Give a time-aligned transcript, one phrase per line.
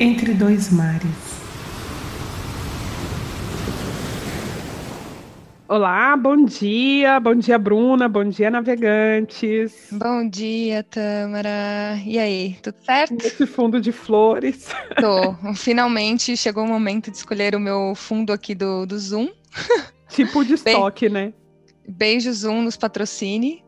[0.00, 1.10] Entre dois mares.
[5.66, 9.88] Olá, bom dia, bom dia, Bruna, bom dia, navegantes.
[9.90, 12.00] Bom dia, Tâmara.
[12.06, 13.14] E aí, tudo certo?
[13.14, 14.68] Nesse fundo de flores.
[15.00, 15.34] Tô.
[15.56, 19.28] Finalmente chegou o momento de escolher o meu fundo aqui do, do Zoom.
[20.10, 21.32] Tipo de estoque, Be né?
[21.88, 23.64] Beijo Zoom nos patrocine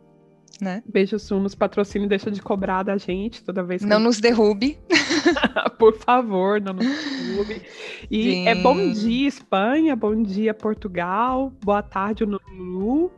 [0.60, 0.82] né?
[0.86, 4.78] Beijo Sul nos patrocine, deixa de cobrar da gente toda vez que Não nos derrube.
[5.78, 7.62] Por favor, não nos derrube.
[8.10, 8.48] E Sim.
[8.48, 13.10] é bom dia Espanha, bom dia Portugal, boa tarde Lulu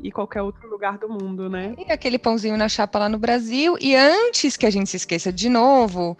[0.00, 1.74] e qualquer outro lugar do mundo, né?
[1.78, 3.76] E aquele pãozinho na chapa lá no Brasil.
[3.80, 6.16] E antes que a gente se esqueça de novo,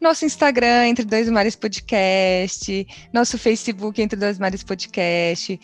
[0.00, 5.60] nosso Instagram, Entre Dois Mares Podcast, nosso Facebook, Entre Dois Mares Podcast.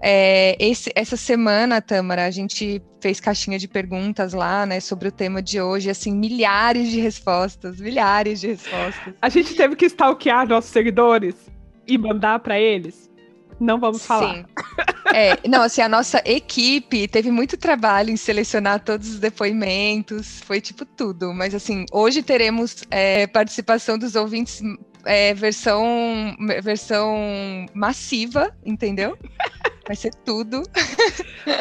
[0.00, 5.12] É, esse, essa semana, Tamara, a gente fez caixinha de perguntas lá, né, sobre o
[5.12, 9.14] tema de hoje, assim, milhares de respostas, milhares de respostas.
[9.20, 11.34] A gente teve que stalkear nossos seguidores
[11.86, 13.10] e mandar para eles.
[13.60, 14.36] Não vamos falar.
[14.36, 14.44] Sim.
[15.14, 20.60] É, não, assim, a nossa equipe teve muito trabalho em selecionar todos os depoimentos, foi
[20.60, 21.32] tipo tudo.
[21.32, 24.60] Mas assim, hoje teremos é, participação dos ouvintes
[25.04, 29.16] é, versão, versão massiva, entendeu?
[29.86, 30.62] Vai ser tudo.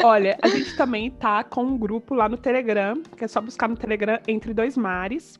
[0.03, 3.67] Olha, a gente também tá com um grupo lá no Telegram, que é só buscar
[3.67, 5.39] no Telegram Entre Dois Mares.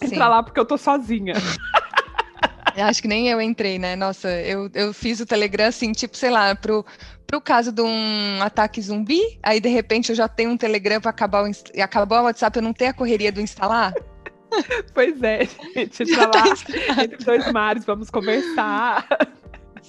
[0.00, 0.18] Entra Sim.
[0.18, 1.34] lá porque eu tô sozinha.
[2.76, 3.94] Acho que nem eu entrei, né?
[3.94, 6.84] Nossa, eu, eu fiz o Telegram assim, tipo, sei lá, pro,
[7.26, 11.10] pro caso de um ataque zumbi, aí de repente eu já tenho um Telegram para
[11.10, 13.92] acabar o, acabar o WhatsApp, eu não tenho a correria do instalar.
[14.94, 19.04] Pois é, gente, entra lá, entre dois mares, vamos conversar.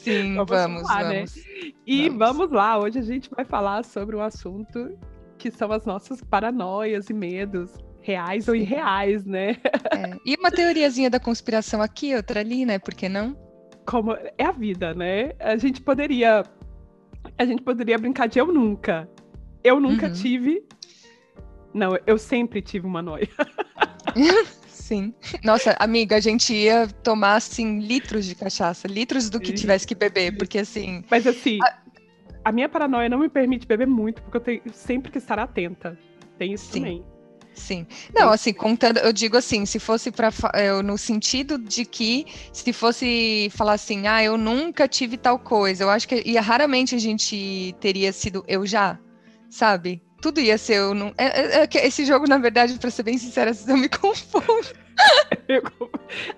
[0.06, 1.44] Sim, vamos, vamos, lá, vamos, né?
[1.86, 2.20] E vamos.
[2.20, 4.96] vamos lá, hoje a gente vai falar sobre um assunto
[5.38, 8.52] que são as nossas paranoias e medos reais Sim.
[8.52, 9.58] ou irreais, né?
[9.92, 10.16] É.
[10.24, 12.78] E uma teoriazinha da conspiração aqui, outra ali, né?
[12.78, 13.36] Por que não?
[13.84, 15.34] Como é a vida, né?
[15.40, 16.44] A gente poderia
[17.38, 19.10] a gente poderia brincar de eu nunca.
[19.64, 20.14] Eu nunca uhum.
[20.14, 20.64] tive.
[21.74, 23.28] Não, eu sempre tive uma noia.
[24.86, 25.16] Sim.
[25.44, 29.96] Nossa, amiga, a gente ia tomar, assim, litros de cachaça, litros do que tivesse que
[29.96, 31.04] beber, porque assim.
[31.10, 35.12] Mas assim, a, a minha paranoia não me permite beber muito, porque eu tenho sempre
[35.12, 35.98] que estar atenta.
[36.38, 36.82] Tem isso Sim.
[36.82, 37.06] também.
[37.56, 37.88] Sim.
[38.14, 40.30] Não, assim, contando, eu digo assim, se fosse para
[40.84, 45.90] no sentido de que se fosse falar assim, ah, eu nunca tive tal coisa, eu
[45.90, 49.00] acho que ia raramente a gente teria sido eu já,
[49.50, 50.04] sabe?
[50.26, 51.14] Tudo ia ser eu não.
[51.20, 54.44] É, é, é, esse jogo, na verdade, para ser bem sincera, eu me confundo.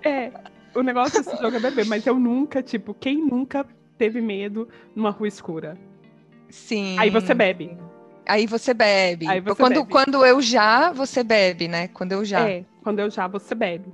[0.04, 0.30] é,
[0.74, 3.64] o negócio desse jogo é beber, mas eu nunca, tipo, quem nunca
[3.96, 5.78] teve medo numa rua escura?
[6.50, 6.98] Sim.
[6.98, 7.78] Aí você bebe.
[8.26, 9.26] Aí você bebe.
[9.26, 9.90] Aí você quando, bebe.
[9.90, 11.88] quando eu já, você bebe, né?
[11.88, 12.46] Quando eu já.
[12.46, 13.90] É, quando eu já, você bebe.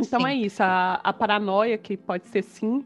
[0.00, 0.26] Então sim.
[0.26, 2.84] é isso, a, a paranoia, que pode ser sim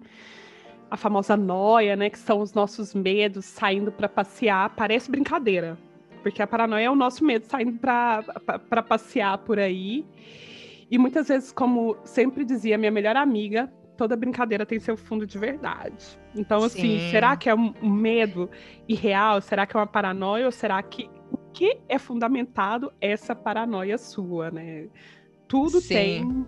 [0.91, 2.11] a famosa noia, né?
[2.11, 5.79] Que são os nossos medos saindo para passear, parece brincadeira.
[6.23, 10.05] Porque a paranoia é o nosso medo saindo para passear por aí.
[10.91, 15.39] E muitas vezes, como sempre dizia minha melhor amiga, toda brincadeira tem seu fundo de
[15.39, 16.19] verdade.
[16.35, 17.11] Então, assim, Sim.
[17.11, 18.51] será que é um medo
[18.89, 19.41] irreal?
[19.41, 20.47] Será que é uma paranoia?
[20.47, 24.89] Ou será que o que é fundamentado essa paranoia sua, né?
[25.47, 25.95] Tudo Sim.
[25.95, 26.47] tem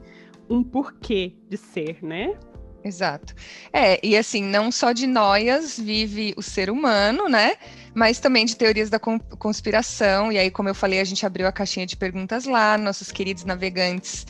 [0.49, 2.37] um porquê de ser, né?
[2.85, 3.35] Exato.
[3.73, 7.55] É, e assim, não só de noias vive o ser humano, né?
[7.95, 10.33] Mas também de teorias da conspiração.
[10.33, 13.45] E aí, como eu falei, a gente abriu a caixinha de perguntas lá, nossos queridos
[13.45, 14.27] navegantes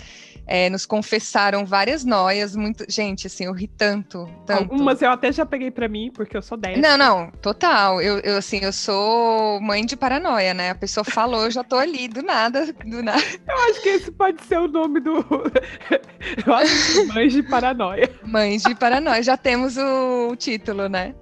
[0.47, 2.85] é, nos confessaram várias noias, muito.
[2.89, 4.63] Gente, assim, eu ri tanto, tanto.
[4.63, 6.81] Algumas eu até já peguei para mim, porque eu sou dessa.
[6.81, 8.03] Não, não, total.
[8.03, 10.71] Eu, eu, assim, eu sou mãe de paranoia, né?
[10.71, 13.23] A pessoa falou, eu já tô ali, do nada, do nada.
[13.53, 15.13] Eu acho que esse pode ser o nome do.
[16.47, 18.11] eu acho que mães de paranoia.
[18.25, 21.15] Mães de paranoia, já temos o título, né?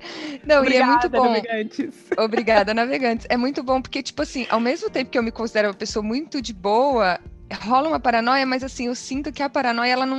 [0.45, 1.25] Não, Obrigada, e é muito bom.
[1.25, 1.95] Navegantes.
[2.17, 3.27] Obrigada, navegantes.
[3.29, 6.03] É muito bom, porque, tipo assim, ao mesmo tempo que eu me considero uma pessoa
[6.03, 7.19] muito de boa,
[7.55, 10.19] rola uma paranoia, mas assim, eu sinto que a paranoia ela não,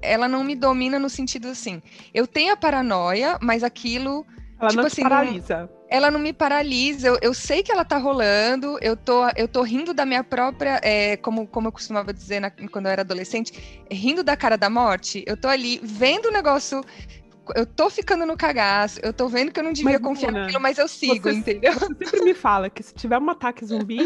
[0.00, 1.82] ela não me domina no sentido assim.
[2.14, 4.26] Eu tenho a paranoia, mas aquilo.
[4.60, 5.60] Ela tipo não assim, paralisa.
[5.62, 7.08] Não, ela não me paralisa.
[7.08, 10.80] Eu, eu, sei que ela tá rolando, eu tô, eu tô rindo da minha própria.
[10.82, 14.68] É, como, como eu costumava dizer na, quando eu era adolescente, rindo da cara da
[14.68, 15.24] morte.
[15.26, 16.82] Eu tô ali vendo o negócio
[17.54, 20.60] eu tô ficando no cagaço, eu tô vendo que eu não devia mas, confiar naquilo,
[20.60, 21.72] mas eu sigo, você, entendeu?
[21.74, 24.00] Você sempre me fala que se tiver um ataque zumbi,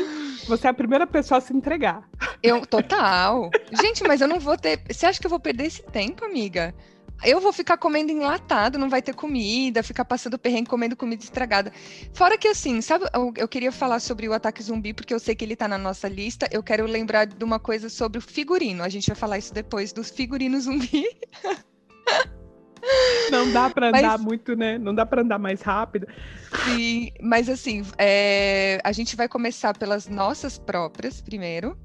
[0.46, 2.08] você é a primeira pessoa a se entregar.
[2.42, 3.50] Eu, total.
[3.72, 4.80] Gente, mas eu não vou ter.
[4.90, 6.74] Você acha que eu vou perder esse tempo, amiga?
[7.24, 11.72] eu vou ficar comendo enlatado, não vai ter comida, ficar passando perrengue comendo comida estragada.
[12.12, 15.34] Fora que assim, sabe, eu, eu, queria falar sobre o ataque zumbi, porque eu sei
[15.34, 16.48] que ele tá na nossa lista.
[16.50, 18.82] Eu quero lembrar de uma coisa sobre o figurino.
[18.82, 21.06] A gente vai falar isso depois dos figurinos zumbi.
[23.30, 24.78] Não dá para andar mas, muito, né?
[24.78, 26.06] Não dá para andar mais rápido.
[26.64, 31.76] Sim, mas assim, é, a gente vai começar pelas nossas próprias primeiro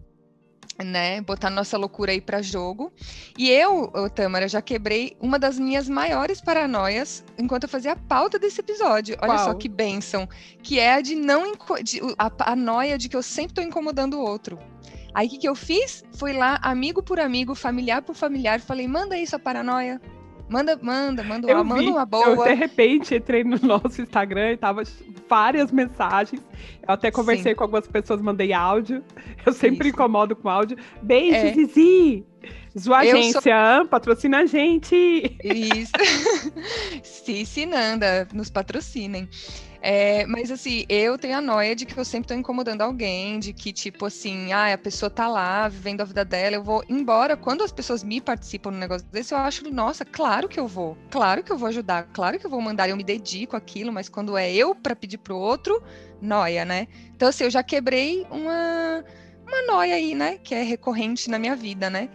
[0.83, 2.91] né, botar nossa loucura aí para jogo.
[3.37, 8.37] E eu, Tamara, já quebrei uma das minhas maiores paranoias enquanto eu fazia a pauta
[8.37, 9.17] desse episódio.
[9.21, 9.45] Olha Qual?
[9.45, 10.27] só que benção,
[10.61, 11.53] que é a de não
[11.83, 14.59] de, a, a noia de que eu sempre estou incomodando o outro.
[15.13, 16.03] Aí o que, que eu fiz?
[16.13, 19.99] Fui lá, amigo por amigo, familiar por familiar, falei: manda aí sua paranoia,
[20.49, 22.25] Manda, manda, manda uma, manda uma boa.
[22.25, 24.83] Eu, de repente, entrei no nosso Instagram e tava
[25.27, 26.41] várias mensagens.
[26.87, 27.55] Eu até conversei Sim.
[27.57, 29.03] com algumas pessoas, mandei áudio.
[29.45, 29.95] Eu sempre Isso.
[29.95, 30.77] incomodo com áudio.
[31.01, 31.53] Beijo, é.
[31.53, 32.25] Zizi!
[32.77, 33.87] Sua agência, sou...
[33.87, 34.95] patrocina a gente!
[35.43, 35.91] Isso.
[37.03, 39.27] Cici Nanda, nos patrocinem.
[39.81, 43.53] É, mas assim, eu tenho a noia de que eu sempre tô incomodando alguém, de
[43.53, 47.37] que, tipo assim, ah, a pessoa tá lá vivendo a vida dela, eu vou embora.
[47.37, 50.97] Quando as pessoas me participam no negócio desse, eu acho, nossa, claro que eu vou,
[51.09, 54.09] claro que eu vou ajudar, claro que eu vou mandar, eu me dedico àquilo, mas
[54.09, 55.81] quando é eu para pedir pro outro,
[56.21, 56.87] noia, né?
[57.15, 59.03] Então, assim, eu já quebrei uma,
[59.45, 60.37] uma noia aí, né?
[60.37, 62.09] Que é recorrente na minha vida, né?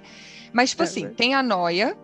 [0.52, 1.96] Mas, tipo é, assim, tem a noia,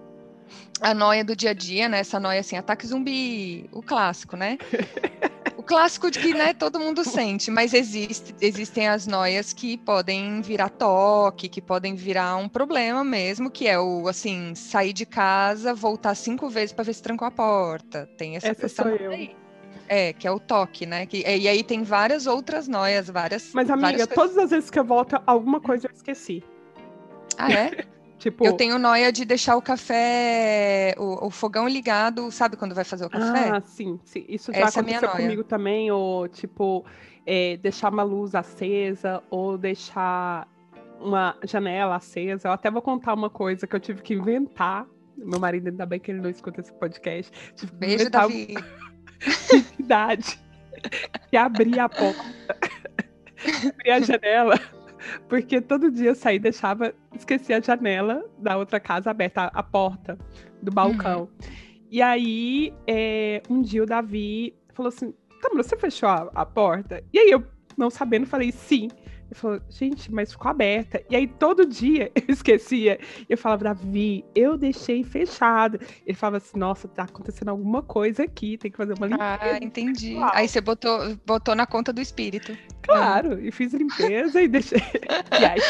[0.81, 1.99] a noia do dia a dia, né?
[1.99, 4.58] Essa noia assim, ataque zumbi, o clássico, né?
[5.69, 10.70] clássico de que né, todo mundo sente, mas existe, existem as noias que podem virar
[10.70, 16.15] toque, que podem virar um problema mesmo, que é o assim, sair de casa, voltar
[16.15, 18.09] cinco vezes para ver se trancou a porta.
[18.17, 19.11] Tem essa, essa eu.
[19.11, 19.37] Aí.
[19.87, 21.06] É, que é o toque, né?
[21.06, 23.53] Que, e aí tem várias outras noias, várias.
[23.55, 26.43] Mas, amiga, várias todas as vezes que eu volto, alguma coisa eu esqueci.
[27.37, 27.85] Ah, é?
[28.19, 28.44] Tipo...
[28.44, 33.06] Eu tenho noia de deixar o café, o, o, fogão ligado, sabe quando vai fazer
[33.06, 33.50] o café?
[33.50, 34.25] Ah, sim, sim.
[34.29, 36.85] Isso já Essa é aconteceu é comigo também, ou tipo,
[37.25, 40.49] é, deixar uma luz acesa, ou deixar
[41.00, 42.49] uma janela acesa.
[42.49, 44.85] Eu até vou contar uma coisa que eu tive que inventar.
[45.17, 47.32] Meu marido, ainda bem que ele não escuta esse podcast.
[47.55, 48.56] Tive Beijo, Davi.
[49.79, 50.41] Idade.
[51.31, 52.25] que abrir a porta,
[53.69, 54.77] abrir a janela
[55.28, 59.60] porque todo dia eu saía e deixava, esquecia a janela da outra casa aberta, a,
[59.60, 60.18] a porta
[60.62, 61.22] do balcão.
[61.22, 61.28] Uhum.
[61.90, 67.02] E aí, é, um dia o Davi falou assim: Tamara, você fechou a, a porta?
[67.12, 67.44] E aí eu,
[67.76, 68.88] não sabendo, falei sim.
[69.30, 71.02] Ele falou, gente, mas ficou aberta.
[71.10, 72.98] E aí todo dia eu esquecia.
[73.28, 75.78] Eu falava, Davi, eu deixei fechado.
[76.06, 79.38] Ele falava assim, nossa, tá acontecendo alguma coisa aqui, tem que fazer uma limpeza.
[79.40, 80.16] Ah, entendi.
[80.32, 82.56] Aí você botou, botou na conta do espírito.
[82.88, 84.81] Claro, e fiz limpeza e deixei.
[85.38, 85.61] E aí?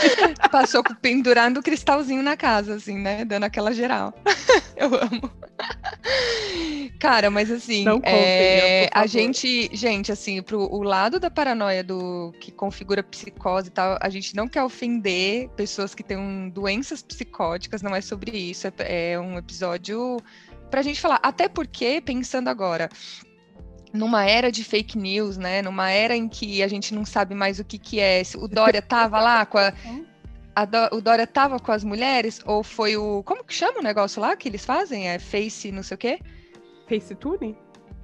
[0.50, 3.24] Passou pendurando o cristalzinho na casa, assim, né?
[3.24, 4.14] Dando aquela geral.
[4.76, 5.30] eu amo.
[7.00, 12.32] Cara, mas assim, Não é, a gente, gente, assim, pro o lado da paranoia do
[12.40, 17.82] que configura psicose e tal, a gente não quer ofender pessoas que têm doenças psicóticas,
[17.82, 20.18] não é sobre isso, é, é um episódio
[20.70, 22.88] pra gente falar, até porque, pensando agora,
[23.92, 25.62] numa era de fake news, né?
[25.62, 28.22] Numa era em que a gente não sabe mais o que que é.
[28.36, 29.72] O Dória tava lá com a,
[30.54, 33.82] a Do, o Dória tava com as mulheres ou foi o como que chama o
[33.82, 35.08] negócio lá que eles fazem?
[35.08, 36.20] É Face, não sei o quê?
[36.88, 37.56] Facetune?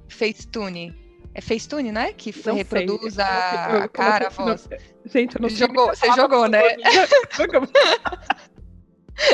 [0.07, 0.95] Facetune.
[1.33, 2.13] É Facetune, né?
[2.13, 4.69] Que não reproduz a, eu, eu, a cara, a voz.
[4.69, 4.77] Não,
[5.11, 6.61] gente, eu não jogou, Você jogou, né?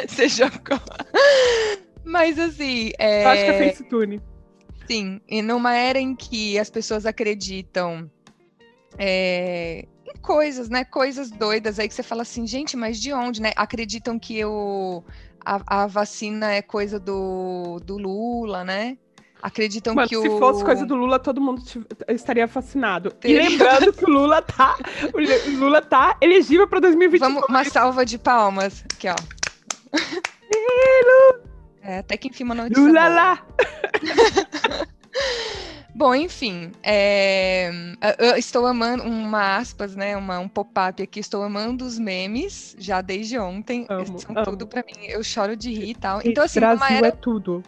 [0.07, 0.79] Você jogou.
[2.03, 2.91] Mas assim.
[2.97, 3.23] É...
[3.23, 4.21] Eu acho que é Facetune.
[4.87, 8.09] Sim, e numa era em que as pessoas acreditam
[8.97, 10.83] é, em coisas, né?
[10.83, 13.51] Coisas doidas aí que você fala assim, gente, mas de onde, né?
[13.55, 15.03] Acreditam que o,
[15.45, 18.97] a, a vacina é coisa do, do Lula, né?
[19.41, 20.37] acreditam Mano, que se o...
[20.37, 21.63] fosse coisa do Lula, todo mundo
[22.07, 23.11] estaria fascinado.
[23.23, 24.77] E lembrando que o Lula tá,
[25.13, 27.33] o Lula tá elegível para 2022.
[27.33, 28.85] Vamos, uma salva de palmas.
[28.93, 29.15] Aqui, ó.
[31.81, 33.45] É, até que enfim uma notícia Lula lá.
[35.93, 37.69] Bom, enfim, é...
[38.17, 40.15] eu estou amando uma aspas, né?
[40.15, 41.19] Uma, um pop-up aqui.
[41.19, 43.85] Estou amando os memes já desde ontem.
[43.89, 44.45] Amo, São amo.
[44.45, 45.05] tudo para mim.
[45.07, 46.21] Eu choro de rir e tal.
[46.23, 47.07] Então, assim, Brasil era...
[47.07, 47.61] é tudo.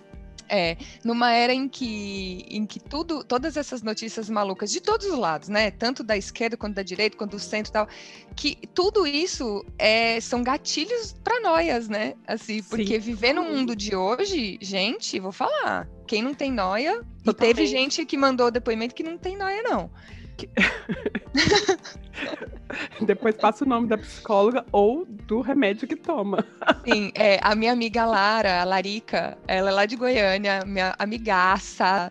[0.49, 5.17] É, numa era em que, em que tudo, todas essas notícias malucas de todos os
[5.17, 5.71] lados, né?
[5.71, 7.87] Tanto da esquerda quanto da direita, quanto do centro e tal,
[8.35, 12.13] que tudo isso é, são gatilhos para noias, né?
[12.27, 12.99] Assim, porque Sim.
[12.99, 17.29] viver no mundo de hoje, gente, vou falar, quem não tem noia, Totalmente.
[17.29, 19.89] e teve gente que mandou depoimento que não tem noia, não.
[23.05, 26.45] Depois passa o nome da psicóloga ou do remédio que toma.
[26.85, 32.09] Sim, é, a minha amiga Lara, a Larica, ela é lá de Goiânia, minha amigaça.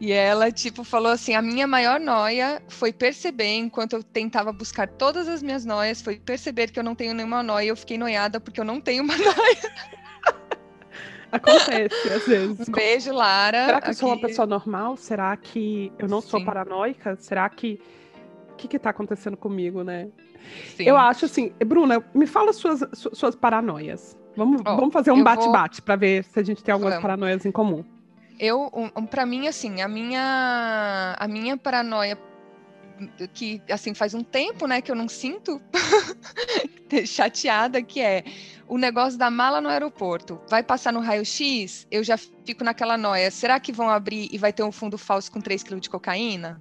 [0.00, 4.88] E ela, tipo, falou assim: a minha maior noia foi perceber, enquanto eu tentava buscar
[4.88, 7.68] todas as minhas noias, foi perceber que eu não tenho nenhuma noia.
[7.68, 9.72] Eu fiquei noiada porque eu não tenho uma noia.
[11.36, 12.68] Acontece, às vezes.
[12.68, 13.66] Um beijo, Lara.
[13.66, 14.96] Será que eu sou uma pessoa normal?
[14.96, 16.46] Será que eu não sou Sim.
[16.46, 17.16] paranoica?
[17.16, 17.80] Será que.
[18.52, 20.08] O que está acontecendo comigo, né?
[20.76, 20.84] Sim.
[20.84, 24.16] Eu acho assim, Bruna, me fala suas, suas paranoias.
[24.36, 25.84] Vamos, oh, vamos fazer um bate-bate vou...
[25.84, 27.02] para ver se a gente tem algumas vamos.
[27.02, 27.84] paranoias em comum.
[28.38, 32.18] Eu, um, para mim, assim, a minha, a minha paranoia
[33.34, 35.60] que assim faz um tempo, né, que eu não sinto
[37.06, 38.24] chateada, que é
[38.68, 40.40] o negócio da mala no aeroporto.
[40.48, 43.30] Vai passar no raio-x, eu já fico naquela noia.
[43.30, 46.60] Será que vão abrir e vai ter um fundo falso com 3 kg de cocaína?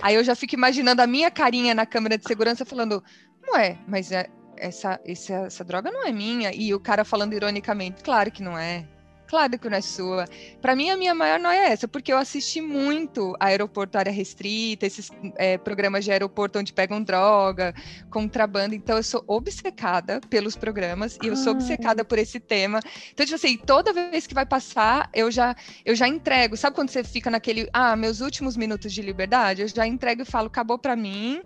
[0.00, 3.02] Aí eu já fico imaginando a minha carinha na câmera de segurança falando,
[3.42, 6.50] não é, mas é, essa, essa, essa droga não é minha.
[6.54, 8.86] E o cara falando ironicamente, claro que não é.
[9.32, 10.26] Claro que não é sua.
[10.60, 14.84] Para mim, a minha maior noia é essa, porque eu assisti muito Aeroporto Área Restrita,
[14.84, 17.74] esses é, programas de aeroporto onde pegam droga,
[18.10, 18.74] contrabando.
[18.74, 22.78] Então, eu sou obcecada pelos programas e eu sou obcecada por esse tema.
[23.10, 26.54] Então, tipo assim, toda vez que vai passar, eu já, eu já entrego.
[26.54, 29.62] Sabe quando você fica naquele, ah, meus últimos minutos de liberdade?
[29.62, 31.40] Eu já entrego e falo, acabou para mim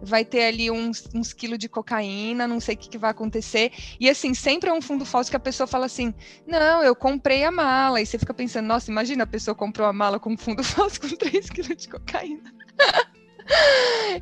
[0.00, 3.72] vai ter ali uns, uns quilos de cocaína, não sei o que, que, vai acontecer.
[3.98, 6.14] E assim, sempre é um fundo falso que a pessoa fala assim:
[6.46, 8.00] não, eu comprei a mala.
[8.00, 11.08] E você fica pensando, nossa, imagina a pessoa comprou a mala com fundo falso com
[11.08, 12.54] 3 quilos de cocaína.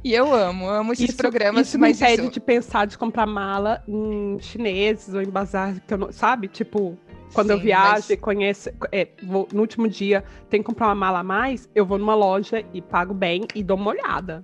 [0.03, 1.69] e eu amo, amo esses isso, programas.
[1.69, 2.31] Isso me impede isso...
[2.31, 6.49] de pensar de comprar mala em chineses ou em bazar, que eu não, sabe?
[6.49, 6.99] Tipo,
[7.33, 8.11] quando Sim, eu viajo mas...
[8.11, 11.85] e conheço, é, vou, no último dia tem que comprar uma mala a mais, eu
[11.85, 14.43] vou numa loja e pago bem e dou uma olhada.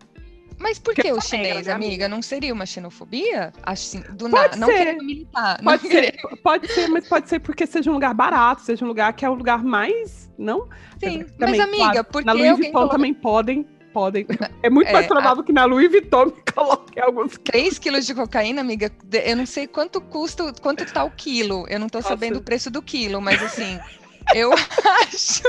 [0.61, 2.07] Mas por que o chinês, negra, amiga?
[2.07, 3.51] Não seria uma xenofobia?
[3.63, 5.59] Assim, do nada, não querendo militar.
[5.65, 9.15] Pode ser, pode ser, mas pode ser porque seja um lugar barato, seja um lugar
[9.15, 10.69] que é o lugar mais, não?
[11.03, 14.27] Sim, também, mas amiga, claro, porque na Louis Vuitton também podem podem.
[14.63, 15.45] É muito mais é, provável a...
[15.45, 17.39] que na Louis Vuitton me coloque alguns.
[17.39, 18.93] 3 quilos de cocaína, amiga,
[19.25, 21.67] eu não sei quanto custa, quanto tá o quilo.
[21.69, 22.11] Eu não tô Nossa.
[22.11, 23.81] sabendo o preço do quilo, mas assim,
[24.35, 25.43] eu acho.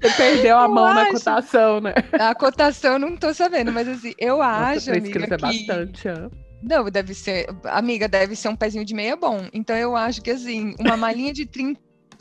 [0.00, 0.94] Você perdeu a eu mão acho...
[0.94, 1.94] na cotação, né?
[2.12, 5.34] A cotação não tô sabendo, mas assim, eu Nossa, acho, amiga, que...
[5.34, 6.30] é bastante, é.
[6.62, 9.48] Não, deve ser, amiga, deve ser um pezinho de meia bom.
[9.52, 11.80] Então eu acho que assim, uma malinha de 30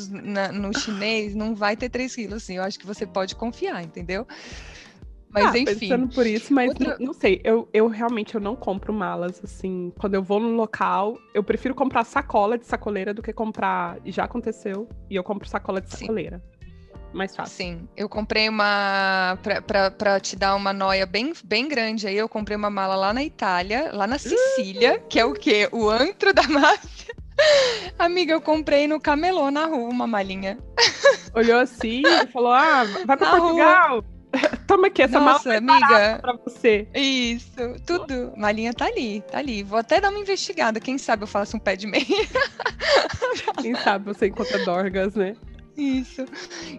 [0.10, 2.57] na, no chinês não vai ter 3 quilos, assim.
[2.57, 4.25] Eu acho que você pode confiar, entendeu?
[5.29, 5.89] Mas ah, enfim.
[5.89, 6.98] Pensando por isso, mas Outra...
[7.00, 9.93] não, não, sei, eu, eu realmente eu não compro malas, assim.
[9.98, 13.98] Quando eu vou no local, eu prefiro comprar sacola de sacoleira do que comprar.
[14.05, 16.38] Já aconteceu, e eu compro sacola de sacoleira.
[16.38, 16.50] Sim
[17.13, 17.56] mais fácil.
[17.56, 19.38] Sim, eu comprei uma.
[19.98, 23.24] para te dar uma noia bem, bem grande aí, eu comprei uma mala lá na
[23.24, 25.68] Itália, lá na Sicília, que é o quê?
[25.72, 27.13] O antro da máfia.
[27.98, 30.58] Amiga, eu comprei no camelô na rua uma malinha.
[31.34, 33.89] Olhou assim e falou: Ah, vai pra na Portugal.
[33.89, 34.06] Rua.
[34.65, 36.20] Toma aqui, essa Nossa, mala amiga.
[36.22, 36.88] pra você.
[36.96, 37.51] Isso,
[37.86, 38.32] tudo.
[38.38, 39.62] Malinha tá ali, tá ali.
[39.62, 40.80] Vou até dar uma investigada.
[40.80, 42.06] Quem sabe eu faço um pé de meia.
[43.62, 45.36] Quem sabe você encontra dorgas, né?
[45.78, 46.25] Isso.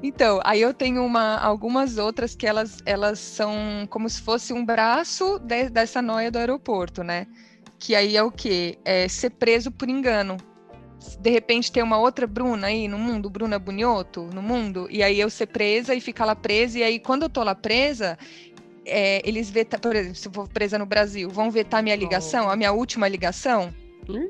[0.02, 4.64] Então, aí eu tenho uma, algumas outras que elas, elas são como se fosse um
[4.64, 7.26] braço de, dessa noia do aeroporto, né?
[7.78, 8.78] Que aí é o quê?
[8.84, 10.36] É ser preso por engano.
[11.18, 15.18] De repente tem uma outra Bruna aí no mundo, Bruna Bunioto no mundo, e aí
[15.18, 18.16] eu ser presa e ficar lá presa, e aí quando eu tô lá presa,
[18.86, 22.48] é, eles vetam, por exemplo, se eu for presa no Brasil, vão vetar minha ligação,
[22.48, 23.74] a minha última ligação.
[24.08, 24.28] Uhum.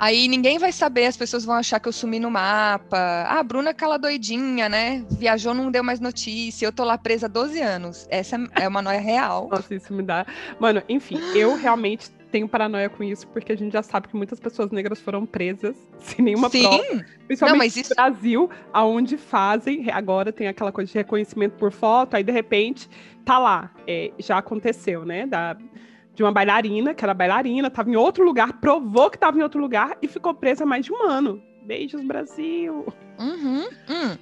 [0.00, 2.96] Aí ninguém vai saber, as pessoas vão achar que eu sumi no mapa.
[2.96, 5.04] Ah, a Bruna é aquela doidinha, né?
[5.10, 6.64] Viajou, não deu mais notícia.
[6.64, 8.06] Eu tô lá presa há 12 anos.
[8.08, 9.48] Essa é uma noia real.
[9.52, 10.24] Nossa, isso me dá.
[10.58, 14.40] Mano, enfim, eu realmente tenho paranoia com isso, porque a gente já sabe que muitas
[14.40, 16.62] pessoas negras foram presas sem nenhuma Sim.
[16.62, 17.04] prova.
[17.26, 17.90] Principalmente não, mas isso...
[17.90, 22.88] no Brasil, aonde fazem, agora tem aquela coisa de reconhecimento por foto, aí de repente
[23.22, 23.70] tá lá.
[23.86, 25.26] É, já aconteceu, né?
[25.26, 25.58] Da,
[26.20, 29.58] de uma bailarina, que era bailarina, estava em outro lugar, provou que estava em outro
[29.58, 31.42] lugar e ficou presa mais de um ano.
[31.62, 32.86] Beijos, Brasil.
[33.18, 34.18] Uhum, hum.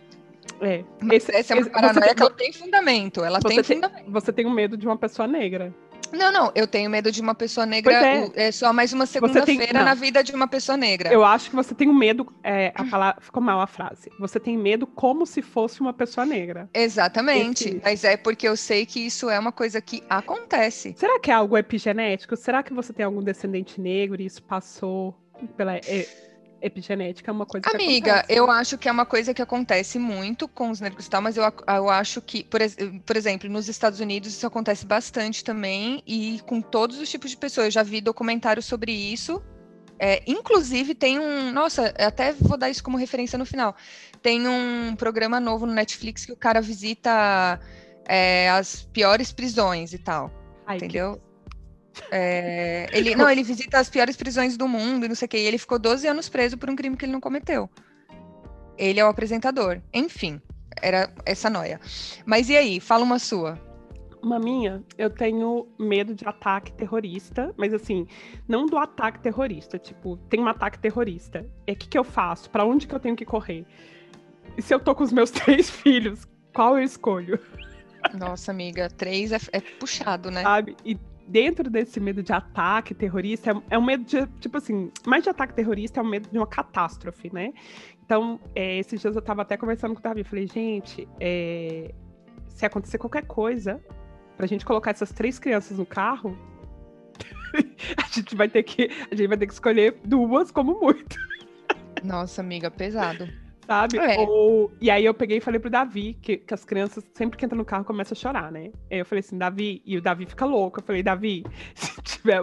[0.61, 0.85] É.
[1.13, 3.25] Esse, essa é uma paranoia que ela tem fundamento.
[3.25, 4.11] Ela tem, tem fundamento.
[4.13, 5.75] Você tem um medo de uma pessoa negra.
[6.13, 7.93] Não, não, eu tenho medo de uma pessoa negra.
[7.93, 8.49] É.
[8.49, 8.53] é.
[8.53, 11.13] só mais uma segunda-feira na vida de uma pessoa negra.
[11.13, 12.27] Eu acho que você tem um medo.
[12.43, 14.11] É, a palavra, ficou mal a frase.
[14.19, 16.69] Você tem medo como se fosse uma pessoa negra.
[16.73, 17.69] Exatamente.
[17.69, 17.81] Esse...
[17.85, 20.95] Mas é porque eu sei que isso é uma coisa que acontece.
[20.97, 22.37] Será que é algo epigenético?
[22.37, 25.15] Será que você tem algum descendente negro e isso passou
[25.57, 25.77] pela.
[25.77, 26.28] É
[26.61, 30.71] epigenética é uma coisa Amiga, eu acho que é uma coisa que acontece muito com
[30.71, 32.61] os negros e tal, mas eu, eu acho que, por,
[33.07, 37.37] por exemplo, nos Estados Unidos isso acontece bastante também, e com todos os tipos de
[37.37, 37.67] pessoas.
[37.67, 39.43] Eu já vi documentários sobre isso,
[40.01, 41.51] É, inclusive, tem um.
[41.53, 43.75] Nossa, até vou dar isso como referência no final.
[44.23, 47.59] Tem um programa novo no Netflix que o cara visita
[48.07, 50.31] é, as piores prisões e tal.
[50.65, 51.21] Ai, entendeu?
[52.11, 55.39] É, ele, não, ele visita as piores prisões do mundo e não sei o que.
[55.39, 57.69] E ele ficou 12 anos preso por um crime que ele não cometeu.
[58.77, 59.81] Ele é o apresentador.
[59.93, 60.41] Enfim,
[60.81, 61.81] era essa noia.
[62.25, 62.81] Mas e aí?
[62.81, 63.59] Fala uma sua.
[64.23, 68.05] Uma minha, eu tenho medo de ataque terrorista, mas assim,
[68.49, 71.47] não do ataque terrorista, tipo, tem um ataque terrorista.
[71.65, 72.51] É o que, que eu faço?
[72.51, 73.65] Para onde que eu tenho que correr?
[74.57, 77.39] E se eu tô com os meus três filhos, qual eu escolho?
[78.15, 80.43] Nossa, amiga, três é, é puxado, né?
[80.43, 80.77] Sabe?
[80.85, 85.23] E dentro desse medo de ataque terrorista, é, é um medo de, tipo assim, mais
[85.23, 87.53] de ataque terrorista é um medo de uma catástrofe, né?
[88.05, 91.95] Então, é, esses dias eu tava até conversando com o Davi, falei, gente, é,
[92.49, 93.81] se acontecer qualquer coisa,
[94.37, 96.37] pra gente colocar essas três crianças no carro,
[97.97, 101.17] a gente vai ter que, a gente vai ter que escolher duas como muito.
[102.03, 103.29] Nossa, amiga, pesado
[103.69, 103.99] sabe?
[103.99, 104.19] É.
[104.19, 107.45] Ou, e aí eu peguei e falei pro Davi, que, que as crianças, sempre que
[107.45, 108.73] entram no carro, começam a chorar, né?
[108.91, 110.81] Aí eu falei assim, Davi, e o Davi fica louco.
[110.81, 111.45] Eu falei, Davi,
[111.77, 112.41] se tiver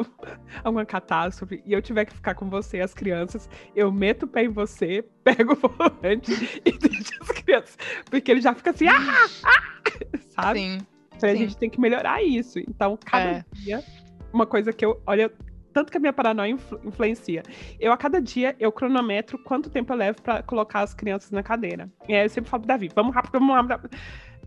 [0.63, 4.43] alguma catástrofe e eu tiver que ficar com você as crianças, eu meto o pé
[4.43, 7.77] em você, pego o volante e deixo as crianças.
[8.07, 9.27] Porque ele já fica assim, ah!
[9.43, 9.63] ah!
[10.29, 10.59] Sabe?
[10.59, 10.77] Sim.
[11.17, 12.59] Então a gente tem que melhorar isso.
[12.59, 13.45] Então, cada é.
[13.53, 13.83] dia,
[14.31, 15.31] uma coisa que eu, olha,
[15.75, 17.43] tanto que a minha paranoia influ influencia.
[17.77, 21.43] Eu, a cada dia, eu cronometro quanto tempo eu levo para colocar as crianças na
[21.43, 21.89] cadeira.
[22.07, 23.89] E aí eu sempre falo pro Davi, vamos rápido, vamos rápido.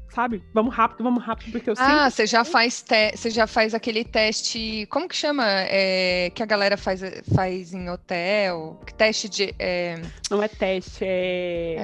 [0.09, 0.43] Sabe?
[0.55, 1.93] Vamos rápido, vamos rápido, porque eu sempre...
[1.93, 2.83] Ah, você já faz
[3.15, 4.87] você já faz aquele teste.
[4.87, 5.45] Como que chama?
[5.47, 7.03] É, que a galera faz,
[7.35, 8.81] faz em hotel?
[8.97, 9.55] Teste de.
[9.59, 10.01] É...
[10.31, 11.77] Não é teste, é.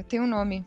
[0.00, 0.66] é tem um nome.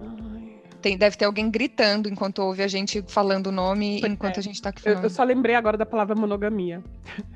[0.00, 0.49] Ai.
[0.80, 4.40] Tem, deve ter alguém gritando enquanto ouve a gente falando o nome, enquanto é.
[4.40, 4.98] a gente está aqui falando.
[4.98, 6.82] Eu, eu, só lembrei agora da palavra monogamia.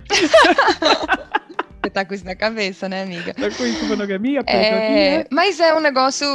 [1.84, 3.34] Você tá com isso na cabeça, né, amiga?
[3.34, 4.42] Tá com isso monogamia?
[4.46, 6.26] É, mas é um negócio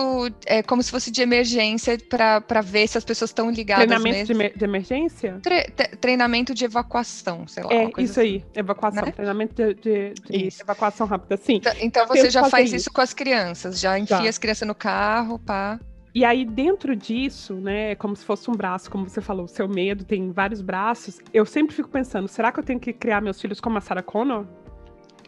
[0.46, 4.50] é, como se fosse de emergência para ver se as pessoas estão ligadas Treinamento de,
[4.50, 5.40] de, emergência?
[5.42, 5.64] Tre
[6.00, 7.74] treinamento de evacuação, sei lá.
[7.74, 8.22] É, isso assim.
[8.22, 9.04] aí, evacuação.
[9.04, 9.12] Né?
[9.12, 11.56] Treinamento de, de, de evacuação rápida, sim.
[11.56, 12.76] Então, então você já faz isso.
[12.76, 15.80] isso com as crianças, já enfia as crianças no carro, pá.
[16.14, 19.68] E aí, dentro disso, né, como se fosse um braço, como você falou, o seu
[19.68, 23.40] medo tem vários braços, eu sempre fico pensando, será que eu tenho que criar meus
[23.40, 24.46] filhos como a Sarah Connor?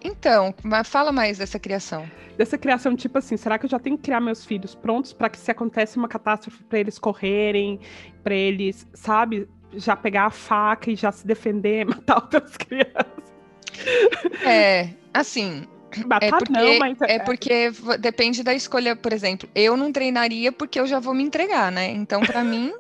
[0.04, 2.10] Então, fala mais dessa criação.
[2.36, 5.30] Dessa criação, tipo assim, será que eu já tenho que criar meus filhos prontos para
[5.30, 7.80] que se acontece uma catástrofe, para eles correrem,
[8.24, 13.32] para eles, sabe, já pegar a faca e já se defender, matar outras crianças?
[14.44, 15.68] É, assim,
[16.06, 17.02] Matar é porque, não, mas...
[17.02, 19.50] É, é porque depende da escolha, por exemplo.
[19.54, 21.90] Eu não treinaria porque eu já vou me entregar, né?
[21.92, 22.74] Então, para mim,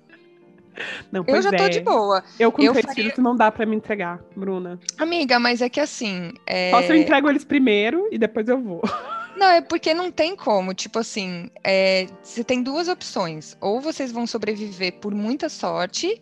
[1.12, 1.58] não, eu já é.
[1.58, 2.24] tô de boa.
[2.40, 3.14] Eu com eu faria...
[3.18, 4.80] não dá para me entregar, Bruna.
[4.98, 6.32] Amiga, mas é que assim.
[6.46, 6.72] É...
[6.72, 8.82] Só se eu entrego eles primeiro e depois eu vou.
[9.34, 10.72] Não, é porque não tem como.
[10.74, 12.06] Tipo assim, é...
[12.22, 13.58] você tem duas opções.
[13.60, 16.22] Ou vocês vão sobreviver por muita sorte,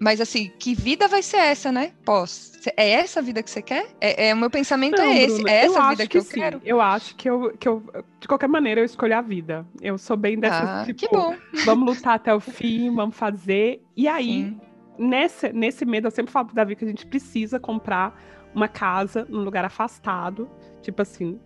[0.00, 1.92] mas assim, que vida vai ser essa, né?
[2.06, 2.58] Pós.
[2.74, 3.86] É essa a vida que você quer?
[4.00, 5.34] É, é o meu pensamento é Não, é esse.
[5.34, 6.40] Bruna, é essa vida que, que eu sim.
[6.40, 6.62] quero.
[6.64, 7.84] Eu acho que eu, que eu,
[8.18, 9.66] de qualquer maneira, eu escolho a vida.
[9.78, 10.80] Eu sou bem dessa.
[10.80, 11.36] Ah, tipo, que bom.
[11.66, 13.84] Vamos lutar até o fim, vamos fazer.
[13.94, 14.56] E aí,
[14.98, 18.18] nesse, nesse medo, eu sempre falo pro Davi que a gente precisa comprar
[18.54, 20.50] uma casa num lugar afastado.
[20.80, 21.38] Tipo assim,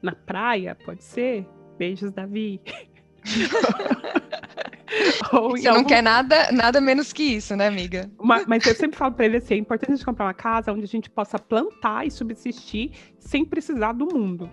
[0.00, 1.46] na praia, pode ser?
[1.76, 2.62] Beijos, Davi.
[5.32, 5.88] Ou Você não algum...
[5.88, 8.10] quer nada, nada menos que isso, né, amiga?
[8.20, 10.72] Mas, mas eu sempre falo para ele assim: é importante a gente comprar uma casa
[10.72, 14.50] onde a gente possa plantar e subsistir sem precisar do mundo.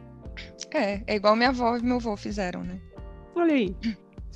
[0.73, 2.80] É, é igual minha avó e meu avô fizeram, né?
[3.36, 3.75] Olha aí,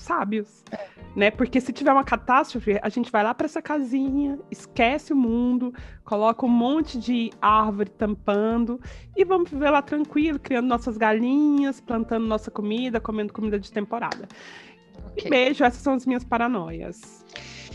[0.01, 0.63] sábios.
[0.71, 0.87] É.
[1.15, 1.31] Né?
[1.31, 5.73] Porque se tiver uma catástrofe, a gente vai lá para essa casinha, esquece o mundo,
[6.03, 8.79] coloca um monte de árvore tampando
[9.15, 14.27] e vamos viver lá tranquilo, criando nossas galinhas, plantando nossa comida, comendo comida de temporada.
[15.11, 15.29] Okay.
[15.29, 17.25] beijo, essas são as minhas paranoias.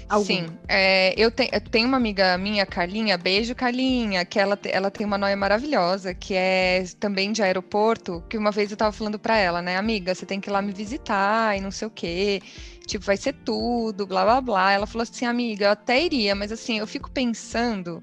[0.08, 0.24] Algum.
[0.24, 4.90] Sim, é, eu, te, eu, tenho uma amiga minha, Carlinha, beijo Carlinha, que ela, ela
[4.90, 9.18] tem uma noia maravilhosa, que é também de aeroporto, que uma vez eu tava falando
[9.18, 11.90] para ela, né, amiga, você tem que ir lá me visitar e não sei o
[11.90, 12.40] quê,
[12.86, 14.72] tipo, vai ser tudo, blá blá blá.
[14.72, 18.02] Ela falou assim, amiga, eu até iria, mas assim, eu fico pensando,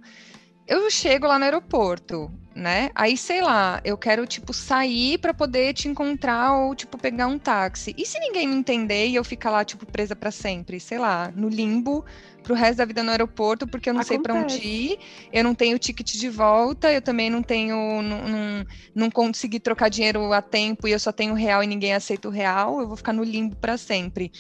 [0.82, 2.90] eu chego lá no aeroporto, né?
[2.96, 7.38] Aí, sei lá, eu quero, tipo, sair para poder te encontrar ou, tipo, pegar um
[7.40, 7.94] táxi.
[7.98, 10.80] E se ninguém me entender e eu ficar lá, tipo, presa para sempre?
[10.80, 12.06] Sei lá, no limbo
[12.44, 14.08] pro resto da vida no aeroporto, porque eu não Acontece.
[14.08, 15.00] sei para onde ir,
[15.32, 19.90] eu não tenho ticket de volta, eu também não tenho, não, não, não consegui trocar
[19.90, 22.98] dinheiro a tempo e eu só tenho real e ninguém aceita o real, eu vou
[22.98, 24.32] ficar no limbo para sempre.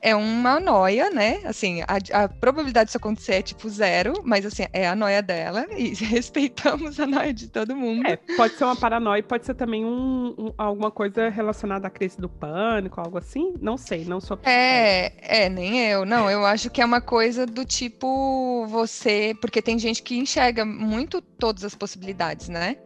[0.00, 1.40] É uma noia, né?
[1.44, 5.66] Assim, a, a, probabilidade disso acontecer é tipo zero, mas assim, é a noia dela
[5.76, 8.06] e respeitamos a noia de todo mundo.
[8.06, 12.18] É, pode ser uma paranoia, pode ser também um, um, alguma coisa relacionada à crise
[12.18, 13.54] do pânico, algo assim.
[13.60, 15.12] Não sei, não sou É,
[15.44, 16.04] é, nem eu.
[16.04, 20.64] Não, eu acho que é uma coisa do tipo você, porque tem gente que enxerga
[20.64, 22.76] muito todas as possibilidades, né?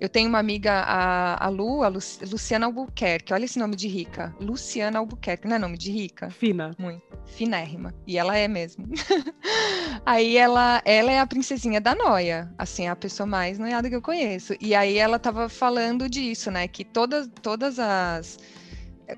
[0.00, 1.98] Eu tenho uma amiga, a, a Lu, a Lu,
[2.30, 3.34] Luciana Albuquerque.
[3.34, 4.34] Olha esse nome de rica.
[4.40, 6.30] Luciana Albuquerque, não é nome de rica?
[6.30, 6.74] Fina.
[6.78, 7.02] Muito.
[7.26, 7.94] Finérrima.
[8.06, 8.88] E ela é mesmo.
[10.06, 12.50] aí ela, ela é a princesinha da noia.
[12.56, 14.54] Assim, a pessoa mais noiada que eu conheço.
[14.58, 16.66] E aí ela tava falando disso, né?
[16.66, 18.38] Que todas, todas as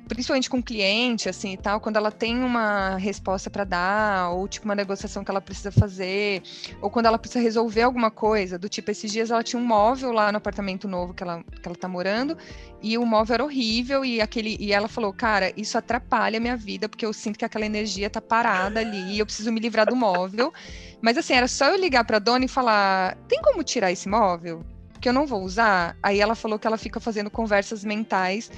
[0.09, 4.64] principalmente com cliente, assim e tal, quando ela tem uma resposta para dar, ou tipo
[4.64, 6.42] uma negociação que ela precisa fazer,
[6.81, 10.12] ou quando ela precisa resolver alguma coisa, do tipo, esses dias ela tinha um móvel
[10.12, 12.37] lá no apartamento novo que ela, que ela tá morando,
[12.83, 16.57] e o móvel era horrível, e aquele e ela falou, cara, isso atrapalha a minha
[16.57, 19.87] vida, porque eu sinto que aquela energia tá parada ali, e eu preciso me livrar
[19.87, 20.52] do móvel.
[21.00, 24.64] Mas assim, era só eu ligar pra dona e falar: tem como tirar esse móvel?
[25.00, 25.96] Que eu não vou usar.
[26.00, 28.50] Aí ela falou que ela fica fazendo conversas mentais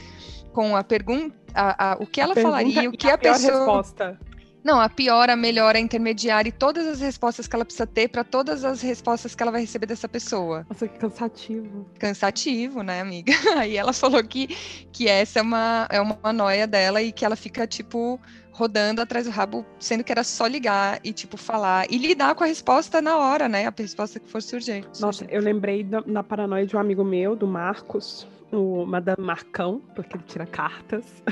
[0.54, 3.58] com a pergunta, a, a, o que ela falaria, o que a, a pessoa.
[3.58, 4.18] Resposta.
[4.62, 8.08] Não, a pior, a melhor, a intermediária e todas as respostas que ela precisa ter
[8.08, 10.64] para todas as respostas que ela vai receber dessa pessoa.
[10.70, 11.86] Nossa, que cansativo.
[11.98, 13.34] Cansativo, né, amiga?
[13.58, 14.46] Aí ela falou que,
[14.90, 18.18] que essa é uma, é uma noia dela e que ela fica, tipo,
[18.52, 22.42] rodando atrás do rabo, sendo que era só ligar e, tipo, falar e lidar com
[22.42, 23.66] a resposta na hora, né?
[23.66, 24.98] A resposta que fosse urgente.
[24.98, 29.80] Nossa, eu lembrei da, na paranoia de um amigo meu, do Marcos, o Madame Marcão,
[29.94, 31.22] porque ele tira cartas.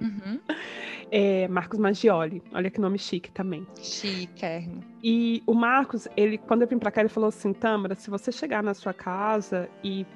[0.00, 0.40] Uhum.
[1.14, 3.66] É, Marcos Maggioli, olha que nome chique também.
[3.82, 4.46] Chique,
[5.04, 8.32] E o Marcos, ele, quando eu vim pra cá, ele falou assim: Tâmara, se você
[8.32, 10.06] chegar na sua casa e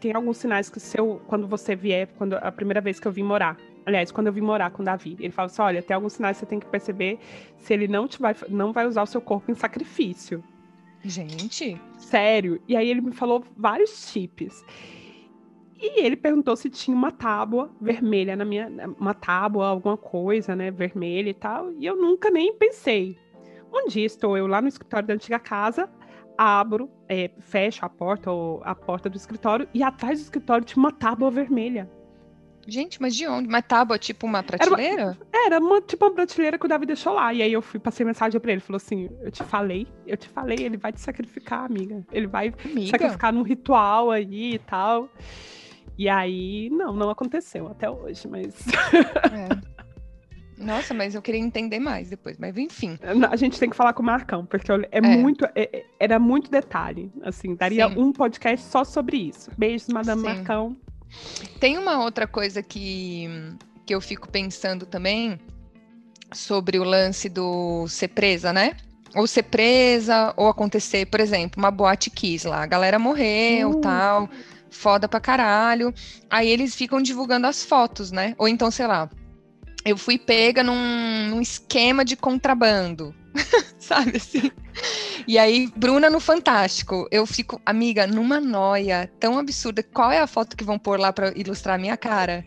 [0.00, 3.22] tem alguns sinais que seu, quando você vier, quando a primeira vez que eu vim
[3.22, 6.14] morar, aliás, quando eu vim morar com o Davi, ele falou assim: olha, tem alguns
[6.14, 7.20] sinais que você tem que perceber
[7.56, 10.42] se ele não te vai, não vai usar o seu corpo em sacrifício.
[11.04, 11.80] Gente.
[11.98, 12.60] Sério.
[12.66, 14.64] E aí ele me falou vários chips.
[15.84, 18.70] E ele perguntou se tinha uma tábua vermelha na minha.
[18.98, 20.70] Uma tábua, alguma coisa, né?
[20.70, 21.72] Vermelha e tal.
[21.72, 23.18] E eu nunca nem pensei.
[23.74, 25.90] Um dia estou eu lá no escritório da antiga casa,
[26.38, 30.80] abro, é, fecho a porta, ou a porta do escritório, e atrás do escritório tinha
[30.80, 31.90] uma tábua vermelha.
[32.64, 33.48] Gente, mas de onde?
[33.48, 35.02] Uma tábua, tipo uma prateleira?
[35.02, 37.34] Era, uma, era uma, tipo uma prateleira que o Davi deixou lá.
[37.34, 38.60] E aí eu fui, passei mensagem pra ele.
[38.60, 42.04] Falou assim: Eu te falei, eu te falei, ele vai te sacrificar, amiga.
[42.12, 42.90] Ele vai amiga?
[42.90, 45.08] sacrificar num ritual aí e tal.
[45.98, 48.54] E aí, não, não aconteceu até hoje, mas.
[49.32, 49.72] É.
[50.62, 52.98] Nossa, mas eu queria entender mais depois, mas enfim.
[53.30, 55.00] A gente tem que falar com o Marcão, porque é, é.
[55.00, 55.44] muito.
[55.54, 57.12] É, é, era muito detalhe.
[57.22, 57.98] Assim, daria Sim.
[57.98, 59.50] um podcast só sobre isso.
[59.56, 60.26] Beijos, Madame Sim.
[60.26, 60.76] Marcão.
[61.60, 63.28] Tem uma outra coisa que,
[63.84, 65.38] que eu fico pensando também
[66.32, 68.76] sobre o lance do ser presa, né?
[69.14, 73.80] Ou ser presa, ou acontecer, por exemplo, uma boate kiss lá, a galera morreu, uh.
[73.82, 74.30] tal
[74.72, 75.94] foda pra caralho.
[76.28, 78.34] Aí eles ficam divulgando as fotos, né?
[78.38, 79.08] Ou então, sei lá,
[79.84, 83.14] eu fui pega num, num esquema de contrabando,
[83.78, 84.50] sabe assim?
[85.26, 89.82] E aí, Bruna no Fantástico, eu fico, amiga, numa noia tão absurda.
[89.82, 92.44] Qual é a foto que vão pôr lá para ilustrar a minha cara?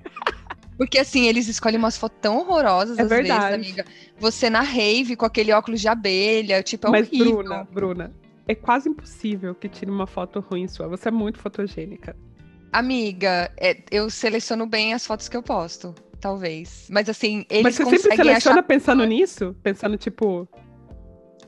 [0.77, 3.57] Porque assim, eles escolhem umas fotos tão horrorosas é às verdade.
[3.57, 3.85] vezes, amiga.
[4.19, 7.35] Você na rave com aquele óculos de abelha, tipo, é Mas, horrível.
[7.37, 8.13] Bruna, Bruna,
[8.47, 10.87] é quase impossível que tire uma foto ruim sua.
[10.87, 12.15] Você é muito fotogênica.
[12.71, 16.87] Amiga, é, eu seleciono bem as fotos que eu posto, talvez.
[16.89, 18.63] Mas assim, eles Mas você sempre seleciona achar...
[18.63, 19.55] pensando nisso?
[19.63, 20.47] Pensando, tipo...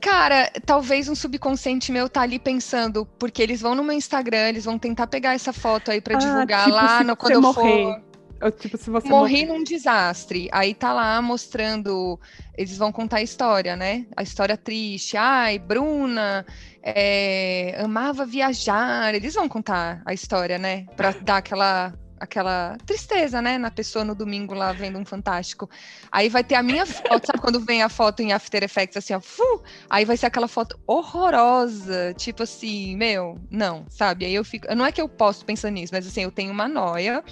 [0.00, 4.64] Cara, talvez um subconsciente meu tá ali pensando, porque eles vão no meu Instagram, eles
[4.64, 7.84] vão tentar pegar essa foto aí para ah, divulgar tipo, lá no, quando eu morrer.
[7.84, 8.07] for
[8.40, 9.46] eu, tipo, se você Morri morrer...
[9.46, 10.48] num desastre.
[10.52, 12.18] Aí tá lá mostrando.
[12.56, 14.06] Eles vão contar a história, né?
[14.16, 15.16] A história triste.
[15.16, 16.46] Ai, Bruna
[16.82, 19.14] é, amava viajar.
[19.14, 20.86] Eles vão contar a história, né?
[20.96, 25.70] Pra dar aquela aquela tristeza, né, na pessoa no domingo lá vendo um fantástico.
[26.10, 29.14] Aí vai ter a minha foto, sabe quando vem a foto em After Effects assim,
[29.14, 34.24] ó, fu, aí vai ser aquela foto horrorosa, tipo assim, meu, não, sabe?
[34.24, 36.68] Aí eu fico, não é que eu posso pensar nisso, mas assim, eu tenho uma
[36.68, 37.22] noia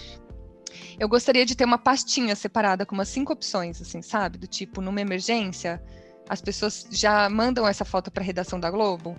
[0.99, 4.39] eu gostaria de ter uma pastinha separada com umas cinco opções, assim, sabe?
[4.39, 5.83] Do tipo, numa emergência,
[6.29, 9.17] as pessoas já mandam essa foto para a redação da Globo.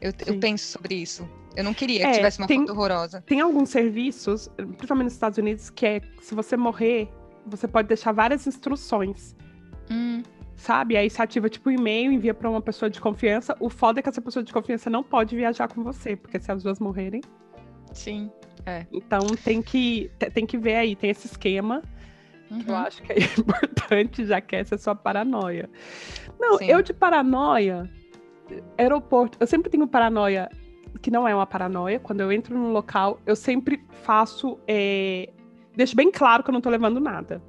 [0.00, 1.28] Eu, eu, penso sobre isso.
[1.54, 3.22] Eu não queria é, que tivesse uma tem, foto horrorosa.
[3.26, 7.08] Tem alguns serviços, principalmente nos Estados Unidos, que é se você morrer,
[7.46, 9.36] você pode deixar várias instruções.
[9.90, 10.22] Hum.
[10.56, 10.96] Sabe?
[10.96, 13.56] Aí você ativa tipo um e-mail, envia para uma pessoa de confiança.
[13.60, 16.50] O foda é que essa pessoa de confiança não pode viajar com você, porque se
[16.52, 17.20] as duas morrerem.
[17.92, 18.30] Sim.
[18.66, 18.86] É.
[18.92, 21.82] Então tem que, tem que ver aí, tem esse esquema.
[22.50, 22.64] Uhum.
[22.66, 25.68] Eu acho que é importante, já que essa é sua paranoia.
[26.38, 26.66] Não, Sim.
[26.66, 27.88] eu de paranoia,
[28.76, 30.48] aeroporto, eu sempre tenho paranoia
[31.00, 31.98] que não é uma paranoia.
[32.00, 34.58] Quando eu entro num local, eu sempre faço.
[34.66, 35.28] É,
[35.76, 37.42] deixo bem claro que eu não tô levando nada.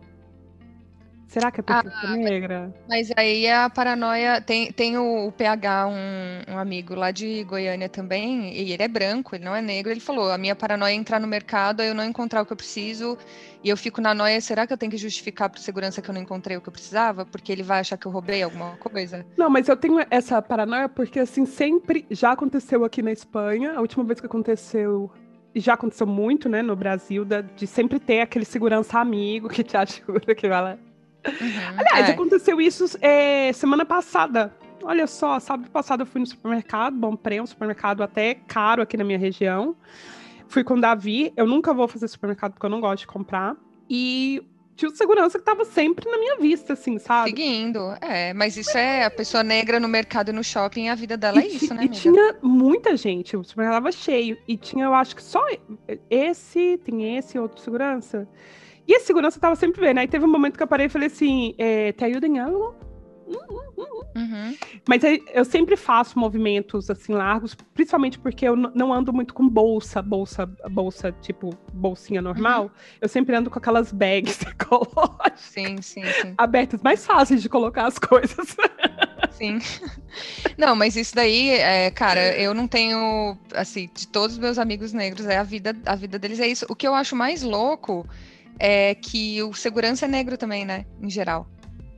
[1.31, 2.75] Será que é porque ah, negra?
[2.89, 4.41] Mas aí é a paranoia.
[4.41, 9.33] Tem, tem o, PH, um, um, amigo lá de Goiânia também, e ele é branco,
[9.33, 9.89] ele não é negro.
[9.89, 12.57] Ele falou: a minha paranoia é entrar no mercado, eu não encontrar o que eu
[12.57, 13.17] preciso,
[13.63, 16.13] e eu fico na noia: será que eu tenho que justificar para segurança que eu
[16.13, 17.25] não encontrei o que eu precisava?
[17.25, 19.25] Porque ele vai achar que eu roubei alguma coisa?
[19.37, 23.71] Não, mas eu tenho essa paranoia porque, assim, sempre já aconteceu aqui na Espanha.
[23.77, 25.09] A última vez que aconteceu
[25.55, 30.35] já aconteceu muito, né, no Brasil, de sempre ter aquele segurança amigo que te ajuda,
[30.35, 30.77] que fala,
[31.27, 32.11] Uhum, Aliás, é.
[32.13, 34.53] aconteceu isso é, semana passada.
[34.83, 38.97] Olha só, sábado passado eu fui no supermercado, Bom Prêmio, um supermercado até caro aqui
[38.97, 39.75] na minha região.
[40.47, 43.55] Fui com o Davi, eu nunca vou fazer supermercado porque eu não gosto de comprar.
[43.89, 44.43] E
[44.75, 47.29] tinha o segurança que estava sempre na minha vista, assim, sabe?
[47.29, 48.33] Seguindo, é.
[48.33, 51.43] Mas isso é a pessoa negra no mercado e no shopping, a vida dela é
[51.43, 51.83] e é isso, né?
[51.83, 51.93] E amiga?
[51.93, 54.37] tinha muita gente, o supermercado estava cheio.
[54.47, 55.45] E tinha, eu acho que só
[56.09, 58.27] esse, tem esse outro segurança.
[58.87, 59.99] E a segurança tava sempre vendo.
[59.99, 62.75] Aí teve um momento que eu parei e falei assim: é, te ajuda em algo?
[64.15, 64.55] Uhum.
[64.87, 65.01] Mas
[65.33, 70.45] eu sempre faço movimentos assim largos, principalmente porque eu não ando muito com bolsa, bolsa,
[70.69, 72.63] bolsa tipo bolsinha normal.
[72.63, 72.69] Uhum.
[73.01, 75.39] Eu sempre ando com aquelas bags ecológicas.
[75.39, 76.33] Sim, sim, sim.
[76.37, 78.55] Abertas, mais fáceis de colocar as coisas.
[79.31, 79.59] Sim.
[80.57, 84.93] Não, mas isso daí, é, cara, eu não tenho, assim, de todos os meus amigos
[84.93, 86.65] negros, é a vida, a vida deles é isso.
[86.69, 88.05] O que eu acho mais louco
[88.61, 90.85] é que o segurança é negro também, né?
[91.01, 91.47] Em geral.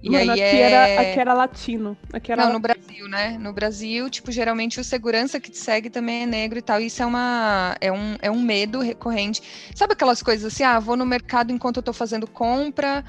[0.02, 0.62] E Mano, aí aqui, é...
[0.62, 1.98] era, aqui era latino.
[2.12, 3.38] Aqui era Não, no Brasil, né?
[3.38, 6.80] No Brasil, tipo, geralmente o segurança que te segue também é negro e tal.
[6.80, 9.42] Isso é uma é um, é um medo recorrente.
[9.76, 13.04] Sabe aquelas coisas assim, ah, vou no mercado enquanto eu tô fazendo compra,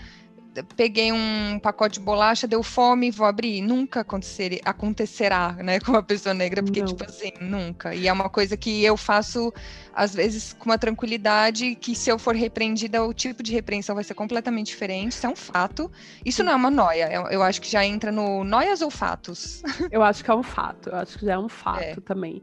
[0.63, 3.61] peguei um pacote de bolacha, deu fome, vou abrir.
[3.61, 6.87] Nunca acontecer, acontecerá, né, com uma pessoa negra, porque, Não.
[6.87, 7.95] tipo assim, nunca.
[7.95, 9.53] E é uma coisa que eu faço,
[9.95, 14.05] às vezes, com uma tranquilidade, que se eu for repreendida, o tipo de repreensão vai
[14.05, 15.13] ser completamente diferente.
[15.13, 15.91] Isso é um fato.
[16.25, 17.13] Isso não é uma noia.
[17.13, 19.63] Eu, eu, acho que já entra no noias ou fatos.
[19.91, 20.91] Eu acho que é um fato.
[20.91, 21.97] Eu acho que já é um fato é.
[22.05, 22.43] também.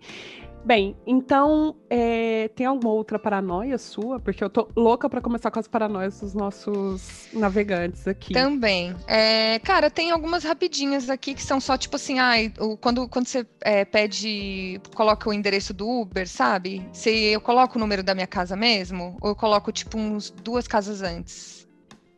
[0.63, 4.19] Bem, então, é, tem alguma outra paranoia sua?
[4.19, 8.34] Porque eu tô louca para começar com as paranoias dos nossos navegantes aqui.
[8.34, 8.95] Também.
[9.08, 13.28] É, cara, tem algumas rapidinhas aqui que são só tipo assim, ai, ah, quando, quando
[13.28, 16.88] você é, pede, coloca o endereço do Uber, sabe?
[16.93, 20.67] Se eu coloco o número da minha casa mesmo, ou eu coloco tipo uns duas
[20.67, 21.67] casas antes.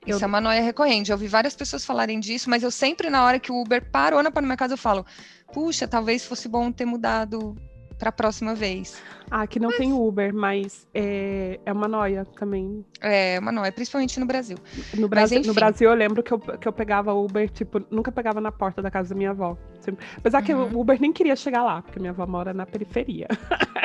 [0.06, 0.24] Isso eu...
[0.24, 1.12] é uma noia recorrente.
[1.12, 4.22] Eu ouvi várias pessoas falarem disso, mas eu sempre, na hora que o Uber parou
[4.22, 5.06] na minha casa, eu falo:
[5.54, 7.56] puxa, talvez fosse bom ter mudado
[8.04, 9.02] para a próxima vez.
[9.32, 9.78] Ah, aqui não mas...
[9.78, 12.86] tem Uber, mas é, é uma noia também.
[13.00, 14.58] É uma noia, principalmente no Brasil.
[14.98, 18.42] No, Brasil, no Brasil, eu lembro que eu, que eu pegava Uber, tipo, nunca pegava
[18.42, 19.58] na porta da casa da minha avó.
[19.80, 20.06] Sempre.
[20.18, 20.46] Apesar uhum.
[20.46, 23.30] que o Uber nem queria chegar lá, porque minha avó mora na periferia.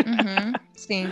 [0.04, 1.08] Uhum, sim.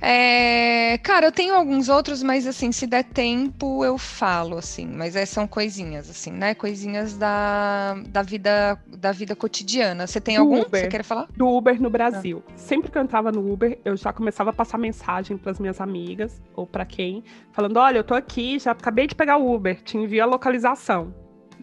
[0.00, 5.16] É, cara, eu tenho alguns outros, mas assim, se der tempo, eu falo, assim, mas
[5.16, 6.54] é, são coisinhas, assim, né?
[6.54, 10.06] Coisinhas da, da vida da vida cotidiana.
[10.06, 11.28] Você tem do algum Uber, que você quer falar?
[11.36, 12.42] Do Uber no Brasil.
[12.46, 12.52] Ah.
[12.56, 15.80] Sempre que eu entrava no Uber, eu já começava a passar mensagem para as minhas
[15.80, 19.82] amigas, ou para quem, falando: olha, eu tô aqui, já acabei de pegar o Uber,
[19.82, 21.14] te envio a localização.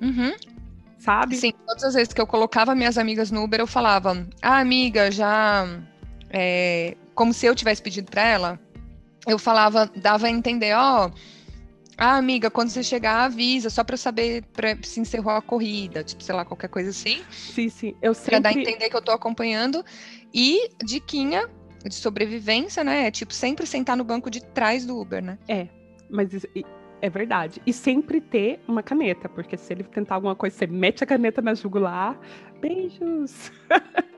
[0.01, 0.33] Uhum.
[0.97, 1.35] Sabe?
[1.35, 5.11] Sim, todas as vezes que eu colocava minhas amigas no Uber, eu falava: ah, amiga,
[5.11, 5.67] já.
[6.29, 8.59] É, como se eu tivesse pedido para ela,
[9.27, 11.11] eu falava, dava a entender, ó, oh,
[11.97, 16.23] ah, amiga, quando você chegar, avisa, só para saber pra, se encerrou a corrida, tipo,
[16.23, 17.21] sei lá, qualquer coisa assim.
[17.29, 17.95] Sim, sim.
[18.01, 18.31] Eu sempre...
[18.31, 19.85] Pra dar a entender que eu tô acompanhando.
[20.33, 21.47] E diquinha
[21.85, 23.07] de sobrevivência, né?
[23.07, 25.37] É tipo, sempre sentar no banco de trás do Uber, né?
[25.47, 25.67] É,
[26.09, 26.47] mas isso,
[27.01, 27.61] é verdade.
[27.65, 31.41] E sempre ter uma caneta, porque se ele tentar alguma coisa, você mete a caneta
[31.41, 32.19] na jugular.
[32.59, 33.51] Beijos!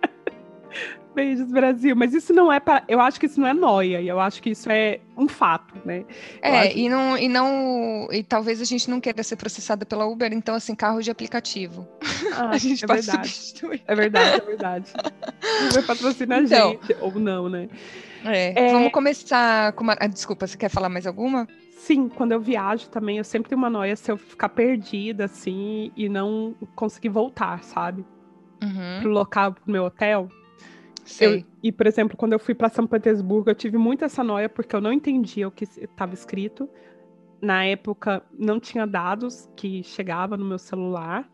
[1.15, 1.95] Beijos, Brasil.
[1.95, 2.83] Mas isso não é para.
[2.87, 4.01] Eu acho que isso não é noia.
[4.01, 6.03] Eu acho que isso é um fato, né?
[6.41, 6.77] É, acho...
[6.77, 8.07] e não, e não.
[8.11, 11.87] E talvez a gente não queira ser processada pela Uber, então, assim, carro de aplicativo.
[12.35, 13.29] Ah, a gente é pode verdade.
[13.29, 13.81] substituir.
[13.87, 14.93] É verdade, é verdade.
[15.71, 17.69] Uber patrocina então, a gente, ou não, né?
[18.25, 18.71] É, é...
[18.73, 19.95] Vamos começar com uma.
[19.99, 21.47] Ah, desculpa, você quer falar mais alguma?
[21.77, 25.91] Sim, quando eu viajo também, eu sempre tenho uma noia se eu ficar perdida, assim,
[25.95, 28.03] e não conseguir voltar, sabe?
[28.63, 29.01] Uhum.
[29.01, 30.27] Pro local, pro meu hotel.
[31.23, 34.49] Eu, e, por exemplo, quando eu fui para São Petersburgo, eu tive muito essa noia
[34.49, 36.69] porque eu não entendia o que estava escrito.
[37.41, 41.29] Na época, não tinha dados que chegava no meu celular.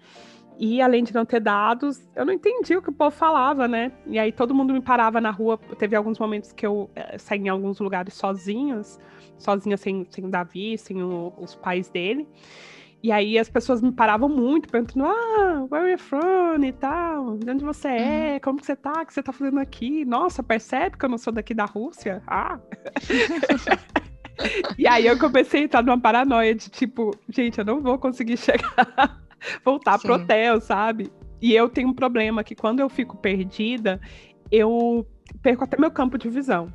[0.59, 3.91] E além de não ter dados, eu não entendi o que o povo falava, né?
[4.05, 5.57] E aí todo mundo me parava na rua.
[5.79, 8.99] Teve alguns momentos que eu é, saí em alguns lugares sozinhos,
[9.37, 12.27] sozinha sem, sem o Davi, sem o, os pais dele.
[13.03, 17.37] E aí as pessoas me paravam muito, perguntando, ah, where are you from e tal,
[17.37, 18.39] de onde você é, uhum.
[18.41, 20.05] como que você tá, o que você tá fazendo aqui?
[20.05, 22.21] Nossa, percebe que eu não sou daqui da Rússia?
[22.27, 22.59] Ah!
[24.77, 28.37] e aí eu comecei a entrar numa paranoia de tipo, gente, eu não vou conseguir
[28.41, 29.19] chegar,
[29.65, 30.07] voltar Sim.
[30.07, 31.11] pro hotel, sabe?
[31.41, 33.99] E eu tenho um problema que quando eu fico perdida,
[34.51, 35.07] eu
[35.41, 36.71] perco até meu campo de visão.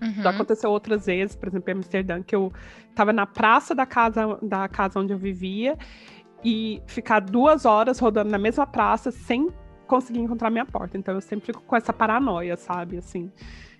[0.00, 0.22] Uhum.
[0.22, 2.52] Já aconteceu outras vezes, por exemplo, em Amsterdã, que eu
[2.88, 5.76] estava na praça da casa, da casa onde eu vivia
[6.42, 9.48] e ficar duas horas rodando na mesma praça sem
[9.86, 10.96] conseguir encontrar minha porta.
[10.96, 12.96] Então eu sempre fico com essa paranoia, sabe?
[12.96, 13.30] Assim.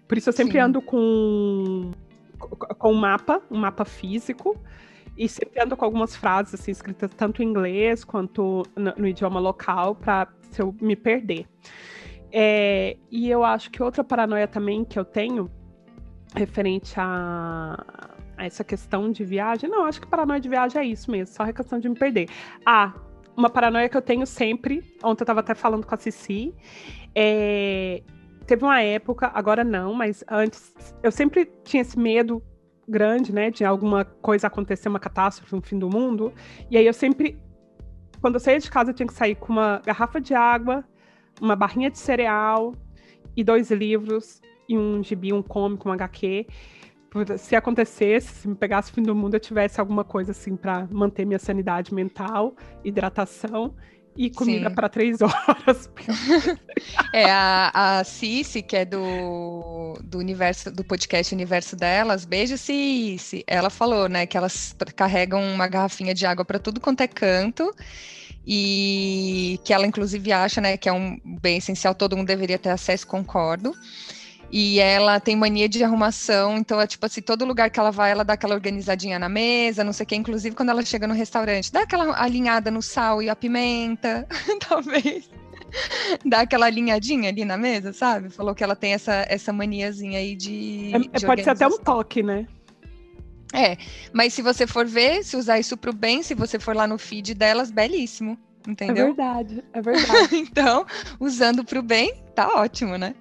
[0.06, 0.58] Por isso eu sempre Sim.
[0.58, 1.92] ando com,
[2.38, 4.56] com um mapa, um mapa físico.
[5.16, 9.38] E sempre ando com algumas frases assim, escritas tanto em inglês quanto no, no idioma
[9.38, 11.46] local, para se eu me perder.
[12.32, 15.50] É, e eu acho que outra paranoia também que eu tenho
[16.34, 17.84] referente a,
[18.36, 19.68] a, essa questão de viagem.
[19.68, 22.28] Não, acho que paranoia de viagem é isso mesmo, só a questão de me perder.
[22.64, 22.94] Ah,
[23.36, 26.54] uma paranoia que eu tenho sempre, ontem eu estava até falando com a Cici,
[27.14, 28.02] é,
[28.46, 32.42] teve uma época, agora não, mas antes, eu sempre tinha esse medo
[32.86, 36.32] grande, né, de alguma coisa acontecer, uma catástrofe, um fim do mundo,
[36.70, 37.40] e aí eu sempre,
[38.20, 40.84] quando eu saía de casa, eu tinha que sair com uma garrafa de água,
[41.40, 42.74] uma barrinha de cereal
[43.36, 46.46] e dois livros, e um gibi, um cômico, um HQ.
[47.38, 50.86] Se acontecesse, se me pegasse o fim do mundo, eu tivesse alguma coisa assim para
[50.92, 52.54] manter minha sanidade mental,
[52.84, 53.74] hidratação
[54.16, 55.90] e comida para três horas.
[57.12, 63.42] é, a, a Cici, que é do, do universo do podcast Universo delas, beijo Cici.
[63.48, 67.74] Ela falou, né, que elas carregam uma garrafinha de água para tudo quanto é canto
[68.46, 72.70] e que ela inclusive acha, né, que é um bem essencial, todo mundo deveria ter
[72.70, 73.74] acesso, concordo.
[74.52, 78.10] E ela tem mania de arrumação, então é tipo assim, todo lugar que ela vai,
[78.10, 81.14] ela dá aquela organizadinha na mesa, não sei o que, inclusive quando ela chega no
[81.14, 84.26] restaurante, dá aquela alinhada no sal e a pimenta,
[84.68, 85.30] talvez.
[86.24, 88.28] Dá aquela alinhadinha ali na mesa, sabe?
[88.28, 90.90] Falou que ela tem essa, essa maniazinha aí de.
[90.94, 92.44] É, de pode ser até um toque, né?
[93.52, 93.76] É,
[94.12, 96.98] mas se você for ver, se usar isso pro bem, se você for lá no
[96.98, 98.36] feed delas, belíssimo.
[98.66, 99.04] Entendeu?
[99.04, 100.36] É verdade, é verdade.
[100.36, 100.84] então,
[101.18, 103.14] usando pro bem, tá ótimo, né?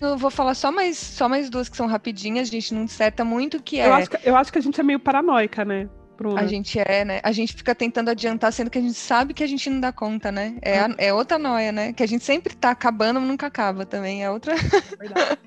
[0.00, 3.24] Eu vou falar só mais, só mais duas que são rapidinhas, a gente não disserta
[3.24, 3.86] muito, que é...
[3.86, 5.88] Eu acho que, eu acho que a gente é meio paranoica, né?
[6.16, 6.40] Bruna.
[6.40, 7.20] A gente é, né?
[7.22, 9.92] A gente fica tentando adiantar, sendo que a gente sabe que a gente não dá
[9.92, 10.56] conta, né?
[10.62, 11.92] É, a, é outra noia, né?
[11.92, 14.24] Que a gente sempre tá acabando, mas nunca acaba também.
[14.24, 14.54] É outra.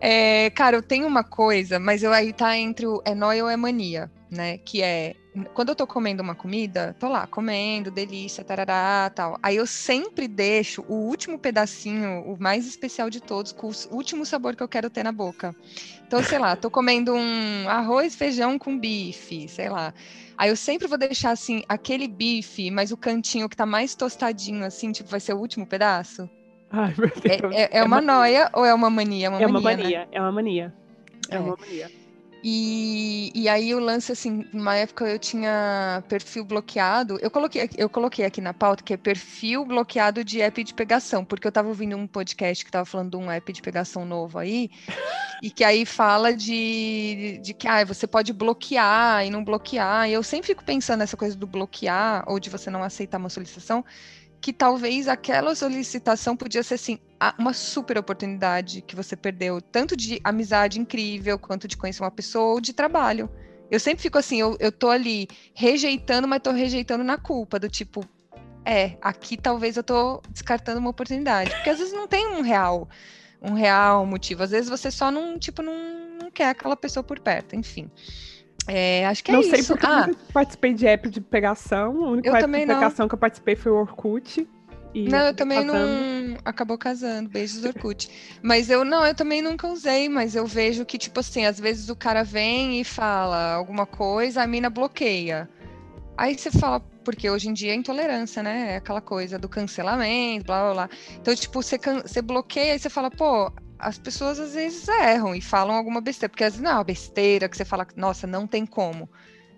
[0.00, 3.50] É, cara, eu tenho uma coisa, mas eu aí tá entre o é noia ou
[3.50, 4.58] é mania, né?
[4.58, 5.14] Que é
[5.54, 9.38] quando eu tô comendo uma comida, tô lá comendo, delícia, tarará, tal.
[9.42, 14.26] Aí eu sempre deixo o último pedacinho, o mais especial de todos, com o último
[14.26, 15.54] sabor que eu quero ter na boca.
[16.04, 19.94] Então, sei lá, tô comendo um arroz, feijão com bife, sei lá.
[20.36, 24.64] Aí eu sempre vou deixar assim aquele bife, mas o cantinho que tá mais tostadinho
[24.64, 26.28] assim, tipo, vai ser o último pedaço.
[26.70, 27.54] Ai, meu Deus.
[27.54, 29.26] É, é, é uma é noia ou é uma mania?
[29.26, 30.08] É uma, é uma mania, mania né?
[30.10, 30.74] é uma mania.
[31.28, 31.99] É, é uma mania.
[32.42, 37.18] E, e aí o lance, assim, numa época eu tinha perfil bloqueado.
[37.20, 41.24] Eu coloquei, eu coloquei aqui na pauta que é perfil bloqueado de app de pegação,
[41.24, 44.38] porque eu estava ouvindo um podcast que estava falando de um app de pegação novo
[44.38, 44.70] aí,
[45.42, 50.08] e que aí fala de, de que ah, você pode bloquear e não bloquear.
[50.08, 53.28] E eu sempre fico pensando nessa coisa do bloquear ou de você não aceitar uma
[53.28, 53.84] solicitação
[54.40, 56.98] que talvez aquela solicitação podia ser assim
[57.38, 62.54] uma super oportunidade que você perdeu, tanto de amizade incrível quanto de conhecer uma pessoa
[62.54, 63.28] ou de trabalho.
[63.70, 67.68] Eu sempre fico assim, eu, eu tô ali rejeitando, mas tô rejeitando na culpa, do
[67.68, 68.02] tipo,
[68.64, 72.88] é, aqui talvez eu tô descartando uma oportunidade, porque às vezes não tem um real,
[73.40, 75.74] um real motivo, às vezes você só não, tipo, não,
[76.20, 77.90] não quer aquela pessoa por perto, enfim.
[78.66, 79.50] É, acho que é não isso.
[79.50, 81.94] Não sei porque ah, eu participei de app de pegação.
[81.94, 83.08] O único app de pegação não.
[83.08, 84.46] que eu participei foi o Orkut.
[84.94, 85.78] não, eu também casando.
[85.78, 86.38] não.
[86.44, 88.08] Acabou casando, beijos Orkut.
[88.42, 91.88] mas eu não, eu também nunca usei, mas eu vejo que, tipo assim, às vezes
[91.88, 95.48] o cara vem e fala alguma coisa, a mina bloqueia.
[96.16, 98.74] Aí você fala, porque hoje em dia é intolerância, né?
[98.74, 100.90] É aquela coisa do cancelamento, blá blá blá.
[101.18, 105.40] Então, tipo, você, você bloqueia e você fala, pô, as pessoas às vezes erram e
[105.40, 108.46] falam alguma besteira, porque às vezes não é uma besteira que você fala, nossa, não
[108.46, 109.08] tem como.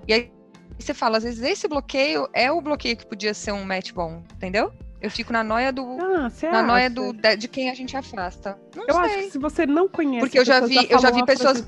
[0.06, 0.32] E aí
[0.78, 4.22] você fala, às vezes esse bloqueio é o bloqueio que podia ser um match bom,
[4.34, 4.72] entendeu?
[5.00, 5.98] Eu fico na noia do.
[6.00, 8.56] Ah, na noia do, de, de, quem a gente afasta.
[8.74, 9.04] Não eu sei.
[9.04, 10.20] acho que se você não conhece.
[10.20, 11.64] Porque eu já vi, já eu já vi pessoas.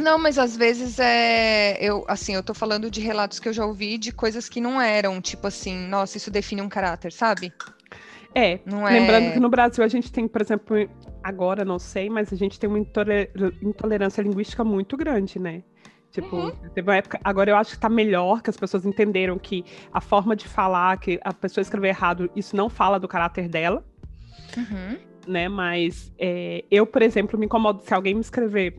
[0.00, 1.76] Não, mas às vezes é.
[1.78, 4.80] Eu, assim, eu tô falando de relatos que eu já ouvi de coisas que não
[4.80, 7.52] eram, tipo assim, nossa, isso define um caráter, sabe?
[8.34, 8.60] É.
[8.64, 9.30] Não lembrando é...
[9.32, 10.76] que no Brasil a gente tem, por exemplo,
[11.22, 15.62] agora não sei, mas a gente tem uma intolerância linguística muito grande, né?
[16.10, 16.50] Tipo, uhum.
[16.74, 17.18] teve uma época.
[17.24, 20.98] Agora eu acho que tá melhor, que as pessoas entenderam que a forma de falar,
[20.98, 23.82] que a pessoa escrever errado, isso não fala do caráter dela.
[24.56, 24.98] Uhum.
[25.26, 25.48] Né?
[25.48, 28.78] Mas é, eu, por exemplo, me incomodo se alguém me escrever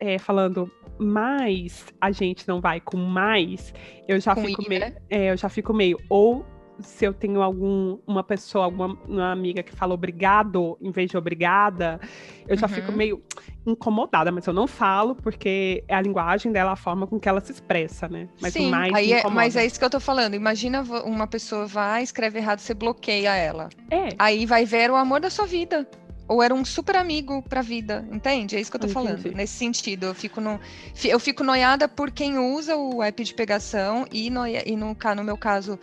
[0.00, 3.72] é, falando mais a gente não vai com mais,
[4.08, 4.80] eu já com fico meio.
[4.80, 4.96] Né?
[5.08, 5.98] É, eu já fico meio.
[6.08, 6.44] Ou
[6.80, 11.16] se eu tenho algum uma pessoa, alguma uma amiga que fala obrigado em vez de
[11.16, 12.00] obrigada,
[12.46, 12.72] eu já uhum.
[12.72, 13.22] fico meio
[13.64, 17.40] incomodada, mas eu não falo porque é a linguagem dela, a forma com que ela
[17.40, 18.28] se expressa, né?
[18.40, 20.34] Mas Sim, mais aí é, mas é isso que eu tô falando.
[20.34, 23.68] Imagina uma pessoa vai, escreve errado, você bloqueia ela.
[23.90, 24.08] É.
[24.18, 25.86] Aí vai ver o amor da sua vida
[26.28, 28.56] ou era um super amigo para a vida, entende?
[28.56, 29.06] É isso que eu tô Entendi.
[29.06, 29.36] falando.
[29.36, 30.58] Nesse sentido, eu fico no,
[31.04, 35.24] eu fico noiada por quem usa o app de pegação e, no, e no, no
[35.24, 35.78] meu caso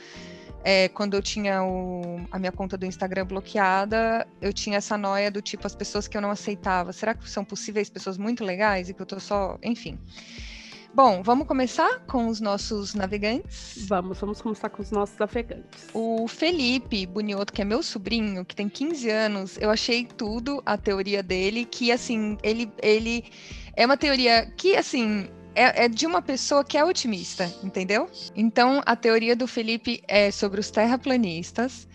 [0.64, 5.32] é, quando eu tinha o, a minha conta do Instagram bloqueada, eu tinha essa noia
[5.32, 6.91] do tipo as pessoas que eu não aceitava.
[6.91, 9.97] Será que são possíveis pessoas muito legais e que eu tô só, enfim.
[10.93, 13.86] Bom, vamos começar com os nossos navegantes?
[13.88, 15.88] Vamos, vamos começar com os nossos navegantes.
[15.93, 20.78] O Felipe Bunioto, que é meu sobrinho, que tem 15 anos, eu achei tudo a
[20.78, 23.24] teoria dele, que assim, ele, ele
[23.76, 28.10] é uma teoria que, assim, é, é, de uma pessoa que é otimista, entendeu?
[28.36, 31.88] Então, a teoria do Felipe é sobre os terraplanistas.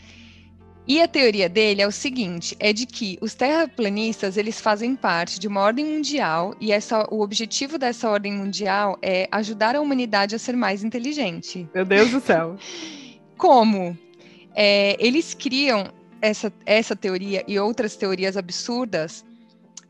[0.87, 5.41] E a teoria dele é o seguinte: é de que os terraplanistas eles fazem parte
[5.41, 10.35] de uma ordem mundial e essa, o objetivo dessa ordem mundial é ajudar a humanidade
[10.35, 11.67] a ser mais inteligente.
[11.75, 12.57] Meu Deus do céu!
[13.39, 13.97] Como?
[14.55, 15.91] É, eles criam
[16.21, 19.25] essa, essa teoria e outras teorias absurdas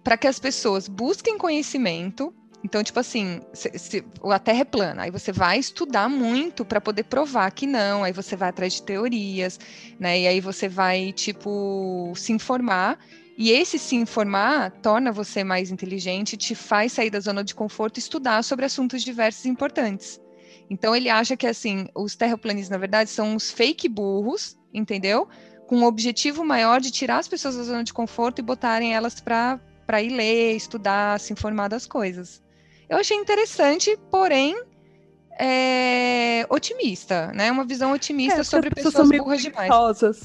[0.02, 2.32] para que as pessoas busquem conhecimento
[2.64, 6.80] então, tipo assim, se, se, a Terra é plana, aí você vai estudar muito para
[6.80, 9.60] poder provar que não, aí você vai atrás de teorias,
[10.00, 10.20] né?
[10.20, 12.98] E aí você vai, tipo, se informar.
[13.36, 17.98] E esse se informar torna você mais inteligente, te faz sair da zona de conforto
[17.98, 20.18] e estudar sobre assuntos diversos e importantes.
[20.70, 25.28] Então ele acha que assim, os terraplanistas, na verdade, são uns fake burros, entendeu?
[25.66, 29.20] Com o objetivo maior de tirar as pessoas da zona de conforto e botarem elas
[29.20, 29.60] para
[30.02, 32.43] ir ler, estudar, se informar das coisas.
[32.88, 34.56] Eu achei interessante, porém
[35.38, 37.50] é, otimista, né?
[37.50, 39.68] Uma visão otimista é, sobre pessoas, pessoas burras demais.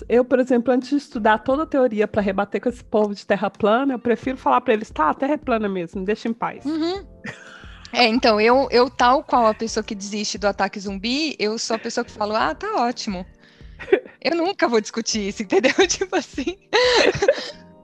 [0.08, 3.26] Eu, por exemplo, antes de estudar toda a teoria para rebater com esse povo de
[3.26, 6.34] terra plana, eu prefiro falar para eles, tá, a terra é plana mesmo, deixa em
[6.34, 6.64] paz.
[6.66, 7.06] Uhum.
[7.92, 11.76] É, então, eu, eu, tal qual a pessoa que desiste do ataque zumbi, eu sou
[11.76, 13.26] a pessoa que fala, ah, tá ótimo.
[14.22, 15.74] Eu nunca vou discutir isso, entendeu?
[15.88, 16.58] Tipo assim.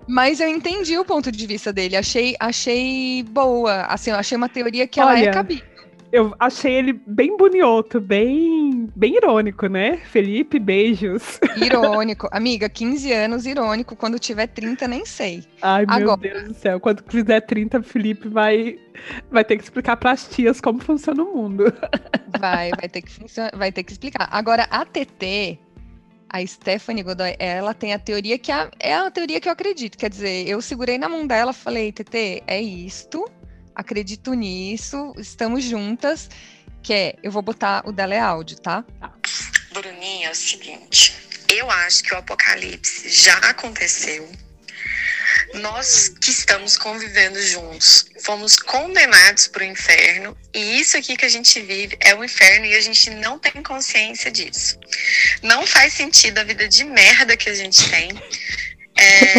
[0.08, 4.50] Mas eu entendi o ponto de vista dele, achei, achei boa, assim, eu achei uma
[4.50, 5.76] teoria que Olha, ela é cabível.
[6.12, 9.98] Eu achei ele bem bonito, bem, bem irônico, né?
[9.98, 11.42] Felipe, beijos.
[11.62, 12.30] Irônico.
[12.32, 13.98] Amiga, 15 anos, irônico.
[13.98, 15.44] Quando tiver 30, nem sei.
[15.62, 16.22] Ai, meu Agora...
[16.22, 16.80] Deus do céu.
[16.80, 18.80] Quando fizer 30, Felipe vai,
[19.30, 21.66] vai ter que explicar para as tias como funciona o mundo.
[22.38, 23.12] Vai, vai ter que,
[23.54, 24.28] vai ter que explicar.
[24.30, 25.58] Agora, a TT,
[26.36, 29.98] a Stephanie Godoy, ela tem a teoria que é, é a teoria que eu acredito.
[29.98, 33.26] Quer dizer, eu segurei na mão dela, falei, TT, é isto,
[33.74, 36.30] acredito nisso, estamos juntas.
[36.84, 38.84] Que é, eu vou botar o dela é áudio, tá?
[39.00, 39.14] tá.
[39.74, 41.16] Bruninha, é o seguinte,
[41.50, 44.30] eu acho que o apocalipse já aconteceu
[45.56, 51.30] nós que estamos convivendo juntos fomos condenados para o inferno e isso aqui que a
[51.30, 54.80] gente vive é o inferno e a gente não tem consciência disso.
[55.42, 58.10] Não faz sentido a vida de merda que a gente tem.
[58.98, 59.34] É,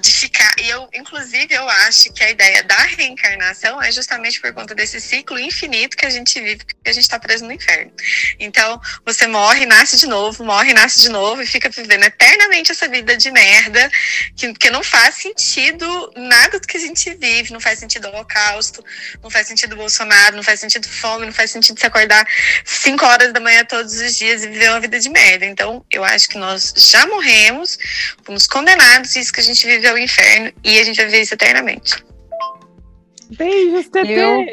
[0.00, 0.54] de ficar.
[0.58, 5.00] E eu, inclusive, eu acho que a ideia da reencarnação é justamente por conta desse
[5.00, 7.92] ciclo infinito que a gente vive, que a gente está preso no inferno.
[8.38, 12.88] Então, você morre, nasce de novo, morre, nasce de novo e fica vivendo eternamente essa
[12.88, 13.90] vida de merda,
[14.36, 18.10] que, que não faz sentido nada do que a gente vive, não faz sentido o
[18.10, 18.84] holocausto,
[19.22, 22.26] não faz sentido Bolsonaro, não faz sentido fome, não faz sentido se acordar
[22.64, 25.44] 5 horas da manhã todos os dias e viver uma vida de merda.
[25.46, 27.78] Então, eu acho que nós já morremos,
[28.24, 31.06] fomos condenados, e isso que a gente vive é o inferno e a gente vai
[31.06, 32.04] viver isso eternamente.
[33.36, 34.08] Beijos, TT!
[34.08, 34.44] Eu,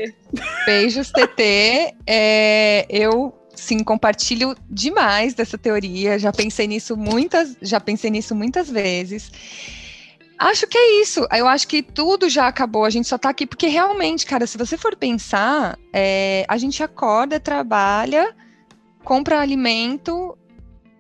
[0.66, 1.96] beijos, TT.
[2.06, 6.20] É, eu sim compartilho demais dessa teoria.
[6.20, 9.32] Já pensei nisso muitas, já pensei nisso muitas vezes.
[10.38, 11.28] Acho que é isso.
[11.32, 12.86] Eu acho que tudo já acabou.
[12.86, 16.84] A gente só tá aqui porque realmente, cara, se você for pensar, é, a gente
[16.84, 18.36] acorda, trabalha,
[19.04, 20.38] compra alimento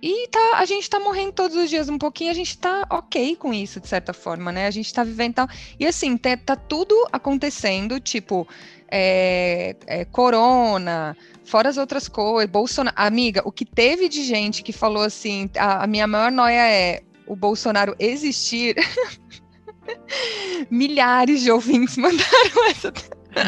[0.01, 3.35] E tá, a gente tá morrendo todos os dias um pouquinho, a gente tá ok
[3.35, 4.67] com isso, de certa forma, né?
[4.67, 5.47] A gente tá vivendo tal.
[5.79, 8.47] E assim, tá, tá tudo acontecendo, tipo,
[8.91, 12.95] é, é, corona, fora as outras coisas, Bolsonaro.
[12.97, 17.01] Amiga, o que teve de gente que falou assim, a, a minha maior noia é
[17.25, 18.75] o Bolsonaro existir.
[20.69, 22.93] Milhares de ouvintes mandaram essa.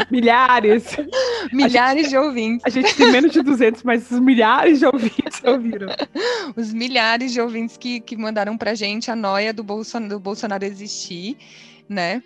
[0.10, 0.96] Milhares.
[1.52, 2.66] milhares gente, de ouvintes.
[2.66, 5.88] A gente tem menos de 200, mas os milhares de ouvintes ouviram.
[6.56, 10.66] Os milhares de ouvintes que, que mandaram pra gente a noia do Bolsonaro, do Bolsonaro
[10.66, 11.38] existir,
[11.88, 12.22] né?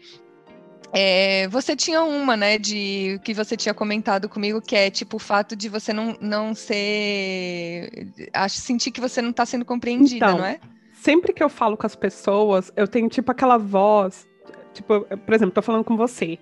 [0.96, 5.20] É, você tinha uma, né, de que você tinha comentado comigo, que é tipo o
[5.20, 7.90] fato de você não, não ser.
[8.32, 10.60] Acho sentir que você não está sendo compreendida, então, não é?
[10.94, 14.28] Sempre que eu falo com as pessoas, eu tenho tipo aquela voz
[14.74, 16.40] Tipo, por exemplo, tô falando com você.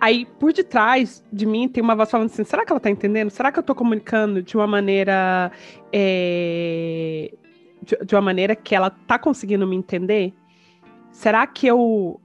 [0.00, 3.30] Aí, por detrás de mim, tem uma voz falando assim: será que ela tá entendendo?
[3.30, 5.52] Será que eu tô comunicando de uma maneira.
[5.92, 7.32] É...
[7.82, 10.32] De, de, uma maneira que ela tá conseguindo me entender?
[11.12, 12.20] Será que eu.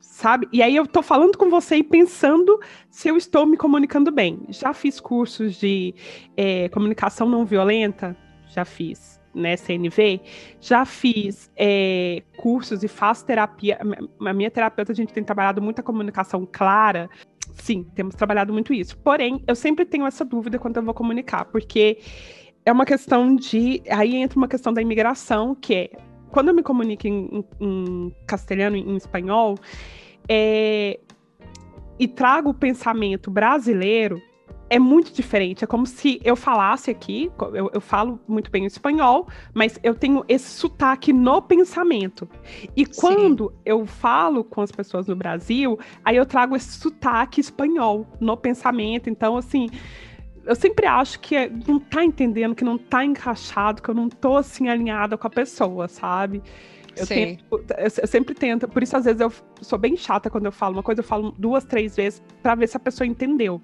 [0.00, 0.48] Sabe?
[0.52, 2.60] E aí eu tô falando com você e pensando
[2.90, 4.40] se eu estou me comunicando bem.
[4.48, 5.94] Já fiz cursos de
[6.36, 8.16] é, comunicação não violenta?
[8.48, 10.20] Já fiz né, CNV,
[10.60, 13.78] já fiz é, cursos e faço terapia.
[14.20, 17.08] A minha terapeuta, a gente tem trabalhado muita comunicação clara.
[17.54, 18.96] Sim, temos trabalhado muito isso.
[18.98, 21.98] Porém, eu sempre tenho essa dúvida quando eu vou comunicar, porque
[22.64, 23.82] é uma questão de.
[23.90, 25.90] Aí entra uma questão da imigração, que é
[26.30, 29.56] quando eu me comunico em, em, castelhano, em espanhol,
[30.28, 30.98] é,
[31.98, 34.20] e trago o pensamento brasileiro,
[34.70, 35.64] é muito diferente.
[35.64, 40.24] É como se eu falasse aqui, eu, eu, falo muito bem espanhol, mas eu tenho
[40.28, 42.28] esse sotaque no pensamento.
[42.76, 43.56] E quando Sim.
[43.64, 49.10] eu falo com as pessoas no Brasil, aí eu trago esse sotaque espanhol no pensamento.
[49.10, 49.68] Então, assim,
[50.44, 54.08] eu sempre acho que é, não tá entendendo, que não tá encaixado, que eu não
[54.08, 56.42] tô assim alinhada com a pessoa, sabe?
[56.96, 57.44] Eu, tento,
[57.76, 60.82] eu, sempre tento, por isso às vezes eu sou bem chata quando eu falo uma
[60.82, 63.60] coisa, eu falo duas, três vezes para ver se a pessoa entendeu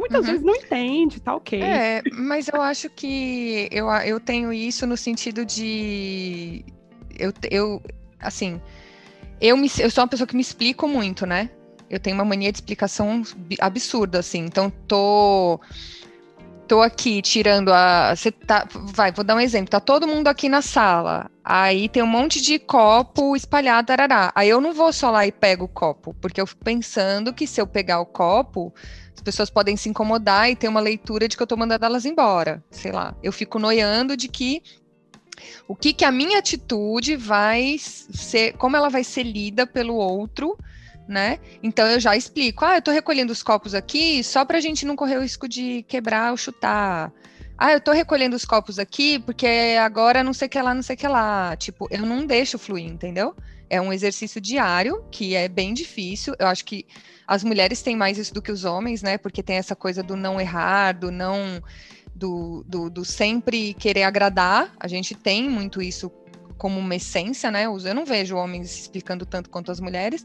[0.00, 0.26] muitas uhum.
[0.26, 1.62] vezes não entende, tá ok.
[1.62, 6.64] É, mas eu acho que eu, eu tenho isso no sentido de.
[7.18, 7.82] Eu, eu
[8.18, 8.60] assim,
[9.40, 11.50] eu, me, eu sou uma pessoa que me explico muito, né?
[11.88, 13.22] Eu tenho uma mania de explicação
[13.60, 14.40] absurda, assim.
[14.40, 15.60] Então, tô
[16.70, 18.14] tô aqui tirando a.
[18.14, 18.64] Você tá.
[18.72, 19.68] Vai, vou dar um exemplo.
[19.68, 21.28] Tá todo mundo aqui na sala.
[21.44, 24.30] Aí tem um monte de copo espalhado, arará.
[24.36, 27.44] Aí eu não vou só lá e pego o copo, porque eu fico pensando que
[27.44, 28.72] se eu pegar o copo,
[29.12, 32.04] as pessoas podem se incomodar e ter uma leitura de que eu tô mandando elas
[32.04, 32.62] embora.
[32.70, 33.16] Sei lá.
[33.20, 34.62] Eu fico noiando de que
[35.66, 40.56] o que que a minha atitude vai ser, como ela vai ser lida pelo outro
[41.10, 41.40] né?
[41.62, 42.64] Então eu já explico.
[42.64, 45.48] Ah, eu tô recolhendo os copos aqui só para a gente não correr o risco
[45.48, 47.12] de quebrar ou chutar.
[47.58, 50.96] Ah, eu tô recolhendo os copos aqui porque agora não sei que lá, não sei
[50.96, 51.56] que lá.
[51.56, 53.34] Tipo, eu não deixo fluir, entendeu?
[53.68, 56.34] É um exercício diário que é bem difícil.
[56.38, 56.86] Eu acho que
[57.26, 59.18] as mulheres têm mais isso do que os homens, né?
[59.18, 61.62] Porque tem essa coisa do não errar, do não.
[62.14, 64.74] Do, do, do sempre querer agradar.
[64.78, 66.12] A gente tem muito isso
[66.60, 67.64] como uma essência, né?
[67.64, 70.22] Eu não vejo homens explicando tanto quanto as mulheres.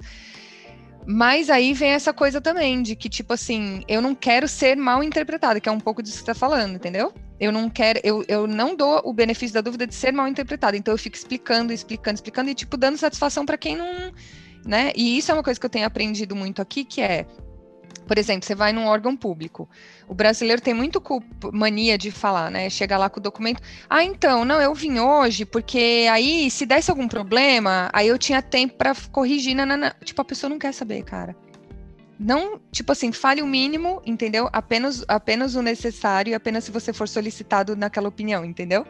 [1.05, 5.03] Mas aí vem essa coisa também de que, tipo assim, eu não quero ser mal
[5.03, 7.13] interpretada, que é um pouco disso que você tá falando, entendeu?
[7.39, 10.75] Eu não quero, eu, eu não dou o benefício da dúvida de ser mal interpretada.
[10.75, 14.11] Então eu fico explicando, explicando, explicando e, tipo, dando satisfação para quem não.
[14.65, 14.91] Né?
[14.95, 17.27] E isso é uma coisa que eu tenho aprendido muito aqui, que é
[18.07, 19.69] por exemplo, você vai num órgão público.
[20.07, 21.01] O brasileiro tem muito
[21.51, 22.69] mania de falar, né?
[22.69, 23.61] Chega lá com o documento.
[23.89, 28.41] Ah, então, não, eu vim hoje porque aí, se desse algum problema, aí eu tinha
[28.41, 29.55] tempo para corrigir.
[29.55, 29.95] Nanana.
[30.03, 31.35] Tipo, a pessoa não quer saber, cara
[32.17, 34.49] não, tipo assim, fale o mínimo, entendeu?
[34.53, 38.85] Apenas, apenas o necessário e apenas se você for solicitado naquela opinião, entendeu?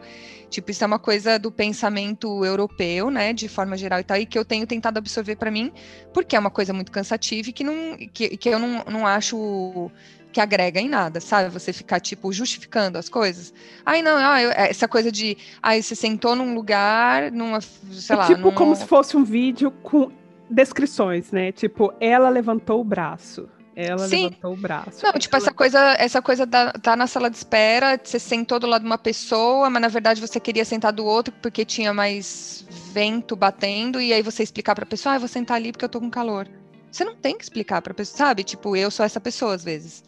[0.48, 4.26] Tipo, isso é uma coisa do pensamento europeu, né, de forma geral e tal, e
[4.26, 5.72] que eu tenho tentado absorver para mim,
[6.14, 9.90] porque é uma coisa muito cansativa e que, não, que, que eu não, não acho
[10.32, 11.48] que agrega em nada, sabe?
[11.48, 13.52] Você ficar, tipo, justificando as coisas.
[13.84, 18.18] Ai, não, ah, eu, essa coisa de, ai, você sentou num lugar, numa, sei é
[18.18, 18.26] lá...
[18.26, 18.54] Tipo, num...
[18.54, 20.12] como se fosse um vídeo com
[20.48, 21.52] descrições, né?
[21.52, 23.48] Tipo, ela levantou o braço.
[23.74, 24.24] Ela Sim.
[24.24, 25.04] levantou o braço.
[25.04, 28.66] Não, tipo, essa coisa, essa coisa da, tá na sala de espera, você sentou do
[28.66, 32.66] lado de uma pessoa, mas na verdade você queria sentar do outro porque tinha mais
[32.92, 35.90] vento batendo, e aí você explicar pra pessoa, ah, eu vou sentar ali porque eu
[35.90, 36.48] tô com calor.
[36.90, 38.42] Você não tem que explicar pra pessoa, sabe?
[38.42, 40.02] Tipo, eu sou essa pessoa às vezes.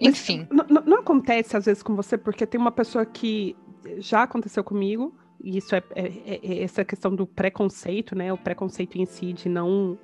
[0.00, 0.48] Mas Enfim.
[0.50, 3.54] Não acontece às vezes com você, porque tem uma pessoa que
[3.98, 5.14] já aconteceu comigo,
[5.44, 8.32] isso é, é, é, é, essa questão do preconceito, né?
[8.32, 9.98] O preconceito em si de não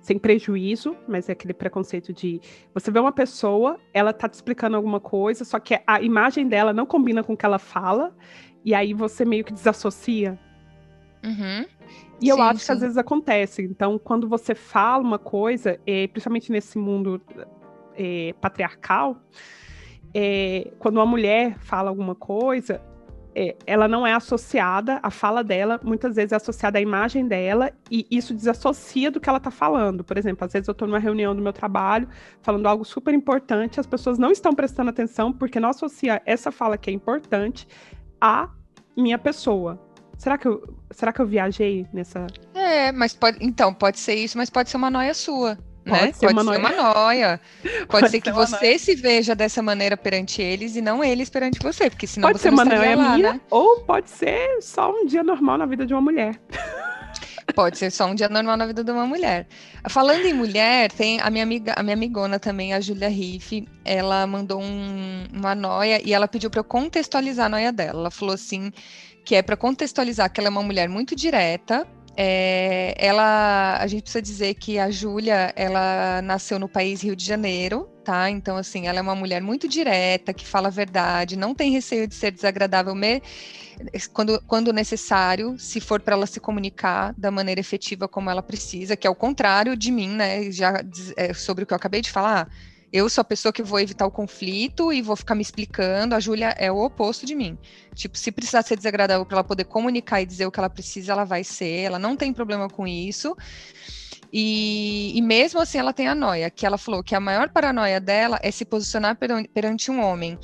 [0.00, 2.38] sem prejuízo, mas é aquele preconceito de
[2.74, 6.74] você vê uma pessoa, ela tá te explicando alguma coisa, só que a imagem dela
[6.74, 8.14] não combina com o que ela fala,
[8.62, 10.38] e aí você meio que desassocia.
[11.24, 11.64] Uhum.
[12.20, 12.84] E eu Sim, acho que às sim.
[12.84, 13.62] vezes acontece.
[13.62, 17.20] Então, quando você fala uma coisa, é, principalmente nesse mundo
[17.96, 19.16] é, patriarcal,
[20.12, 22.80] é, quando uma mulher fala alguma coisa,
[23.34, 27.72] é, ela não é associada, a fala dela muitas vezes é associada à imagem dela
[27.90, 30.04] e isso desassocia do que ela está falando.
[30.04, 32.08] Por exemplo, às vezes eu estou numa reunião do meu trabalho
[32.42, 36.78] falando algo super importante, as pessoas não estão prestando atenção porque não associa essa fala
[36.78, 37.66] que é importante
[38.20, 38.48] à
[38.96, 39.80] minha pessoa.
[40.16, 42.26] Será que eu, será que eu viajei nessa?
[42.54, 43.38] É, mas pode.
[43.40, 45.58] Então, pode ser isso, mas pode ser uma noia sua.
[45.86, 46.12] Pode né?
[46.12, 46.58] ser uma noia.
[46.94, 47.40] noia.
[47.62, 51.04] Pode, Pode ser que ser uma você se veja dessa maneira perante eles e não
[51.04, 53.40] eles perante você, porque senão pode você ser não uma estaria noia lá, minha né?
[53.50, 56.40] ou pode ser só um dia normal na vida de uma mulher.
[57.54, 59.46] Pode ser só um dia normal na vida de uma mulher.
[59.90, 64.26] Falando em mulher, tem a minha amiga, a minha amigona também, a Júlia Riff, ela
[64.26, 68.00] mandou um- uma noia e ela pediu para eu contextualizar a noia dela.
[68.00, 68.72] Ela falou assim
[69.24, 71.86] que é para contextualizar que ela é uma mulher muito direta.
[72.16, 77.24] É, ela, a gente precisa dizer que a Júlia, ela nasceu no país Rio de
[77.24, 78.30] Janeiro, tá?
[78.30, 82.06] Então assim, ela é uma mulher muito direta, que fala a verdade, não tem receio
[82.06, 83.20] de ser desagradável, me-
[84.12, 88.96] quando, quando necessário, se for para ela se comunicar da maneira efetiva como ela precisa,
[88.96, 90.50] que é o contrário de mim, né?
[90.50, 90.82] Já
[91.16, 92.48] é, sobre o que eu acabei de falar.
[92.94, 96.14] Eu sou a pessoa que vou evitar o conflito e vou ficar me explicando.
[96.14, 97.58] A Júlia é o oposto de mim.
[97.92, 101.10] Tipo, se precisar ser desagradável para ela poder comunicar e dizer o que ela precisa,
[101.10, 101.80] ela vai ser.
[101.80, 103.36] Ela não tem problema com isso.
[104.32, 108.00] E, e mesmo assim, ela tem a noia, que ela falou que a maior paranoia
[108.00, 110.38] dela é se posicionar peran- perante um homem.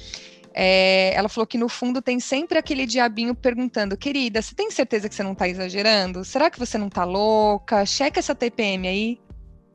[0.52, 5.08] É, ela falou que no fundo tem sempre aquele diabinho perguntando, querida, você tem certeza
[5.08, 6.24] que você não tá exagerando?
[6.24, 7.86] Será que você não tá louca?
[7.86, 9.20] Checa essa TPM aí.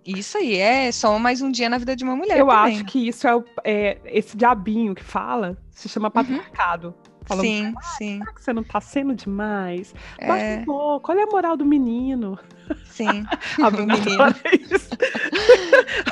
[0.05, 2.37] Isso aí é só mais um dia na vida de uma mulher.
[2.37, 2.75] eu também.
[2.75, 6.93] acho que isso é, o- é esse diabinho que fala, se chama patriarcado.
[7.27, 8.19] Falando, Sim, sim.
[8.19, 9.95] será que você não tá sendo demais?
[10.19, 12.37] Baixa É, um pouco, olha a moral do menino.
[12.85, 13.25] sim.
[13.63, 14.35] A O Bruna menino.
[14.71, 14.89] isso.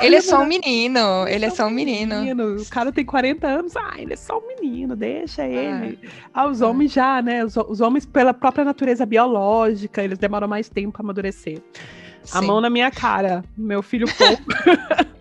[0.02, 1.24] Ele é só um menino.
[1.28, 2.56] Ele é só um menino.
[2.60, 6.00] O cara tem 40 anos, ah, ele é só um menino, deixa ele.
[6.02, 6.08] É.
[6.34, 7.44] Ah, os homens já, né?
[7.44, 11.62] Os, os homens, pela própria natureza biológica, eles demoram mais tempo pra amadurecer.
[12.32, 12.46] A Sim.
[12.46, 14.42] mão na minha cara, meu filho pouco.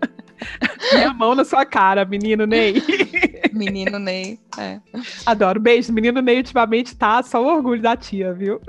[0.93, 2.81] minha mão na sua cara, menino Ney.
[3.53, 4.39] Menino Ney.
[4.57, 4.79] É.
[5.25, 5.59] Adoro.
[5.59, 5.93] Beijo.
[5.93, 8.59] Menino Ney ultimamente tá só o orgulho da tia, viu?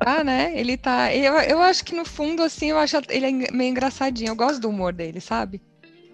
[0.00, 0.58] Ah, né?
[0.58, 1.14] Ele tá.
[1.14, 4.30] Eu, eu acho que no fundo, assim, eu acho ele é meio engraçadinho.
[4.30, 5.60] Eu gosto do humor dele, sabe?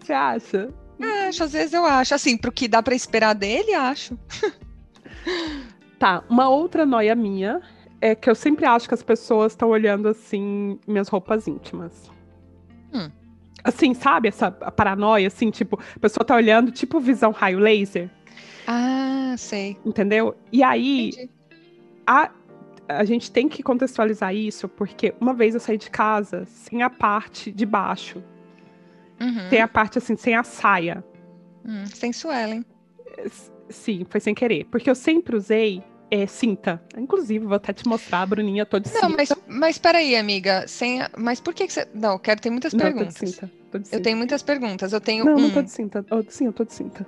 [0.00, 0.74] Você acha?
[1.00, 2.12] É, acho, às vezes eu acho.
[2.12, 4.18] Assim, pro que dá pra esperar dele, acho.
[5.98, 7.60] Tá, uma outra noia minha
[8.00, 12.10] é que eu sempre acho que as pessoas estão olhando assim minhas roupas íntimas.
[12.92, 13.10] Hum.
[13.62, 18.08] Assim, sabe essa paranoia, assim, tipo, a pessoa tá olhando, tipo visão raio laser,
[18.66, 19.76] Ah, sei.
[19.84, 20.34] entendeu?
[20.50, 21.30] E aí, Entendi.
[22.06, 22.30] a,
[22.88, 26.88] a gente tem que contextualizar isso, porque uma vez eu saí de casa sem a
[26.88, 28.22] parte de baixo,
[29.20, 29.50] Uhum.
[29.50, 31.04] sem a parte assim, sem a saia.
[31.62, 32.64] Hum, sensuela, hein?
[33.68, 36.82] Sim, foi sem querer, porque eu sempre usei é, cinta.
[36.96, 39.08] Inclusive, vou até te mostrar, Bruninha, tô de cinta.
[39.08, 40.66] Não, mas, mas peraí, amiga.
[40.66, 41.86] Sem, a- mas por que, que você.
[41.94, 43.28] Não, eu quero ter muitas Não, tô de perguntas.
[43.30, 43.52] cinta.
[43.70, 44.02] Tô de Eu cinta.
[44.02, 44.92] tenho muitas perguntas.
[44.92, 45.40] Eu tenho Não, um.
[45.42, 46.04] não tô de cinta.
[46.10, 47.06] Oh, sim, eu tô de cinta.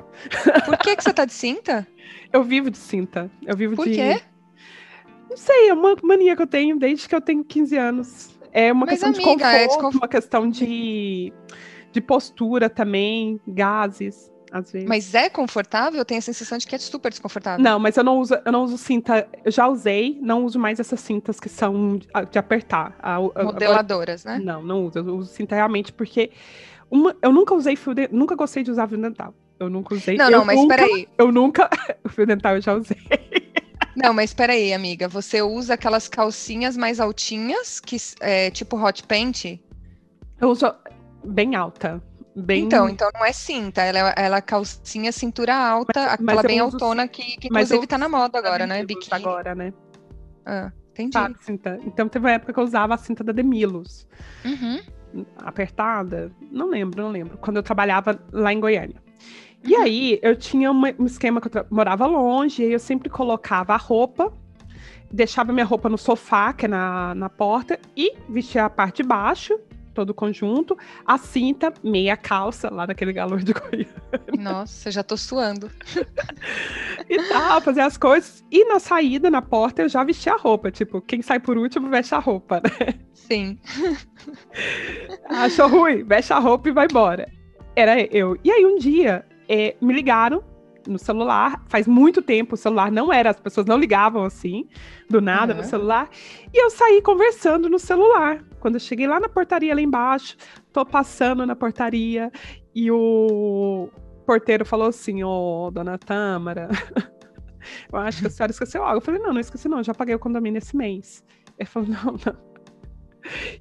[0.64, 1.86] Por que, que você tá de cinta?
[2.32, 3.30] Eu vivo de cinta.
[3.46, 3.94] Eu vivo Por de.
[3.94, 4.22] quê?
[5.28, 8.38] Não sei, é uma mania que eu tenho desde que eu tenho 15 anos.
[8.52, 11.32] É uma Mas, questão de amiga, conforto, é desconf- uma questão de,
[11.90, 14.88] de postura também, gases, às vezes.
[14.88, 15.98] Mas é confortável?
[15.98, 17.62] Eu tenho a sensação de que é super desconfortável.
[17.64, 19.26] Não, mas eu não uso, eu não uso cinta.
[19.44, 22.94] Eu já usei, não uso mais essas cintas que são de, de apertar.
[23.02, 24.38] A- agora- Modeladoras, né?
[24.42, 24.98] Não, não uso.
[24.98, 26.30] Eu uso cinta realmente porque
[26.90, 29.34] uma, eu nunca usei fio dental, nunca gostei de usar fio dental.
[29.58, 30.16] Eu nunca usei.
[30.16, 31.08] Não, eu não, mas nunca, peraí.
[31.16, 31.70] Eu nunca.
[32.04, 32.98] O fio dental eu já usei.
[33.94, 35.06] Não, mas peraí, amiga.
[35.08, 39.60] Você usa aquelas calcinhas mais altinhas, que é tipo hot pant?
[40.40, 40.74] Eu uso
[41.24, 42.02] bem alta.
[42.34, 42.64] Bem...
[42.64, 46.42] Então, então não é cinta, ela é, ela é calcinha cintura alta, Mas- aquela mas
[46.46, 48.82] bem autona que, que inclusive tá na moda agora, né?
[48.84, 49.08] Biquíni.
[49.12, 49.72] Agora, né?
[50.46, 51.12] Ah, entendi.
[51.12, 51.78] Sabe, cinta.
[51.84, 54.06] Então teve uma época que eu usava a cinta da Demilos.
[54.44, 54.80] Uhum.
[55.38, 56.32] Apertada.
[56.50, 57.36] Não lembro, não lembro.
[57.38, 58.96] Quando eu trabalhava lá em Goiânia.
[58.96, 59.70] Uhum.
[59.70, 63.10] E aí, eu tinha uma- um esquema que eu morava longe, e aí eu sempre
[63.10, 64.32] colocava a roupa,
[65.12, 69.08] deixava minha roupa no sofá, que é na, na porta, e vestia a parte de
[69.08, 69.60] baixo,
[69.92, 70.76] todo o conjunto,
[71.06, 73.88] a cinta, meia calça, lá naquele galor de Goiânia.
[74.38, 75.70] Nossa, já tô suando.
[77.08, 78.44] e tal, fazer as coisas.
[78.50, 80.70] E na saída, na porta, eu já vestia a roupa.
[80.70, 82.94] Tipo, quem sai por último, veste a roupa, né?
[83.12, 83.58] Sim.
[85.28, 87.30] Achou ruim, veste a roupa e vai embora.
[87.74, 88.36] Era eu.
[88.44, 90.42] E aí um dia, é, me ligaram
[90.86, 91.62] no celular.
[91.68, 94.68] Faz muito tempo o celular não era, as pessoas não ligavam assim,
[95.08, 95.60] do nada Uhum.
[95.60, 96.08] no celular.
[96.52, 98.44] E eu saí conversando no celular.
[98.62, 100.36] Quando eu cheguei lá na portaria lá embaixo,
[100.72, 102.30] tô passando na portaria
[102.72, 103.90] e o
[104.24, 106.68] porteiro falou assim: Ô, dona Tâmara,
[107.92, 108.98] eu acho que a senhora esqueceu algo.
[108.98, 111.24] Eu falei: Não, não esqueci, não, já paguei o condomínio esse mês.
[111.58, 112.52] Ele falou: Não, não.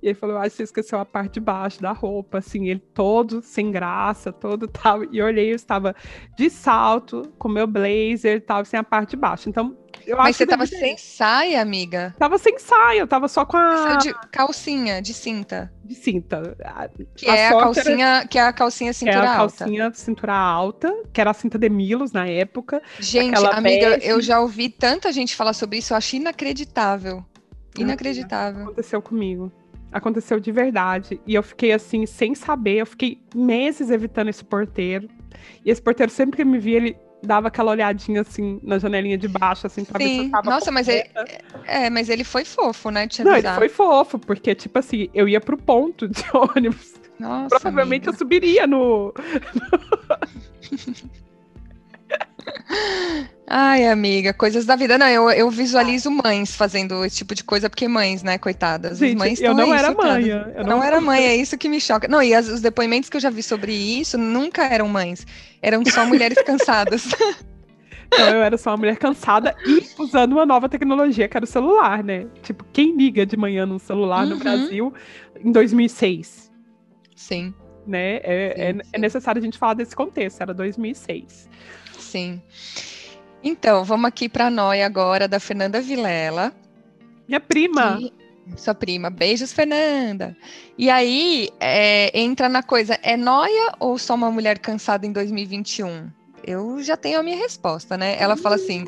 [0.04, 2.80] E ele falou: Acho que você esqueceu a parte de baixo da roupa, assim, ele
[2.93, 5.04] todo sem graça, todo tal.
[5.06, 5.95] E eu olhei, eu estava
[6.38, 9.49] de salto, com meu blazer, tal, sem a parte de baixo.
[9.49, 9.76] Então,
[10.06, 12.16] eu Mas você tava sem saia, amiga?
[12.18, 15.72] Tava sem saia, eu tava só com a Saiu de calcinha, de cinta.
[15.84, 16.56] de cinta.
[16.64, 19.30] A- Que A é a sorte era- calcinha, que é a calcinha que é cintura
[19.30, 19.58] a alta.
[19.58, 22.82] calcinha cintura alta, que era a cinta de Milos na época.
[22.99, 24.08] Gente, amiga, bege.
[24.08, 27.24] eu já ouvi tanta gente falar sobre isso, eu acho inacreditável.
[27.78, 28.64] Inacreditável.
[28.64, 29.52] Aconteceu comigo.
[29.91, 31.20] Aconteceu de verdade.
[31.28, 32.78] E eu fiquei assim, sem saber.
[32.78, 35.08] Eu fiquei meses evitando esse porteiro.
[35.66, 39.28] E esse porteiro, sempre que me via, ele dava aquela olhadinha assim na janelinha de
[39.28, 40.26] baixo, assim, pra ver se Sim.
[40.26, 41.43] eu tava Nossa, mas ele, completa.
[41.65, 43.07] é, mas ele foi fofo, né?
[43.07, 46.93] Te Não, ele foi fofo, porque, tipo assim, eu ia pro ponto de ônibus.
[47.19, 48.17] Nossa, Provavelmente eu amiga.
[48.17, 49.13] subiria no.
[53.48, 54.98] Ai, amiga, coisas da vida.
[54.98, 58.94] Não, eu, eu visualizo mães fazendo esse tipo de coisa, porque mães, né, coitadas.
[58.94, 60.26] As Gente, mães eu não aí era mãe.
[60.26, 62.08] Eu Eu não, era mãe, é isso que me choca.
[62.08, 65.26] Não, e as- os depoimentos que eu já vi sobre isso nunca eram mães.
[65.62, 67.10] Eram só mulheres cansadas.
[68.08, 71.48] Então eu era só uma mulher cansada e usando uma nova tecnologia, que era o
[71.48, 72.28] celular, né?
[72.42, 74.39] Tipo, quem liga de manhã num celular no Uhum.
[74.39, 74.94] Brasil
[75.44, 76.50] em 2006?
[77.16, 77.54] Sim,
[77.86, 78.18] Né?
[78.24, 78.89] É, Sim, é- sim.
[78.94, 81.50] é necessário a gente falar desse contexto, era 2006.
[82.02, 82.41] Sim.
[83.43, 86.54] Então, vamos aqui para a noia agora da Fernanda Vilela.
[87.28, 87.97] Minha prima!
[87.97, 88.14] que-
[88.58, 89.10] Sua prima.
[89.10, 90.36] Beijos, Fernanda.
[90.78, 96.10] E aí, é, entra na coisa, é noia ou só uma mulher cansada em 2021?
[96.43, 98.18] Eu já tenho a minha resposta, né?
[98.20, 98.86] Ela fala assim,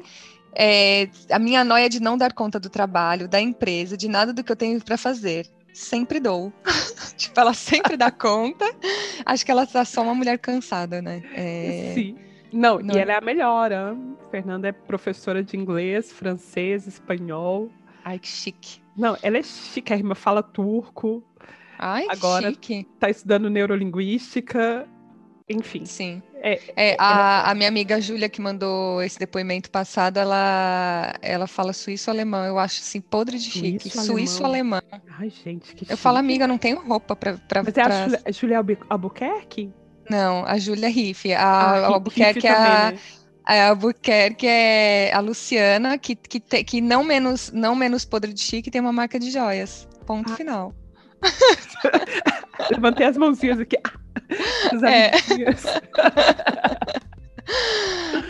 [0.55, 4.33] é, a minha noia é de não dar conta do trabalho, da empresa, de nada
[4.33, 5.47] do que eu tenho para fazer.
[5.73, 6.51] Sempre dou.
[7.17, 8.65] tipo, ela sempre dá conta.
[9.25, 11.23] Acho que ela tá só uma mulher cansada, né?
[11.33, 12.15] É, Sim.
[12.53, 12.95] Não, Não.
[12.95, 13.71] e ela é a melhor.
[13.71, 14.15] hein?
[14.31, 17.69] Fernanda é professora de inglês, francês, espanhol.
[18.05, 18.81] Ai, que chique.
[18.95, 21.23] Não, ela é chiquérrima, fala turco,
[21.79, 22.87] Ai, que Agora- chique.
[22.99, 24.87] tá estudando neurolinguística,
[25.49, 25.85] enfim.
[25.85, 26.21] Sim.
[26.35, 31.71] É, É, a, a minha amiga Júlia, que mandou esse depoimento passado, ela, ela fala
[31.73, 32.45] suíço-alemão.
[32.45, 33.89] Eu acho assim, podre de chique.
[33.89, 34.15] Suíço-alemão.
[34.17, 34.81] Suíço-alemão.
[35.19, 36.25] Ai, gente, que Eu falo, chique.
[36.25, 37.37] amiga, não tenho roupa pra.
[37.47, 39.71] pra, Mas é a pra- Julia, a Julia Albu- Albuquerque?
[40.09, 41.31] Não, a Júlia Riff.
[41.33, 42.99] A, Ah, a Albuquerque é a, né?
[43.45, 48.41] a Albuquerque é a Luciana, que, que, te- que não, menos, não menos podre de
[48.41, 49.87] chique, tem uma marca de joias.
[50.05, 50.35] Ponto Ah.
[50.35, 50.73] final.
[52.71, 53.77] Levantei as mãozinhas aqui.
[54.71, 55.11] As É.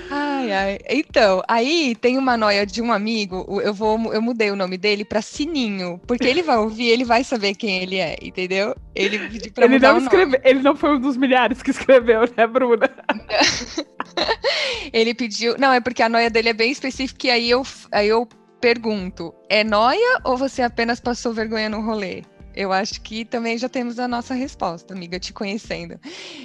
[0.09, 0.79] Ai, ai.
[0.89, 5.03] Então, aí tem uma noia de um amigo, eu vou, eu mudei o nome dele
[5.03, 8.75] pra Sininho, porque ele vai ouvir, ele vai saber quem ele é, entendeu?
[8.93, 9.17] Ele
[9.57, 12.89] Ele não, ele não foi um dos milhares que escreveu, né, Bruna?
[14.91, 18.07] Ele pediu, não, é porque a noia dele é bem específica e aí eu, aí
[18.07, 18.27] eu
[18.61, 22.21] pergunto, é noia ou você apenas passou vergonha no rolê?
[22.55, 25.99] Eu acho que também já temos a nossa resposta, amiga, te conhecendo.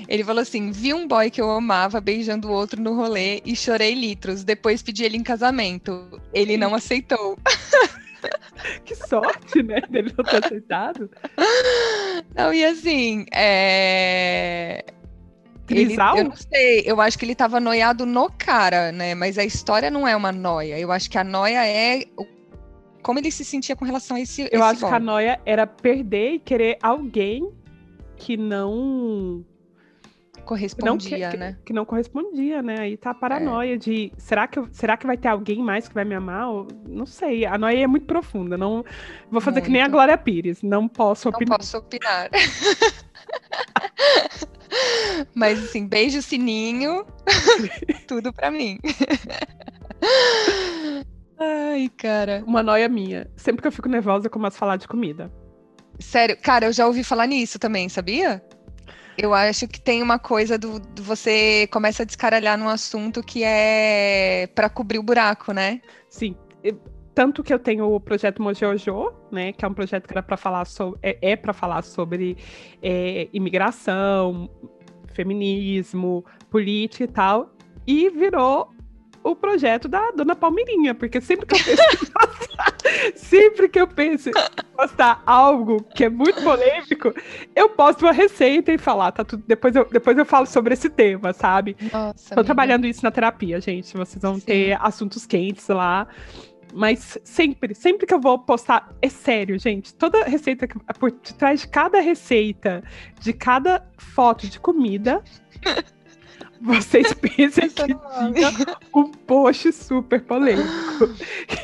[0.08, 3.54] Ele falou assim: vi um boy que eu amava beijando o outro no rolê e
[3.54, 4.44] chorei litros.
[4.44, 6.20] Depois pedi ele em casamento.
[6.32, 7.38] Ele não aceitou.
[8.84, 9.80] Que sorte, né?
[9.88, 11.08] Dele não ter aceitado.
[12.34, 14.84] Não, e assim, é.
[15.70, 19.14] Ele, eu não sei, eu acho que ele tava noiado no cara, né?
[19.14, 20.78] Mas a história não é uma noia.
[20.78, 22.06] Eu acho que a noia é
[23.02, 24.42] como ele se sentia com relação a esse.
[24.42, 27.50] Eu esse acho que a noia era perder e querer alguém
[28.16, 29.44] que não.
[30.36, 31.58] não correspondia, que, né?
[31.64, 32.80] que não correspondia, né?
[32.80, 35.94] Aí tá a paranoia de será que, eu- será que vai ter alguém mais que
[35.94, 36.46] vai me amar?
[36.88, 37.44] Não sei.
[37.44, 38.56] A noia é muito profunda.
[38.56, 38.82] Não
[39.30, 39.92] vou fazer que nem a Muito.
[39.92, 40.62] Glória Pires.
[40.62, 41.58] Não posso Não opinar.
[41.58, 42.30] posso opinar.
[45.34, 47.04] Mas assim, beijo sininho,
[48.08, 48.78] tudo pra mim.
[51.38, 52.42] Ai, cara.
[52.46, 53.30] Uma noia minha.
[53.36, 55.30] Sempre que eu fico nervosa, eu começo a falar de comida.
[56.00, 58.42] Sério, cara, eu já ouvi falar nisso também, sabia?
[59.16, 63.42] Eu acho que tem uma coisa do, do você começa a descaralhar num assunto que
[63.42, 65.80] é pra cobrir o buraco, né?
[66.08, 66.36] Sim.
[67.14, 69.52] Tanto que eu tenho o projeto Mojojo, né?
[69.52, 71.00] Que é um projeto que era para falar sobre.
[71.02, 72.36] É, é para falar sobre
[72.80, 74.48] é, imigração,
[75.14, 77.50] feminismo, política e tal.
[77.84, 78.70] E virou
[79.22, 82.12] o projeto da Dona Palmeirinha, porque sempre que eu penso
[83.16, 84.32] Sempre que eu penso em
[84.76, 87.12] postar algo que é muito polêmico,
[87.54, 89.42] eu posto uma receita e falar, tá tudo.
[89.46, 91.76] Depois eu, depois eu falo sobre esse tema, sabe?
[91.92, 93.96] Nossa, Tô trabalhando isso na terapia, gente.
[93.96, 94.46] Vocês vão Sim.
[94.46, 96.06] ter assuntos quentes lá.
[96.74, 99.94] Mas sempre, sempre que eu vou postar, é sério, gente.
[99.94, 102.84] Toda receita, por detrás de cada receita,
[103.20, 105.22] de cada foto de comida,
[106.60, 110.68] vocês pensam que tinha um post super polêmico.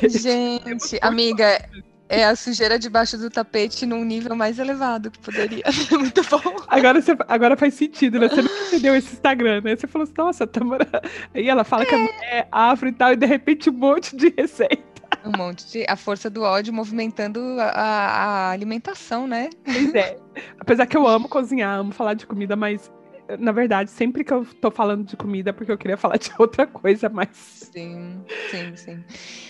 [0.07, 1.59] Gente, amiga,
[2.07, 5.63] é a sujeira debaixo do tapete num nível mais elevado que poderia.
[5.91, 6.55] Muito bom.
[6.67, 8.29] Agora, você, agora faz sentido, né?
[8.29, 9.75] Você não entendeu esse Instagram, né?
[9.75, 10.87] Você falou assim, nossa, Tamara.
[11.33, 11.85] E ela fala é.
[11.85, 14.83] que é afro e tal, e de repente um monte de receita.
[15.25, 15.85] Um monte de.
[15.87, 19.49] A força do ódio movimentando a, a alimentação, né?
[19.63, 20.17] Pois é.
[20.59, 22.91] Apesar que eu amo cozinhar, amo falar de comida, mas
[23.39, 26.31] na verdade, sempre que eu tô falando de comida é porque eu queria falar de
[26.37, 27.29] outra coisa, mas.
[27.73, 29.03] Sim, sim, sim.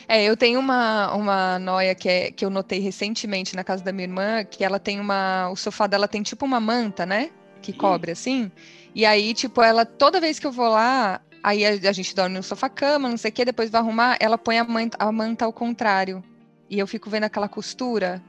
[0.07, 3.91] É, eu tenho uma, uma noia que, é, que eu notei recentemente na casa da
[3.91, 5.49] minha irmã, que ela tem uma.
[5.49, 7.32] O sofá dela tem tipo uma manta, né?
[7.61, 8.51] Que cobre assim.
[8.93, 12.36] E aí, tipo, ela, toda vez que eu vou lá, aí a, a gente dorme
[12.36, 15.45] no sofá-cama, não sei o quê, depois vai arrumar, ela põe a manta, a manta
[15.45, 16.23] ao contrário.
[16.69, 18.21] E eu fico vendo aquela costura.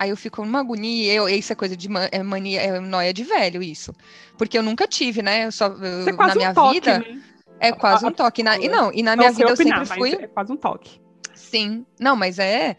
[0.00, 3.22] Aí eu fico numa agonia, eu, isso é coisa de é mania, é noia de
[3.22, 3.94] velho, isso.
[4.38, 5.44] Porque eu nunca tive, né?
[5.44, 6.98] Eu só, eu, é na minha um toque, vida.
[7.00, 7.22] Né?
[7.60, 8.42] É quase um toque.
[8.42, 10.24] Na, e não, e na minha vida opinar, eu sempre fui.
[10.24, 10.98] É quase um toque.
[11.34, 11.84] Sim.
[12.00, 12.78] Não, mas é.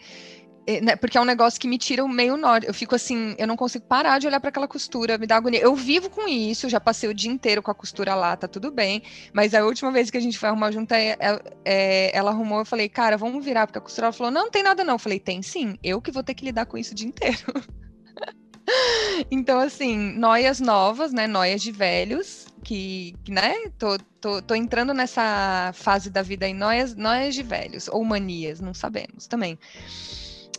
[0.67, 2.67] É, né, porque é um negócio que me tira o meio norte.
[2.67, 5.59] Eu fico assim, eu não consigo parar de olhar para aquela costura, me dá agonia.
[5.59, 8.71] Eu vivo com isso, já passei o dia inteiro com a costura lá, tá tudo
[8.71, 9.01] bem.
[9.33, 11.17] Mas a última vez que a gente foi arrumar junto, é,
[11.65, 14.51] é, ela arrumou, eu falei, cara, vamos virar, porque a costura ela falou, não, não
[14.51, 14.95] tem nada não.
[14.95, 17.39] Eu falei, tem sim, eu que vou ter que lidar com isso o dia inteiro.
[19.31, 21.27] então, assim, noias novas, né?
[21.27, 23.55] Noias de velhos, que, né?
[23.79, 28.59] Tô, tô, tô entrando nessa fase da vida em noias, noias de velhos, ou manias,
[28.61, 29.57] não sabemos também.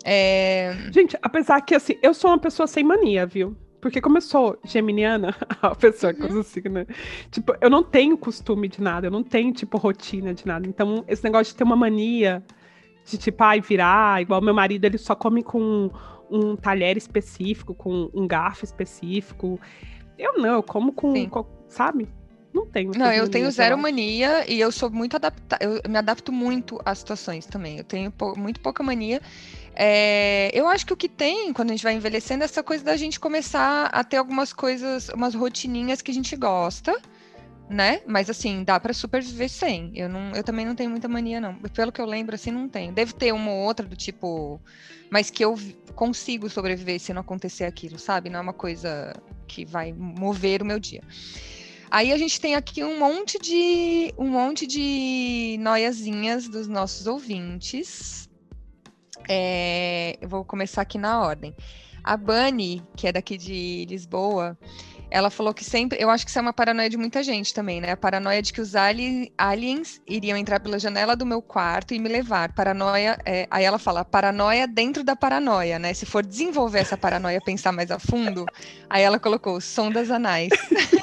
[0.04, 0.74] É...
[0.92, 3.56] Gente, apesar que assim, eu sou uma pessoa sem mania, viu?
[3.80, 6.42] Porque como eu sou geminiana, a pessoa que uhum.
[6.44, 6.86] signo, né?
[7.32, 10.68] Tipo, eu não tenho costume de nada, eu não tenho, tipo, rotina de nada.
[10.68, 12.44] Então, esse negócio de ter uma mania
[13.04, 15.90] de, tipo, ai, virar, igual meu marido, ele só come com
[16.30, 19.60] um talher específico, com um garfo específico.
[20.16, 22.08] Eu não, eu como com, com sabe?
[22.54, 22.92] Não tenho.
[22.96, 25.64] Não, eu tenho zero mania e eu sou muito adaptada.
[25.64, 27.78] Eu me adapto muito às situações também.
[27.78, 29.20] Eu tenho pou, muito pouca mania.
[29.74, 32.84] É, eu acho que o que tem quando a gente vai envelhecendo é essa coisa
[32.84, 36.94] da gente começar a ter algumas coisas, umas rotininhas que a gente gosta,
[37.70, 38.02] né?
[38.06, 39.90] Mas assim, dá para super viver sem.
[39.94, 41.54] Eu, não, eu também não tenho muita mania, não.
[41.54, 42.92] Pelo que eu lembro, assim, não tenho.
[42.92, 44.60] Deve ter uma ou outra do tipo.
[45.10, 45.58] Mas que eu
[45.94, 48.30] consigo sobreviver se não acontecer aquilo, sabe?
[48.30, 49.14] Não é uma coisa
[49.46, 51.02] que vai mover o meu dia.
[51.90, 58.28] Aí a gente tem aqui um monte de um monte de noiazinhas dos nossos ouvintes.
[59.28, 61.54] É, eu vou começar aqui na ordem.
[62.04, 64.58] A Bunny, que é daqui de Lisboa,
[65.12, 66.02] ela falou que sempre.
[66.02, 67.92] Eu acho que isso é uma paranoia de muita gente também, né?
[67.92, 71.98] A paranoia de que os ali, aliens iriam entrar pela janela do meu quarto e
[71.98, 72.52] me levar.
[72.54, 73.18] Paranoia.
[73.24, 75.92] É, aí ela fala, paranoia dentro da paranoia, né?
[75.92, 78.46] Se for desenvolver essa paranoia, pensar mais a fundo,
[78.88, 80.50] aí ela colocou sondas anais.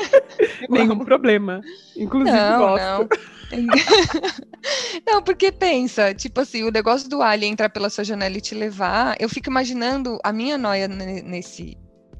[0.67, 1.61] Nenhum problema.
[1.95, 2.83] Inclusive, não, gosto.
[2.83, 3.38] Não.
[5.05, 8.53] não, porque pensa, tipo assim, o negócio do alien entrar pela sua janela e te
[8.53, 11.77] levar, eu fico imaginando a minha noia nesse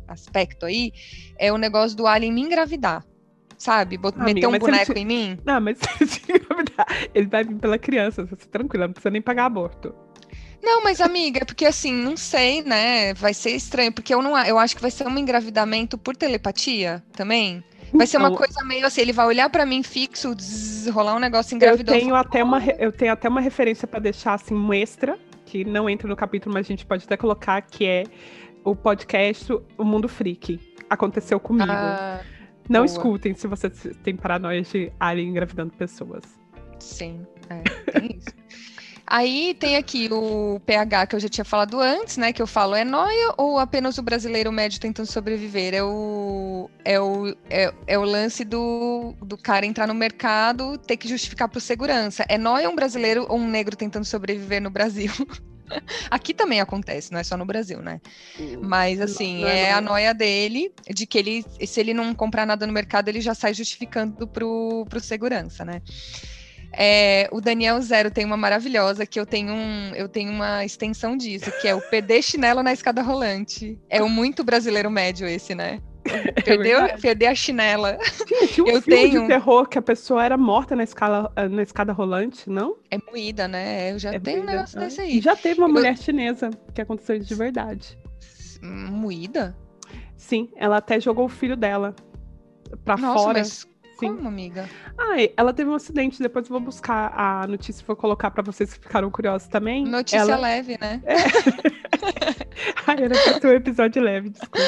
[0.08, 0.92] aspecto aí,
[1.38, 3.06] é o negócio do alien me engravidar.
[3.58, 3.98] Sabe?
[3.98, 5.02] Amiga, meter um boneco ele...
[5.02, 5.38] em mim.
[5.46, 5.78] Não, mas
[6.08, 9.94] se engravidar, ele vai vir pela criança, você tá tranquila, não precisa nem pagar aborto.
[10.62, 13.14] Não, mas amiga, é porque assim, não sei, né?
[13.14, 17.04] Vai ser estranho, porque eu não, eu acho que vai ser um engravidamento por telepatia
[17.14, 17.64] também.
[17.94, 21.16] Vai ser uma então, coisa meio assim, ele vai olhar para mim fixo, zzz, rolar
[21.16, 21.96] um negócio engravidou.
[21.96, 25.66] Eu tenho até uma, eu tenho até uma referência para deixar assim um extra, que
[25.66, 28.04] não entra no capítulo, mas a gente pode até colocar que é
[28.64, 30.60] o podcast O Mundo Freak.
[30.90, 31.72] Aconteceu comigo.
[31.72, 32.22] Ah,
[32.68, 32.86] não boa.
[32.86, 36.24] escutem se você tem paranoia de alien engravidando pessoas.
[36.80, 37.62] Sim, é,
[37.92, 38.30] tem isso.
[39.12, 42.32] Aí tem aqui o pH que eu já tinha falado antes, né?
[42.32, 45.74] Que eu falo, é noia ou apenas o brasileiro médio tentando sobreviver?
[45.74, 50.95] É o, é o, é, é o lance do, do cara entrar no mercado, ter
[50.95, 52.24] que justificar por segurança.
[52.30, 55.12] É noia um brasileiro ou um negro tentando sobreviver no Brasil?
[56.12, 57.99] Aqui também acontece, não é só no Brasil, né?
[58.62, 62.14] Mas assim, não, não é, é a noia dele de que ele, se ele não
[62.14, 65.82] comprar nada no mercado, ele já sai justificando pro, pro segurança, né?
[66.72, 71.18] É, o Daniel Zero tem uma maravilhosa que eu tenho, um, eu tenho uma extensão
[71.18, 73.78] disso, que é o PD chinelo na escada rolante.
[73.90, 75.82] É o muito brasileiro médio esse, né?
[76.46, 77.98] Perdeu, é perder a chinela.
[78.26, 81.62] Tinha, tinha um Eu tenho- de terror que a pessoa era morta na, escala, na
[81.62, 82.78] escada rolante, não?
[82.90, 83.92] É moída, né?
[83.92, 85.22] Eu já É tenho um negócio Ah, desse E aí.
[85.22, 87.98] já teve uma Eu- mulher chinesa que aconteceu isso de verdade.
[88.62, 89.56] Moída?
[90.16, 91.96] Sim, ela até jogou o filho dela
[92.84, 93.40] pra Nossa, fora.
[93.40, 93.68] mas
[94.00, 94.16] Sim.
[94.16, 94.70] como, amiga?
[94.97, 98.41] Ai, ela teve um acidente, depois eu vou buscar a notícia e vou colocar pra
[98.43, 99.84] vocês que ficaram curiosos também.
[99.86, 100.38] Notícia ela...
[100.38, 101.02] leve, né?
[102.88, 104.60] Ai, era pra ser um episódio leve, desculpa.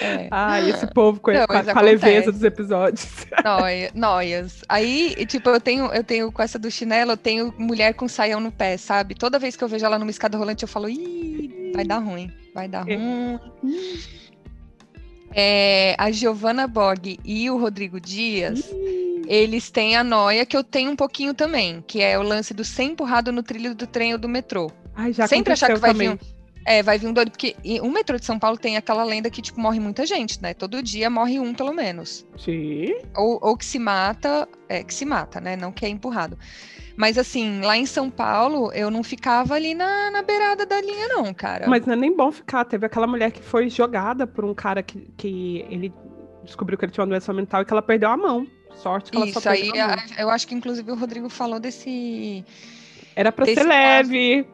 [0.00, 0.28] É.
[0.30, 3.26] Ai, esse povo com, Não, com a, com a leveza dos episódios.
[3.44, 4.62] Noia, noias.
[4.68, 8.40] Aí, tipo, eu tenho, eu tenho com essa do chinelo, eu tenho mulher com saião
[8.40, 9.14] no pé, sabe?
[9.14, 12.30] Toda vez que eu vejo ela numa escada rolante, eu falo, ih, vai dar ruim,
[12.54, 12.94] vai dar É.
[12.96, 13.40] ruim.
[13.66, 14.31] É,
[15.98, 18.70] a Giovanna Borg e o Rodrigo Dias,
[19.26, 22.64] eles têm a noia que eu tenho um pouquinho também, que é o lance do
[22.64, 24.70] ser empurrado no trilho do trem ou do metrô.
[24.94, 26.10] Ai, Sempre achar que vai também.
[26.10, 29.02] vir um, é, vai vir um doido, porque o metrô de São Paulo tem aquela
[29.04, 30.54] lenda que, tipo, morre muita gente, né?
[30.54, 32.26] Todo dia morre um, pelo menos.
[32.38, 32.94] Sim.
[33.16, 35.56] Ou, ou que se mata, é, que se mata, né?
[35.56, 36.38] Não que é empurrado.
[36.96, 41.08] Mas assim, lá em São Paulo, eu não ficava ali na, na beirada da linha,
[41.08, 41.66] não, cara.
[41.68, 42.64] Mas não é nem bom ficar.
[42.64, 45.92] Teve aquela mulher que foi jogada por um cara que, que ele
[46.44, 48.46] descobriu que ele tinha uma doença mental e que ela perdeu a mão.
[48.74, 49.96] Sorte que ela Isso só aí, perdeu a mão.
[50.18, 52.44] eu acho que inclusive o Rodrigo falou desse.
[53.14, 53.78] Era pra desse ser caso.
[54.10, 54.46] leve.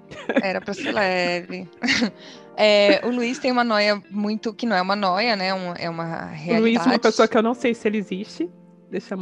[0.43, 1.69] Era pra ser leve.
[2.61, 4.53] É, o Luiz tem uma noia muito.
[4.53, 5.55] que não é uma noia, né?
[5.55, 6.61] um- é uma O realidade.
[6.61, 8.51] Luiz, uma pessoa que eu não sei se ele existe.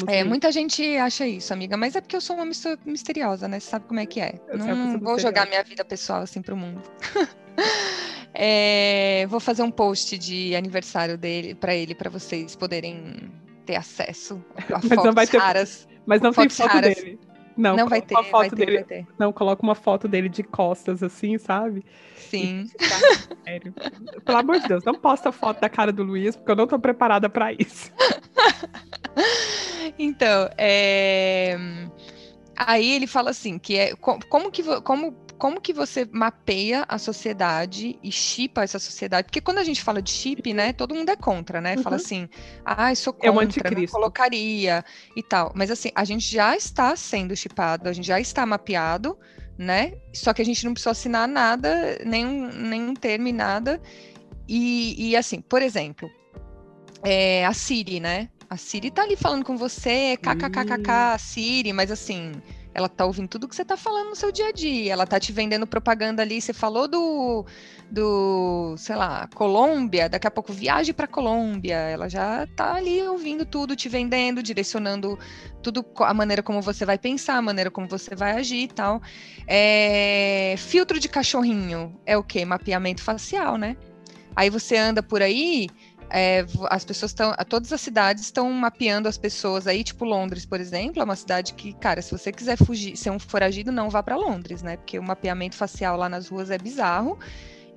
[0.08, 3.58] É, muita gente acha isso, amiga, mas é porque eu sou uma misto- misteriosa, né?
[3.58, 4.40] Você sabe como é que é.
[4.48, 5.46] Eu Não pessoa vou jogar misteriosa.
[5.48, 6.82] minha vida pessoal assim pro mundo.
[8.38, 13.32] É, vou fazer um post de aniversário dele para ele, para vocês poderem
[13.64, 15.88] ter acesso a Mas não fotos vai ter- raras.
[16.04, 16.94] Mas não tem foto raras.
[16.96, 17.18] dele.
[17.56, 18.72] Não, Não, vai ter, uma foto vai ter, dele.
[18.74, 19.06] vai ter.
[19.18, 21.84] Não, coloca uma foto dele de costas, assim, sabe?
[22.14, 22.66] Sim.
[23.44, 23.72] Sério.
[24.24, 26.78] Pelo amor de Deus, não posta foto da cara do Luiz, porque eu não tô
[26.78, 27.90] preparada pra isso.
[29.98, 31.56] Então, é,
[32.56, 36.98] aí ele fala assim, que é co- como que como como que você mapeia a
[36.98, 39.26] sociedade e chipa essa sociedade?
[39.26, 41.76] Porque quando a gente fala de chip, né, todo mundo é contra, né?
[41.76, 42.02] Fala Uhum.
[42.02, 42.28] assim,
[42.64, 43.92] ah, sou É contra, não anticristo.
[43.96, 44.84] colocaria
[45.14, 45.52] e tal.
[45.54, 49.18] Mas assim, a gente já está sendo chipado, a gente já está mapeado,
[49.58, 49.94] né?
[50.12, 53.80] Só que a gente não precisou assinar nada, nenhum, nenhum termo e nada.
[54.48, 56.08] E, e assim, por exemplo,
[57.04, 58.28] é, a Siri, né?
[58.48, 62.32] A Siri tá ali falando com você, kkkk, Siri, mas assim,
[62.76, 64.92] ela tá ouvindo tudo que você tá falando no seu dia a dia.
[64.92, 66.42] Ela tá te vendendo propaganda ali.
[66.42, 67.46] Você falou do,
[67.90, 71.74] do sei lá, Colômbia, daqui a pouco viaje para Colômbia.
[71.74, 75.18] Ela já tá ali ouvindo tudo, te vendendo, direcionando
[75.62, 79.00] tudo, a maneira como você vai pensar, a maneira como você vai agir e tal.
[79.46, 82.44] É, filtro de cachorrinho é o quê?
[82.44, 83.74] Mapeamento facial, né?
[84.36, 85.70] Aí você anda por aí,
[86.10, 90.60] é, as pessoas estão, todas as cidades estão mapeando as pessoas aí, tipo Londres, por
[90.60, 94.02] exemplo, é uma cidade que, cara, se você quiser fugir, ser um foragido, não vá
[94.02, 94.76] para Londres, né?
[94.76, 97.18] Porque o mapeamento facial lá nas ruas é bizarro.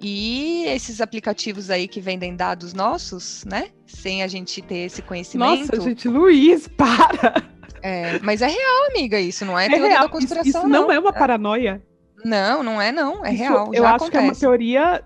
[0.02, 3.68] E esses aplicativos aí que vendem dados nossos, né?
[3.86, 5.76] Sem a gente ter esse conhecimento.
[5.76, 7.44] Nossa, gente, Luiz, para!
[7.82, 10.00] é, mas é real, amiga, isso não é, É teoria real.
[10.00, 11.84] da Isso, conspiração, isso não é uma paranoia.
[12.24, 14.40] Não, não é não, é Isso real, Eu acho que é uma acontece.
[14.42, 15.04] teoria,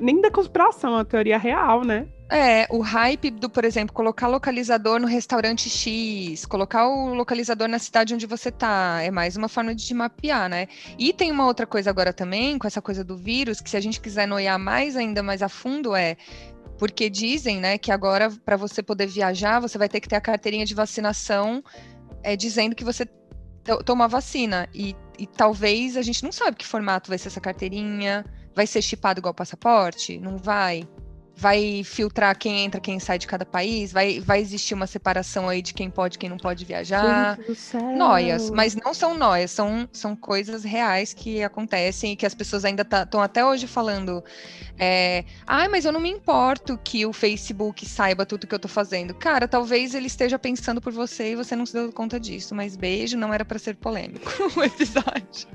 [0.00, 2.06] nem da conspiração, é uma teoria real, né?
[2.34, 7.78] É, o hype do, por exemplo, colocar localizador no restaurante X, colocar o localizador na
[7.78, 10.66] cidade onde você tá, é mais uma forma de te mapear, né?
[10.98, 13.80] E tem uma outra coisa agora também, com essa coisa do vírus, que se a
[13.80, 16.16] gente quiser noiar mais ainda mais a fundo, é
[16.78, 20.20] porque dizem, né, que agora para você poder viajar, você vai ter que ter a
[20.20, 21.62] carteirinha de vacinação
[22.22, 23.04] é, dizendo que você
[23.62, 24.66] to- tomou a vacina.
[24.72, 28.24] E, e talvez a gente não sabe que formato vai ser essa carteirinha,
[28.54, 30.18] vai ser chipado igual passaporte?
[30.18, 30.88] Não vai?
[31.36, 33.92] Vai filtrar quem entra, quem sai de cada país?
[33.92, 37.38] Vai, vai existir uma separação aí de quem pode e quem não pode viajar?
[37.96, 42.64] Noias, mas não são noias, são, são coisas reais que acontecem e que as pessoas
[42.64, 44.22] ainda estão até hoje falando.
[44.78, 48.68] É, Ai, mas eu não me importo que o Facebook saiba tudo que eu tô
[48.68, 49.14] fazendo.
[49.14, 52.76] Cara, talvez ele esteja pensando por você e você não se deu conta disso, mas
[52.76, 55.48] beijo, não era para ser polêmico o episódio.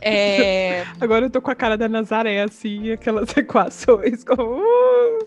[0.00, 4.22] É, Agora eu tô com a cara da Nazaré, assim, aquelas equações.
[4.24, 4.58] Como...
[4.60, 5.26] uh!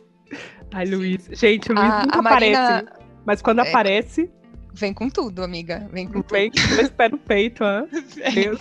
[0.73, 1.27] Ai, Luiz.
[1.31, 3.01] Gente, o Luiz A- nunca a Marina- aparece.
[3.25, 3.69] Mas quando É.
[3.69, 4.31] aparece,
[4.73, 5.87] vem com tudo, amiga.
[5.91, 6.31] Vem com tudo.
[6.31, 7.87] vem com dois pés no peito, hã?
[8.33, 8.59] Deus.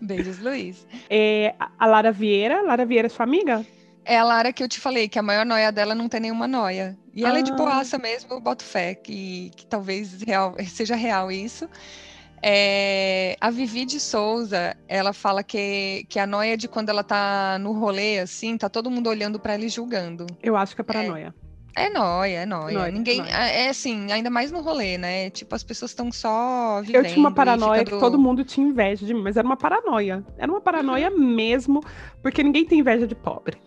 [0.00, 0.86] Beijos, Luiz.
[1.10, 2.62] É, a- Lara Vieira.
[2.62, 3.64] Lara Vieira é sua amiga?
[4.04, 6.48] É a Lara que eu te falei, que a maior noia dela não tem nenhuma
[6.48, 6.96] noia.
[7.12, 7.56] E ela é de Ah.
[7.56, 11.68] boaça mesmo, eu boto fé, que, que talvez real, seja real isso.
[12.42, 17.58] É, a Vivi de Souza, ela fala que, que a noia de quando ela tá
[17.60, 20.26] no rolê, assim, tá todo mundo olhando para ela e julgando.
[20.42, 21.34] Eu acho que é paranoia.
[21.76, 22.78] É, é noia, é noia.
[22.78, 23.18] Noia, Ninguém.
[23.18, 23.30] noia.
[23.30, 25.30] É é assim, ainda mais no rolê, né?
[25.30, 26.96] Tipo, as pessoas estão só vivendo.
[27.04, 29.56] Eu tinha uma paranoia que ficando- todo mundo tinha inveja de mim, mas era uma
[29.56, 30.24] paranoia.
[30.36, 31.18] Era uma paranoia Uhum.
[31.34, 31.80] mesmo,
[32.22, 33.58] porque ninguém tem inveja de pobre.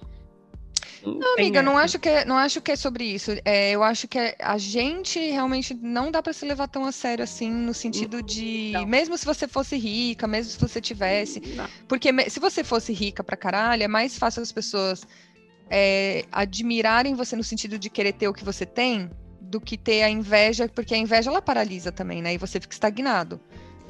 [1.04, 3.32] Não, amiga, não acho que é, não acho que é sobre isso.
[3.44, 6.92] É, eu acho que é- a gente realmente não dá para se levar tão a
[6.92, 8.86] sério assim, no sentido de, Não.
[8.86, 11.68] mesmo se você fosse rica, mesmo se você tivesse, Não.
[11.88, 15.06] porque se você fosse rica pra caralho, é mais fácil as pessoas
[15.70, 20.04] é, admirarem você no sentido de querer ter o que você tem, do que ter
[20.04, 22.34] a inveja, porque a inveja ela paralisa também, né?
[22.34, 23.40] E você fica estagnado.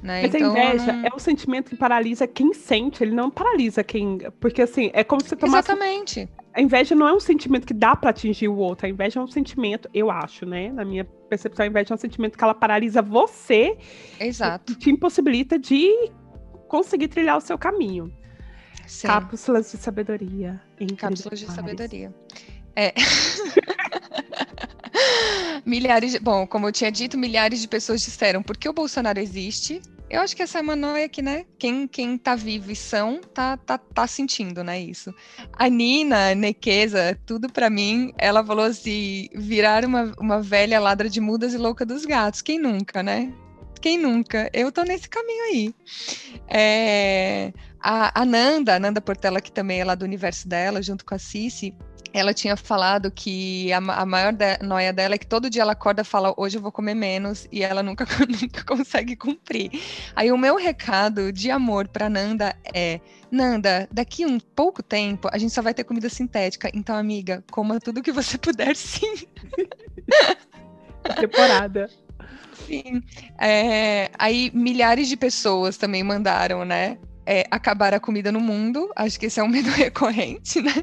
[0.02, 0.24] Né?
[0.24, 3.84] Mas então, a inveja não- é um sentimento que paralisa quem sente, ele não paralisa
[3.84, 4.18] quem.
[4.40, 5.72] Porque assim, é como se tomasse.
[5.72, 6.28] Exatamente.
[6.54, 8.88] A inveja não é um sentimento que dá pra atingir o outro.
[8.88, 10.72] A inveja é um sentimento, eu acho, né?
[10.72, 13.78] Na minha percepção, a inveja é um sentimento que ela paralisa você
[14.20, 14.74] Exato.
[14.74, 15.90] e te impossibilita de
[16.68, 18.12] conseguir trilhar o seu caminho.
[18.88, 19.08] Sim.
[19.08, 20.60] Cápsulas de sabedoria.
[20.98, 22.14] Cápsulas de sabedoria.
[22.76, 22.94] É.
[25.66, 29.20] milhares de, bom, como eu tinha dito, milhares de pessoas disseram por que o Bolsonaro
[29.20, 29.82] existe.
[30.12, 31.46] Eu acho que essa é uma noia que, né?
[31.58, 34.78] Quem, quem tá vivo e são, tá, tá, tá sentindo, né?
[34.78, 35.16] Isso.
[35.54, 41.22] A Nina Nequeza, tudo pra mim, ela falou assim: virar uma, uma velha ladra de
[41.22, 42.42] mudas e louca dos gatos.
[42.42, 43.34] Quem nunca, né?
[43.80, 44.50] Quem nunca?
[44.54, 45.76] Eu tô nesse caminho aí.
[46.50, 51.06] É, a, a Nanda, a Nanda Portela, que também é lá do universo dela, junto
[51.06, 51.74] com a Cici,
[52.14, 55.72] ela tinha falado que a, a maior de- noia dela é que todo dia ela
[55.72, 58.06] acorda e fala, hoje eu vou comer menos, e ela nunca,
[58.42, 59.72] nunca consegue cumprir.
[60.16, 63.00] Aí o meu recado de amor pra Nanda é,
[63.32, 67.80] Nanda, daqui um pouco tempo a gente só vai ter comida sintética, então amiga, coma
[67.80, 69.14] tudo que você puder sim.
[71.20, 71.90] Temporada.
[72.68, 73.02] Sim.
[73.40, 76.98] É, aí milhares de pessoas também mandaram, né?
[77.26, 78.92] é, acabar a comida no mundo.
[78.96, 80.74] Acho que esse é um medo recorrente, né?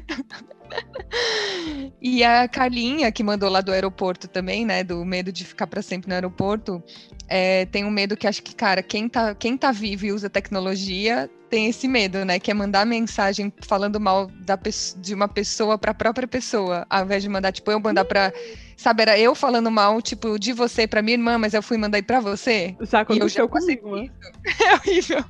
[2.01, 4.83] E a Carlinha, que mandou lá do aeroporto também, né?
[4.83, 6.81] Do medo de ficar para sempre no aeroporto,
[7.27, 10.29] é, tem um medo que acho que, cara, quem tá, quem tá vivo e usa
[10.29, 12.39] tecnologia tem esse medo, né?
[12.39, 14.57] Que é mandar mensagem falando mal da,
[14.97, 18.31] de uma pessoa para a própria pessoa, ao invés de mandar, tipo, eu mandar para
[18.79, 22.01] Sabe, era eu falando mal, tipo, de você pra minha irmã, mas eu fui mandar
[22.01, 22.77] pra você.
[22.79, 24.13] Já eu já aconteceu passei comigo.
[24.65, 25.25] É horrível.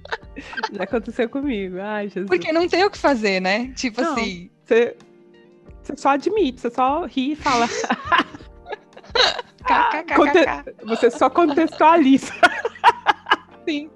[0.72, 1.80] Já aconteceu comigo.
[1.80, 2.28] Ai, Jesus.
[2.28, 3.74] Porque não tem o que fazer, né?
[3.76, 4.14] Tipo Não.
[4.14, 4.52] assim.
[4.64, 4.96] Você,
[5.90, 7.68] você só admite, você só ri e fala.
[10.16, 10.46] Conte-.
[10.86, 12.34] Você só contextualiza.
[13.68, 13.90] Sim.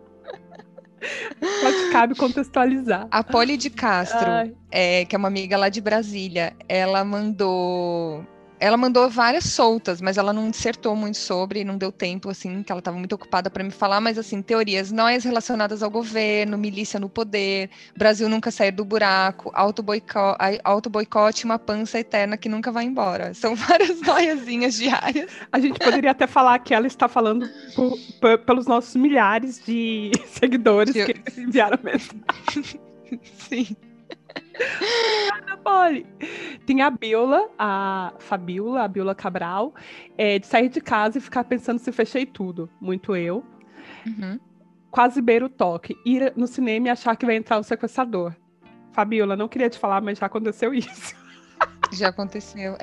[1.62, 3.08] Só te cabe contextualizar.
[3.12, 8.26] A Poli de Castro, é, que é uma amiga lá de Brasília, ela mandou.
[8.64, 12.72] Ela mandou várias soltas, mas ela não dissertou muito sobre, não deu tempo, assim, que
[12.72, 16.97] ela estava muito ocupada para me falar, mas assim, teorias noias relacionadas ao governo, milícia
[16.97, 22.86] no poder, Brasil nunca sair do buraco, auto-boicote, auto-boicote, uma pança eterna que nunca vai
[22.86, 23.34] embora.
[23.36, 25.30] São várias noiazinhas diárias.
[25.51, 27.45] a gente poderia até falar que ela está falando
[27.76, 32.80] por- por- pelos nossos milhares de seguidores Eu- que enviaram mensagem.
[33.49, 33.76] Sim.
[35.34, 36.06] Ana Poli.
[36.66, 39.74] Tem a Biola, a Fabiola, a Biola Cabral,
[40.18, 42.70] é, de sair de casa e ficar pensando se fechei tudo.
[42.80, 43.43] Muito eu.
[44.06, 44.39] Uhum.
[44.91, 45.95] Quase beira o toque.
[46.06, 48.36] Ir no cinema e achar que vai entrar o sequestrador.
[48.91, 51.16] Fabiola, não queria te falar, mas já aconteceu isso.
[51.94, 52.76] Já aconteceu.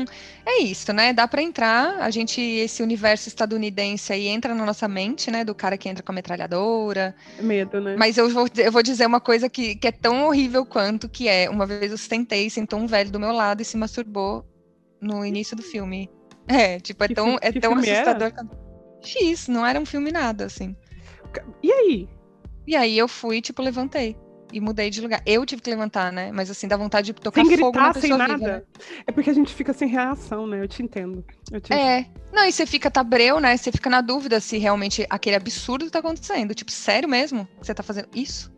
[0.46, 1.12] É isso, né?
[1.12, 2.00] Dá pra entrar.
[2.00, 5.44] A gente, esse universo estadunidense aí entra na nossa mente, né?
[5.44, 7.14] Do cara que entra com a metralhadora.
[7.40, 7.96] Medo, né?
[7.98, 11.28] Mas eu vou, eu vou dizer uma coisa que, que é tão horrível quanto que
[11.28, 11.48] é.
[11.50, 14.46] Uma vez eu sentei, sentou um velho do meu lado e se masturbou
[15.00, 16.10] no início do filme.
[16.48, 18.10] É, tipo, é Que tão, é tão filme era?
[18.10, 18.32] assustador.
[19.02, 20.74] X, não era um filme nada, assim.
[21.62, 22.08] E aí?
[22.66, 24.16] E aí eu fui, tipo, levantei.
[24.52, 25.22] E mudei de lugar.
[25.24, 26.30] Eu tive que levantar, né?
[26.32, 28.34] Mas assim, dá vontade de tocar Sem fogo na gritar, sem pessoa nada?
[28.36, 28.62] viva, né?
[29.06, 30.62] É porque a gente fica sem reação, né?
[30.62, 31.24] Eu te entendo.
[31.50, 31.72] Eu te.
[31.72, 32.06] É.
[32.32, 33.56] Não, e você fica tabreu, né?
[33.56, 36.54] Você fica na dúvida se realmente aquele absurdo tá acontecendo.
[36.54, 37.46] Tipo, sério mesmo?
[37.60, 38.52] que Você tá fazendo isso?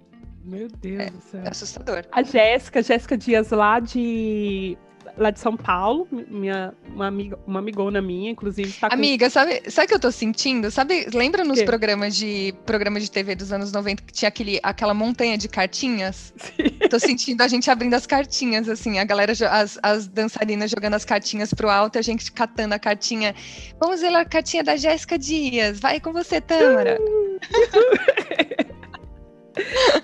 [0.44, 1.42] Meu Deus do céu.
[1.44, 2.04] É assustador.
[2.10, 4.76] A Jéssica, Jéssica Dias lá de
[5.16, 9.62] lá de São Paulo, minha uma amiga, uma amigona minha, inclusive está com Amiga, sabe,
[9.70, 10.70] sabe o que eu tô sentindo?
[10.70, 14.94] Sabe, lembra nos programas de programas de TV dos anos 90 que tinha aquele, aquela
[14.94, 16.32] montanha de cartinhas?
[16.90, 21.04] Tô sentindo a gente abrindo as cartinhas, assim, a galera, as, as dançarinas jogando as
[21.04, 23.34] cartinhas pro alto e a gente catando a cartinha.
[23.80, 25.80] Vamos ver a cartinha da Jéssica Dias.
[25.80, 26.98] Vai com você, Tâmara.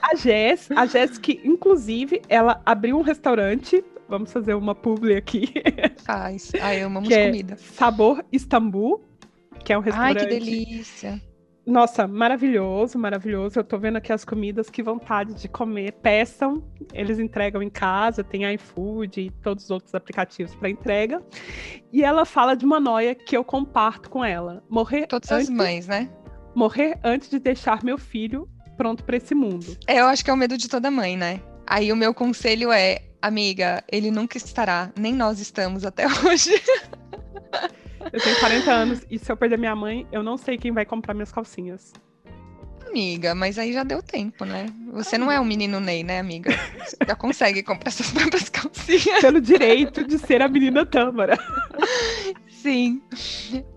[0.01, 5.53] a Jess, a Jess que inclusive ela abriu um restaurante, vamos fazer uma publi aqui,
[6.05, 6.53] Faz.
[6.61, 7.57] Ai, amamos Que é- comida.
[7.57, 9.05] Sabor Istambul,
[9.65, 11.23] que é um Ai, restaurante que delícia.
[11.67, 13.59] Nossa, maravilhoso, maravilhoso.
[13.59, 15.93] Eu tô vendo aqui as comidas, que vontade de comer.
[16.01, 16.65] Peçam,
[16.95, 21.23] eles entregam em casa, tem iFood e todos os outros aplicativos para entrega.
[21.93, 24.65] E ela fala de uma noia que eu comparto com ela.
[24.71, 26.09] Morrer Todas antes, as mães, né?
[26.55, 28.49] Morrer antes de deixar meu filho
[28.79, 29.77] pronto para esse mundo.
[29.87, 31.43] É, eu acho que é o medo de toda mãe, né?
[31.71, 36.51] Aí o meu conselho é, amiga, ele nunca estará, nem nós estamos até hoje.
[38.11, 40.87] Eu tenho 40 anos e se eu perder minha mãe, eu não sei quem vai
[40.87, 41.93] comprar minhas calcinhas.
[42.87, 44.65] Amiga, mas aí já deu tempo, né?
[44.93, 46.51] Você não é um menino Ney, né, amiga?
[46.79, 49.21] Você já consegue comprar suas próprias calcinhas.
[49.21, 51.37] Pelo direito de ser a menina Tâmara.
[52.63, 53.01] Sim.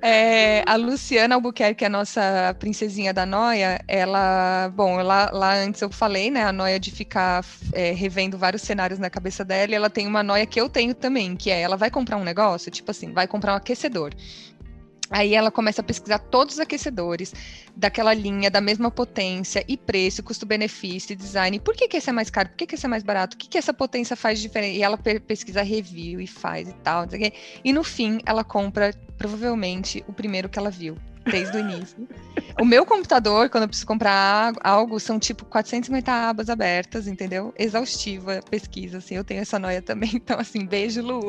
[0.02, 5.92] É, a Luciana Albuquerque, a nossa princesinha da noia, ela, bom, lá, lá antes eu
[5.92, 9.90] falei, né, a noia de ficar é, revendo vários cenários na cabeça dela, e ela
[9.90, 12.90] tem uma noia que eu tenho também, que é, ela vai comprar um negócio, tipo
[12.90, 14.14] assim, vai comprar um aquecedor.
[15.12, 17.34] Aí ela começa a pesquisar todos os aquecedores
[17.76, 21.60] daquela linha, da mesma potência e preço, custo-benefício, design.
[21.60, 22.48] Por que, que esse é mais caro?
[22.50, 23.36] Por que, que esse é mais barato?
[23.36, 24.78] O que, que essa potência faz diferente?
[24.78, 27.06] E ela pesquisa review e faz e tal.
[27.64, 30.96] E no fim, ela compra provavelmente o primeiro que ela viu,
[31.30, 32.08] desde o início.
[32.60, 37.54] o meu computador, quando eu preciso comprar algo, são tipo 450 abas abertas, entendeu?
[37.60, 39.16] Exaustiva pesquisa, assim.
[39.16, 40.12] Eu tenho essa noia também.
[40.22, 41.20] Então, assim, beijo, Lu.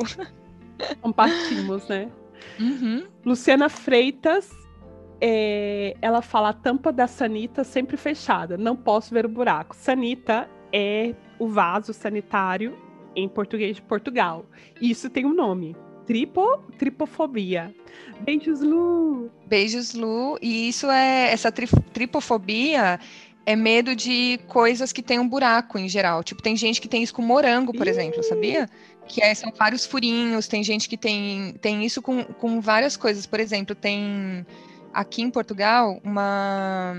[1.01, 2.09] Compartimos, né?
[2.59, 3.05] Uhum.
[3.25, 4.49] Luciana Freitas,
[5.19, 9.75] é, ela fala a tampa da sanita sempre fechada, não posso ver o buraco.
[9.75, 12.77] Sanita é o vaso sanitário
[13.15, 14.45] em português de Portugal.
[14.81, 15.75] Isso tem um nome.
[16.05, 17.73] Tripo, tripofobia.
[18.21, 19.31] Beijos, Lu.
[19.47, 20.37] Beijos, Lu.
[20.41, 22.99] E isso é essa tri, tripofobia
[23.45, 26.23] é medo de coisas que tem um buraco em geral.
[26.23, 27.89] Tipo, tem gente que tem isso com morango, por Ih.
[27.89, 28.69] exemplo, sabia?
[29.07, 33.25] Que é, são vários furinhos, tem gente que tem, tem isso com, com várias coisas.
[33.25, 34.45] Por exemplo, tem
[34.93, 36.93] aqui em Portugal uma,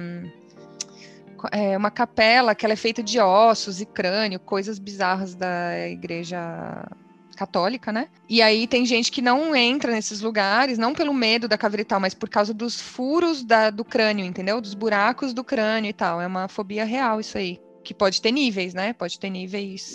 [1.50, 6.38] é, uma capela que ela é feita de ossos e crânio, coisas bizarras da igreja
[7.34, 8.08] católica, né?
[8.28, 11.84] E aí tem gente que não entra nesses lugares, não pelo medo da caveira e
[11.84, 14.60] tal, mas por causa dos furos da, do crânio, entendeu?
[14.60, 16.20] Dos buracos do crânio e tal.
[16.20, 17.60] É uma fobia real isso aí.
[17.82, 18.94] Que pode ter níveis, né?
[18.94, 19.92] Pode ter níveis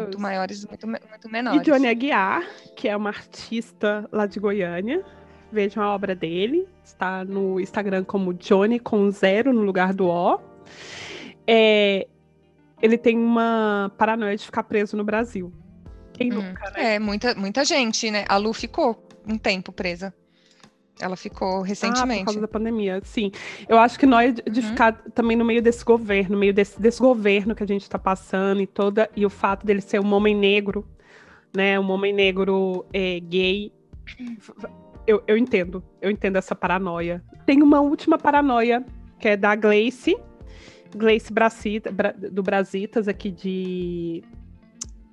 [0.00, 1.60] muito maiores, muito, muito menores.
[1.60, 2.44] E Johnny Aguiar,
[2.74, 5.04] que é uma artista lá de Goiânia.
[5.52, 6.66] Vejam a obra dele.
[6.84, 10.40] Está no Instagram como Johnny com zero no lugar do O.
[11.46, 12.06] É,
[12.82, 15.52] ele tem uma paranoia de ficar preso no Brasil.
[16.20, 16.96] Quem hum, nunca, né?
[16.96, 18.26] É, muita, muita gente, né?
[18.28, 20.12] A Lu ficou um tempo presa.
[21.00, 22.12] Ela ficou recentemente.
[22.12, 23.32] Ah, por causa da pandemia, sim.
[23.66, 24.66] Eu acho que nós de, uhum.
[24.66, 28.60] ficar também no meio desse governo, no meio desse desgoverno que a gente está passando
[28.60, 30.86] e toda e o fato dele ser um homem negro,
[31.56, 33.72] né, um homem negro é, gay,
[35.06, 37.24] eu, eu entendo, eu entendo essa paranoia.
[37.46, 38.84] Tem uma última paranoia
[39.18, 40.18] que é da Gleice,
[40.94, 41.90] Gleice Bracita,
[42.30, 44.22] do Brasitas aqui de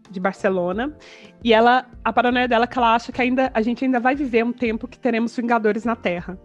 [0.09, 0.95] de Barcelona.
[1.43, 4.15] E ela, a paranoia dela é que ela acha que ainda a gente ainda vai
[4.15, 6.37] viver um tempo que teremos Vingadores na Terra.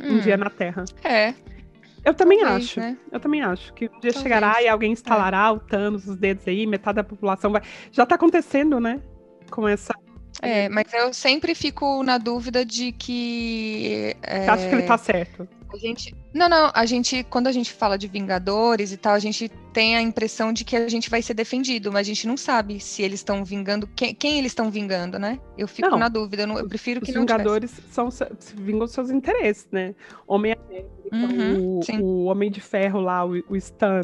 [0.00, 0.16] Hum.
[0.16, 0.84] Um dia na Terra.
[1.02, 1.34] É.
[2.04, 2.80] Eu também Talvez, acho.
[2.80, 2.98] Né?
[3.10, 4.22] Eu também acho que um dia Talvez.
[4.22, 5.50] chegará e alguém instalará é.
[5.50, 7.62] o Thanos, os dedos aí, metade da população vai.
[7.90, 9.00] Já tá acontecendo, né?
[9.50, 9.94] Com essa.
[10.42, 14.14] É, mas eu sempre fico na dúvida de que.
[14.22, 14.48] É...
[14.48, 15.48] Acha que ele tá certo?
[15.72, 16.14] A gente.
[16.34, 16.70] Não, não.
[16.74, 20.52] A gente, quando a gente fala de Vingadores e tal, a gente tem a impressão
[20.52, 23.44] de que a gente vai ser defendido, mas a gente não sabe se eles estão
[23.44, 23.88] vingando.
[23.88, 25.40] Quem, quem, eles estão vingando, né?
[25.58, 26.44] Eu fico não, na dúvida.
[26.44, 27.24] Eu, não, eu prefiro que os não.
[27.24, 28.08] Os Vingadores são,
[28.54, 29.92] vingam seus interesses, né?
[30.28, 30.54] Homem
[31.12, 34.02] uhum, o, o, Homem de Ferro lá, o, o Stan,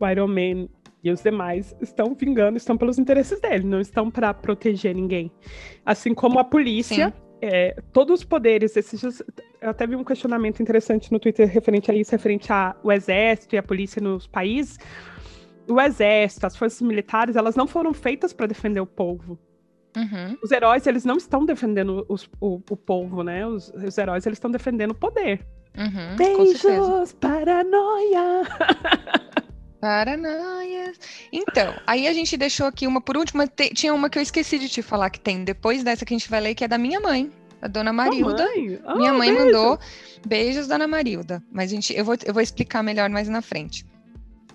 [0.00, 0.68] o Iron Man
[1.02, 5.30] e os demais estão vingando, estão pelos interesses dele, não estão para proteger ninguém.
[5.84, 7.12] Assim como a polícia.
[7.46, 9.22] É, todos os poderes, esses
[9.64, 13.58] eu até vi um questionamento interessante no Twitter referente a isso, referente ao exército e
[13.58, 14.78] a polícia nos países.
[15.66, 19.38] O exército, as forças militares, elas não foram feitas para defender o povo.
[19.96, 20.36] Uhum.
[20.42, 23.46] Os heróis, eles não estão defendendo os, o, o povo, né?
[23.46, 25.46] Os, os heróis, eles estão defendendo o poder.
[25.78, 28.42] Uhum, Beijos, paranoia!
[29.80, 30.98] Paranoias.
[31.30, 33.46] Então, aí a gente deixou aqui uma por último.
[33.46, 36.16] Te, tinha uma que eu esqueci de te falar que tem depois dessa que a
[36.16, 37.30] gente vai ler, que é da minha mãe,
[37.64, 38.44] a dona Marilda.
[38.44, 38.78] Mãe?
[38.84, 39.46] Oh, minha mãe beijo.
[39.46, 39.78] mandou
[40.26, 41.42] beijos, dona Marilda.
[41.50, 43.86] Mas a gente, eu, vou, eu vou explicar melhor mais na frente.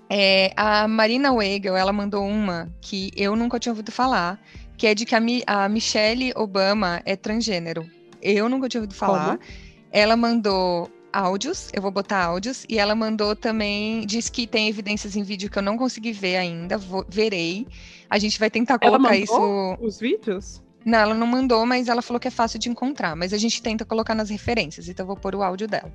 [0.07, 4.40] É, a Marina Weigel, ela mandou uma que eu nunca tinha ouvido falar,
[4.77, 7.84] que é de que a, Mi, a Michelle Obama é transgênero.
[8.22, 9.38] Eu nunca tinha ouvido falar.
[9.38, 9.49] Como?
[9.91, 15.15] Ela mandou áudios, eu vou botar áudios, e ela mandou também, diz que tem evidências
[15.15, 17.65] em vídeo que eu não consegui ver ainda, vou, verei.
[18.07, 19.77] A gente vai tentar colocar isso.
[19.81, 20.61] Os vídeos?
[20.90, 23.16] Não, ela não mandou, mas ela falou que é fácil de encontrar.
[23.16, 25.94] Mas a gente tenta colocar nas referências, então eu vou pôr o áudio dela.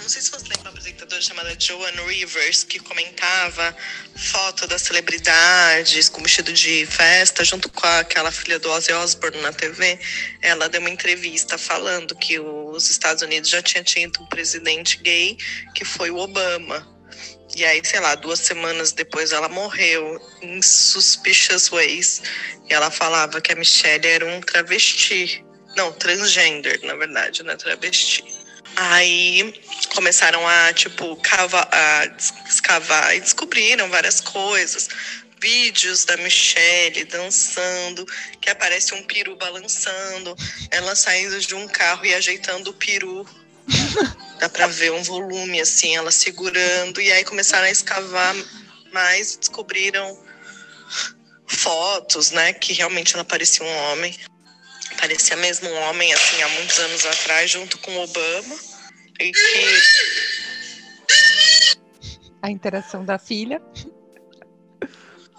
[0.00, 3.74] Não sei se você lembra uma apresentadora chamada Joan Rivers, que comentava
[4.14, 9.52] foto das celebridades com vestido de festa, junto com aquela filha do Ozzy Osbourne na
[9.52, 9.98] TV.
[10.40, 15.36] Ela deu uma entrevista falando que os Estados Unidos já tinha tido um presidente gay,
[15.74, 16.93] que foi o Obama.
[17.56, 22.22] E aí, sei lá, duas semanas depois ela morreu em Suspicious Ways.
[22.68, 25.44] E ela falava que a Michelle era um travesti.
[25.76, 27.56] Não, transgender, na verdade, né?
[27.56, 28.24] Travesti.
[28.76, 29.54] Aí
[29.94, 32.06] começaram a, tipo, cava, a
[32.48, 34.88] escavar e descobriram várias coisas.
[35.40, 38.04] Vídeos da Michelle dançando,
[38.40, 40.34] que aparece um peru balançando,
[40.70, 43.28] ela saindo de um carro e ajeitando o peru.
[44.38, 47.00] Dá pra ver um volume, assim, ela segurando.
[47.00, 48.34] E aí começaram a escavar
[48.92, 50.18] mais e descobriram
[51.46, 52.52] fotos, né?
[52.52, 54.14] Que realmente ela parecia um homem.
[54.98, 58.56] Parecia mesmo um homem, assim, há muitos anos atrás, junto com Obama.
[59.20, 59.82] E que.
[62.42, 63.60] A interação da filha.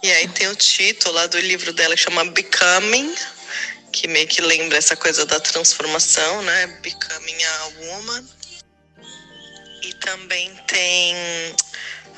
[0.04, 3.16] E aí tem o título lá do livro dela que chama Becoming,
[3.96, 6.68] que meio que lembra essa coisa da transformação, né?
[6.84, 8.26] Becoming a Woman.
[9.82, 11.16] E também tem.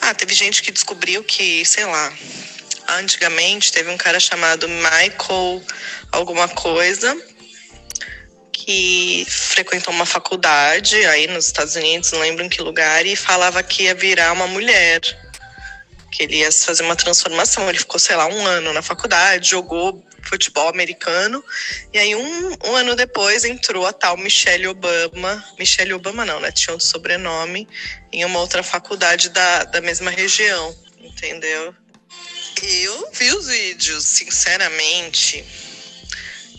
[0.01, 2.11] Ah, teve gente que descobriu que, sei lá,
[2.89, 5.63] antigamente teve um cara chamado Michael
[6.11, 7.15] alguma coisa
[8.51, 13.61] que frequentou uma faculdade aí nos Estados Unidos, não lembro em que lugar, e falava
[13.61, 14.99] que ia virar uma mulher.
[16.11, 17.69] Que ele ia fazer uma transformação.
[17.69, 21.43] Ele ficou, sei lá, um ano na faculdade, jogou futebol americano.
[21.93, 25.43] E aí, um, um ano depois, entrou a tal Michelle Obama.
[25.57, 26.51] Michelle Obama não, né?
[26.51, 27.67] Tinha outro sobrenome
[28.11, 31.73] em uma outra faculdade da, da mesma região, entendeu?
[32.63, 35.45] Eu vi os vídeos, sinceramente.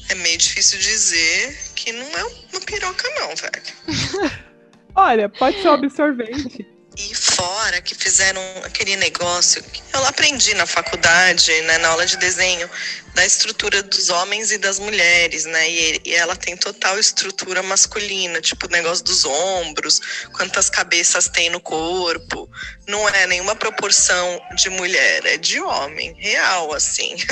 [0.09, 4.33] É meio difícil dizer que não é uma piroca, não, velho.
[4.95, 6.67] Olha, pode ser um absorvente.
[6.99, 12.17] E fora que fizeram aquele negócio que eu aprendi na faculdade, né, na aula de
[12.17, 12.69] desenho,
[13.15, 15.71] da estrutura dos homens e das mulheres, né?
[15.71, 20.01] E, e ela tem total estrutura masculina, tipo o negócio dos ombros,
[20.33, 22.51] quantas cabeças tem no corpo.
[22.89, 27.17] Não é nenhuma proporção de mulher, é de homem, real, assim.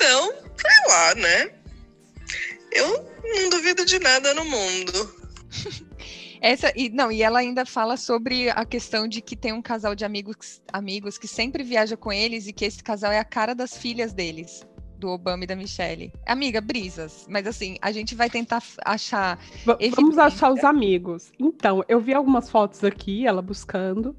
[0.00, 1.50] Então, sei lá, né?
[2.70, 5.32] Eu não duvido de nada no mundo.
[6.40, 9.94] Essa, e, não, e ela ainda fala sobre a questão de que tem um casal
[9.94, 13.54] de amigos, amigos que sempre viaja com eles e que esse casal é a cara
[13.54, 14.66] das filhas deles,
[14.98, 16.12] do Obama e da Michelle.
[16.26, 19.38] Amiga, brisas, mas assim, a gente vai tentar achar.
[19.64, 21.32] V vamos achar os amigos.
[21.38, 24.16] Então, eu vi algumas fotos aqui, ela buscando.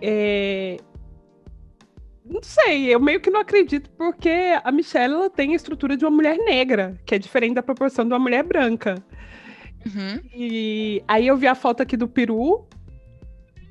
[0.00, 0.76] É...
[2.24, 6.06] Não sei, eu meio que não acredito, porque a Michelle ela tem a estrutura de
[6.06, 9.04] uma mulher negra, que é diferente da proporção de uma mulher branca.
[9.86, 10.20] Uhum.
[10.34, 12.66] E aí eu vi a foto aqui do peru.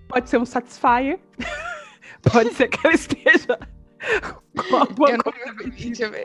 [0.08, 1.20] Pode ser um Satisfyer.
[2.32, 3.60] Pode ser que ela esteja
[4.70, 5.72] com alguma eu coisa.
[5.72, 6.24] Deixa eu ver.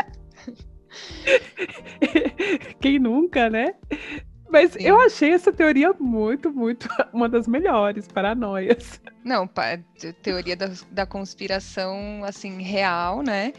[2.81, 3.75] Quem nunca, né?
[4.51, 4.79] Mas Sim.
[4.81, 9.01] eu achei essa teoria muito, muito uma das melhores paranoias.
[9.25, 9.49] Não,
[10.23, 13.53] teoria da, da conspiração, assim, real, né?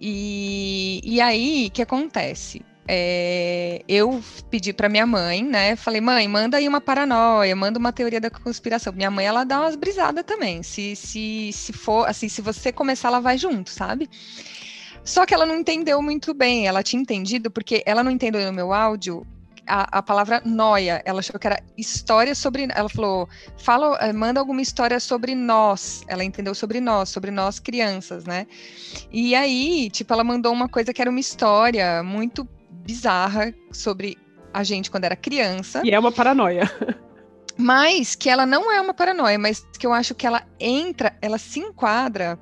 [0.00, 2.64] E, e aí, o que acontece?
[2.90, 5.76] É, eu pedi para minha mãe, né?
[5.76, 8.94] Falei, mãe, manda aí uma paranoia, manda uma teoria da conspiração.
[8.94, 10.62] Minha mãe, ela dá umas brisadas também.
[10.62, 14.08] Se, se, se for, assim, se você começar, ela vai junto, sabe?
[15.04, 16.66] Só que ela não entendeu muito bem.
[16.66, 19.26] Ela tinha entendido, porque ela não entendeu no meu áudio
[19.66, 21.02] a, a, palavra noia.
[21.04, 22.68] Ela achou que era história sobre.
[22.74, 23.28] Ela falou,
[23.58, 26.02] fala, eh, manda alguma história sobre nós.
[26.08, 28.46] Ela entendeu sobre nós, sobre nós crianças, né?
[29.12, 32.48] E aí, tipo, ela mandou uma coisa que era uma história muito
[32.88, 34.16] bizarra sobre
[34.52, 35.82] a gente quando era criança.
[35.84, 36.62] E é uma paranoia.
[37.54, 41.36] Mas que ela não é uma paranoia, mas que eu acho que ela entra, ela
[41.38, 42.38] se enquadra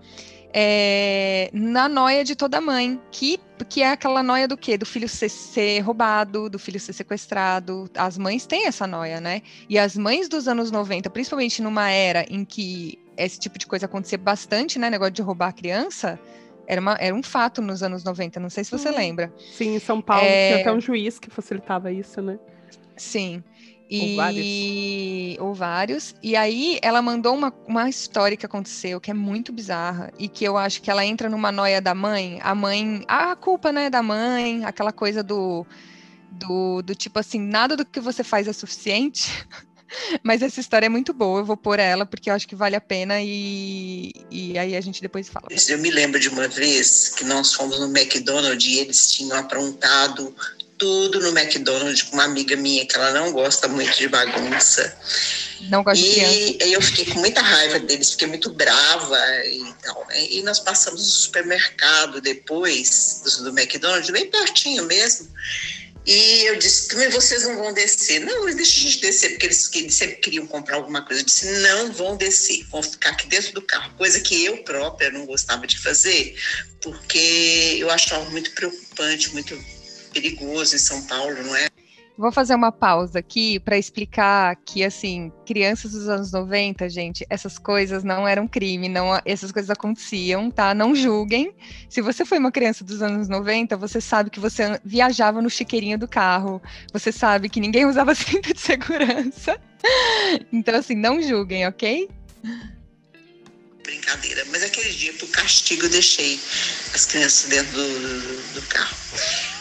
[0.53, 4.79] é, na noia de toda mãe, que, que é aquela noia do quê?
[4.79, 7.91] Do filho ser, ser, roubado, do filho ser sequestrado.
[7.97, 9.43] As mães têm essa noia, né?
[9.69, 13.87] E as mães dos anos 90, principalmente numa era em que esse tipo de coisa
[13.87, 14.89] acontecia bastante, né?
[14.89, 16.19] Negócio de roubar a criança,
[16.67, 18.97] era, uma, era um fato nos anos 90, não sei se você hum.
[18.97, 19.33] lembra.
[19.53, 20.49] Sim, em São Paulo é...
[20.49, 22.39] tinha até um juiz que facilitava isso, né?
[22.97, 23.43] Sim.
[23.89, 24.11] E...
[24.11, 25.39] Ou vários.
[25.41, 26.15] Ou vários.
[26.23, 30.45] E aí ela mandou uma, uma história que aconteceu, que é muito bizarra, e que
[30.45, 32.41] eu acho que ela entra numa noia da mãe.
[32.43, 33.05] A mãe.
[33.07, 35.67] A culpa, né, da mãe, aquela coisa do.
[36.29, 39.47] Do, do tipo assim, nada do que você faz é suficiente.
[40.23, 42.77] Mas essa história é muito boa, eu vou pôr ela porque eu acho que vale
[42.77, 45.47] a pena e, e aí a gente depois fala.
[45.69, 50.35] Eu me lembro de uma vez que nós fomos no McDonald's e eles tinham aprontado
[50.79, 54.97] tudo no McDonald's com uma amiga minha que ela não gosta muito de bagunça.
[55.63, 56.21] Não gosta de
[56.63, 60.07] E eu fiquei com muita raiva deles, fiquei muito brava e tal.
[60.09, 60.27] Né?
[60.33, 65.29] E nós passamos no supermercado depois do McDonald's, bem pertinho mesmo.
[66.07, 68.21] E eu disse, também vocês não vão descer.
[68.21, 71.23] Não, deixa a gente descer, porque eles, eles, sempre queriam comprar alguma coisa.
[71.23, 73.93] Eu disse, não vão descer, vão ficar aqui dentro do carro.
[73.97, 76.37] Coisa que eu própria não gostava de fazer,
[76.81, 79.59] porque eu achava muito preocupante, muito
[80.13, 81.69] perigoso em São Paulo, não é?
[82.19, 87.59] Vou fazer uma pausa aqui para explicar que, assim, crianças dos anos 90, gente, essas
[87.59, 90.73] coisas não eram crime, não, essas coisas aconteciam, tá?
[90.75, 91.55] Não julguem.
[91.91, 95.99] Se você foi uma criança dos anos 90, você sabe que você viajava no chiqueirinho
[95.99, 99.61] do carro, você sabe que ninguém usava cinto de segurança.
[100.51, 102.09] Então, assim, não julguem, ok?
[103.83, 106.41] Brincadeira, mas aquele dia, por castigo, eu deixei
[106.95, 108.97] as crianças dentro do, do, do carro.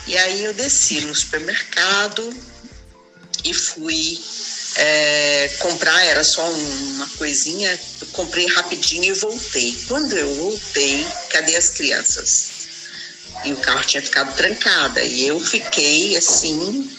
[0.08, 2.36] E aí eu desci no supermercado
[3.44, 4.20] e fui
[4.76, 9.78] é, comprar, era só uma coisinha, eu comprei rapidinho e voltei.
[9.88, 12.52] Quando eu voltei, cadê as crianças?
[13.44, 15.00] E o carro tinha ficado trancado.
[15.00, 16.90] E eu fiquei assim,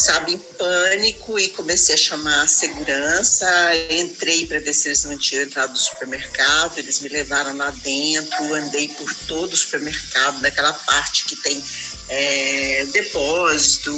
[0.00, 3.46] sabe, em pânico e comecei a chamar a segurança.
[3.90, 6.78] Entrei para ver se eles não tinham entrado no supermercado.
[6.78, 11.62] Eles me levaram lá dentro, andei por todo o supermercado, naquela parte que tem
[12.08, 13.92] é, depósito,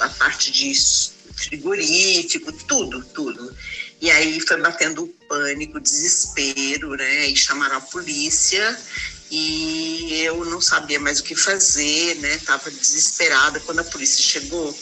[0.00, 0.72] a parte de
[1.36, 3.54] frigorífico, tudo, tudo.
[4.00, 7.28] E aí foi batendo o pânico, o desespero, né?
[7.28, 8.78] E chamaram a polícia
[9.30, 12.38] e eu não sabia mais o que fazer, né?
[12.46, 14.76] Tava desesperada quando a polícia chegou.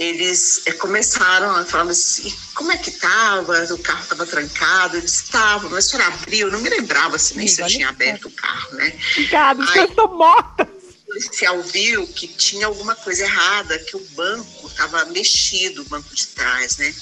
[0.00, 3.52] Eles é, começaram a falar assim, como é que tava?
[3.74, 4.98] O carro estava trancado.
[4.98, 6.50] Disse, tava, mas a senhora abriu.
[6.50, 8.98] não me lembrava assim, nem se eu tinha aberto o carro, né?
[9.12, 10.66] Obrigada, eu estou morta
[11.10, 16.28] policial viu que tinha alguma coisa errada, que o banco estava mexido, o banco de
[16.28, 16.94] trás, né?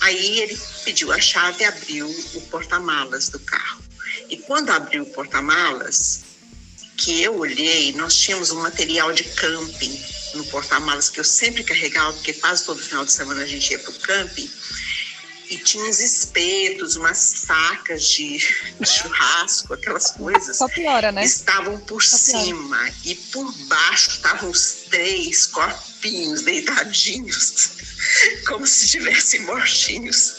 [0.00, 3.82] Aí ele pediu a chave e abriu o porta-malas do carro.
[4.30, 6.22] E quando abriu o porta-malas,
[6.96, 10.00] que eu olhei, nós tínhamos um material de camping
[10.34, 13.78] no porta-malas que eu sempre carregava, porque quase todo final de semana a gente ia
[13.78, 14.50] para o camping
[15.50, 18.38] e tinha uns espetos, umas facas de,
[18.84, 20.58] churrasco, aquelas coisas.
[20.58, 21.24] Só piora, né?
[21.24, 22.94] Estavam por Só cima piora.
[23.04, 27.70] e por baixo estavam os três corpinhos deitadinhos,
[28.46, 30.34] como se estivessem mortinhos.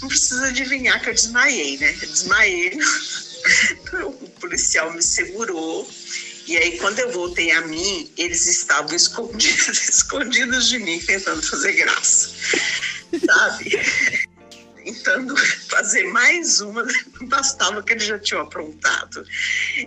[0.00, 1.92] Não precisa adivinhar que eu desmaiei, né?
[2.02, 2.78] Eu desmaiei.
[3.92, 5.90] O policial me segurou.
[6.50, 11.72] E aí, quando eu voltei a mim, eles estavam escondidos, escondidos de mim, tentando fazer
[11.74, 12.30] graça
[13.18, 13.80] sabe?
[14.82, 15.36] Tentando
[15.68, 19.24] fazer mais uma, não bastava que eles já tinham aprontado.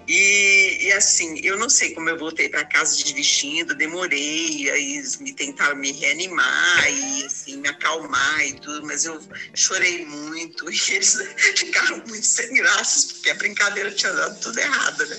[0.07, 5.33] E, e, assim, eu não sei como eu voltei para casa dirigindo, demorei, aí me
[5.33, 9.19] tentaram me reanimar e assim, me acalmar e tudo, mas eu
[9.55, 11.17] chorei muito e eles
[11.57, 15.17] ficaram muito sem graças, porque a brincadeira tinha dado tudo errado, né?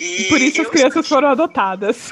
[0.00, 2.08] E, por isso as crianças foram adotadas.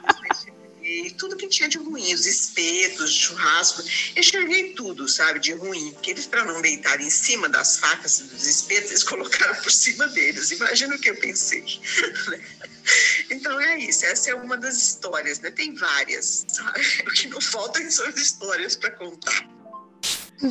[0.82, 3.82] e tudo que tinha de ruim, os espetos, churrasco,
[4.16, 8.18] eu cheguei tudo, sabe, de ruim, porque eles, para não deitar em cima das facas
[8.20, 10.50] e dos espetos, eles colocaram por cima deles.
[10.52, 11.64] Imagina o que eu pensei.
[13.30, 15.52] Então é isso, essa é uma das histórias, né?
[15.52, 16.80] Tem várias, sabe?
[17.06, 19.48] O que não faltam são as histórias para contar.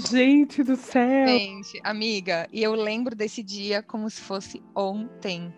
[0.09, 1.27] Gente do céu!
[1.27, 5.53] Gente, amiga, e eu lembro desse dia como se fosse ontem.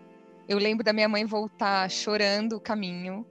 [0.48, 3.26] Eu lembro da minha mãe voltar chorando o caminho,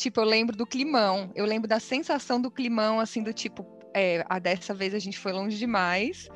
[0.00, 4.24] Tipo, eu lembro do climão, eu lembro da sensação do climão, assim, do tipo, é,
[4.30, 6.30] a dessa vez a gente foi longe demais.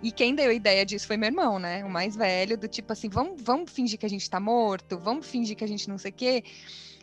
[0.00, 1.84] E quem deu a ideia disso foi meu irmão, né?
[1.84, 5.26] O mais velho, do tipo assim, vamos, vamos fingir que a gente tá morto, vamos
[5.26, 6.44] fingir que a gente não sei o quê.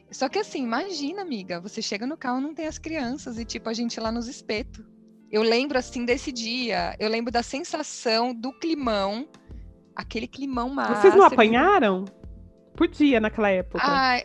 [0.09, 3.67] Só que assim, imagina, amiga, você chega no carro não tem as crianças e tipo
[3.67, 4.85] a gente lá nos espetos.
[5.29, 9.27] Eu lembro assim desse dia, eu lembro da sensação do climão,
[9.93, 11.01] aquele climão massa.
[11.01, 12.05] Vocês não apanharam?
[12.76, 13.84] Podia naquela época.
[13.84, 14.22] Ah,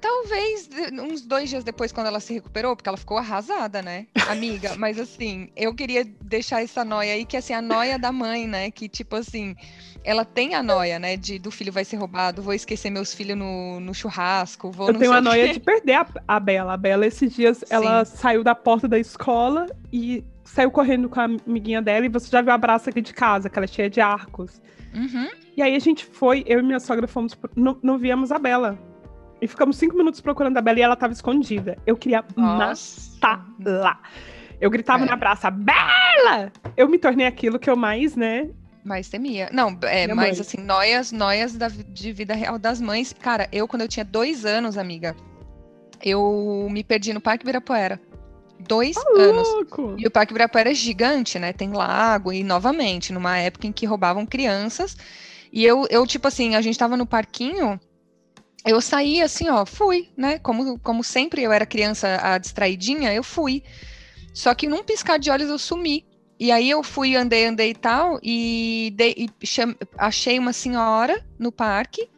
[0.00, 4.74] talvez uns dois dias depois, quando ela se recuperou, porque ela ficou arrasada, né, amiga?
[4.78, 8.70] Mas assim, eu queria deixar essa noia aí, que assim, a noia da mãe, né?
[8.70, 9.54] Que tipo assim,
[10.02, 11.16] ela tem a noia, né?
[11.16, 14.98] De do filho vai ser roubado, vou esquecer meus filhos no, no churrasco, vou Eu
[14.98, 16.72] tenho a noia de perder a, a Bela.
[16.72, 17.66] A Bela, esses dias, Sim.
[17.74, 22.28] ela saiu da porta da escola e saiu correndo com a amiguinha dela, e você
[22.30, 24.60] já viu a braça aqui de casa, que ela é cheia de arcos.
[24.94, 25.28] Uhum.
[25.56, 28.78] E aí a gente foi, eu e minha sogra fomos, não, não víamos a Bela.
[29.40, 31.76] E ficamos cinco minutos procurando a Bela e ela estava escondida.
[31.86, 34.00] Eu queria matá-la.
[34.60, 35.06] Eu gritava É.
[35.08, 36.52] na praça, Bela!
[36.76, 38.48] Eu me tornei aquilo que eu mais, né?
[38.84, 39.48] Mais temia.
[39.52, 40.40] Não, é, Minha mas mãe.
[40.40, 43.12] assim, noias, noias da, de vida real das mães.
[43.12, 45.16] Cara, eu, quando eu tinha dois anos, amiga,
[46.02, 48.00] eu me perdi no Parque Ibirapuera.
[48.68, 49.48] Dois anos.
[49.48, 49.94] Louco!
[49.98, 51.52] E o Parque Ibirapuera é gigante, né?
[51.52, 54.96] Tem lago e, novamente, numa época em que roubavam crianças.
[55.52, 57.78] E eu, eu tipo assim, a gente tava no parquinho,
[58.64, 60.38] eu saí assim, ó, fui, né?
[60.38, 63.62] Como, como sempre eu era criança a distraidinha, eu fui.
[64.32, 66.06] Só que num piscar de olhos eu sumi.
[66.40, 71.24] E aí eu fui, andei, andei e tal, e, dei- e cham- achei uma senhora
[71.38, 72.08] no parque.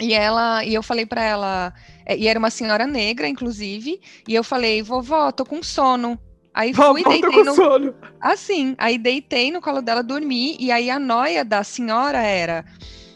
[0.00, 1.72] E ela, e eu falei pra ela,
[2.08, 6.18] e era uma senhora negra, inclusive, e eu falei, vovó, tô com sono.
[6.54, 7.94] Aí Vó, fui, deitei com no, sono.
[8.20, 12.64] Assim, aí deitei no colo dela, dormi, e aí a noia da senhora era: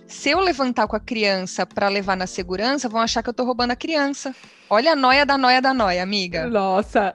[0.07, 3.45] se eu levantar com a criança para levar na segurança, vão achar que eu tô
[3.45, 4.35] roubando a criança.
[4.71, 6.47] Olha a noia da noia da noia, amiga.
[6.47, 7.15] Nossa,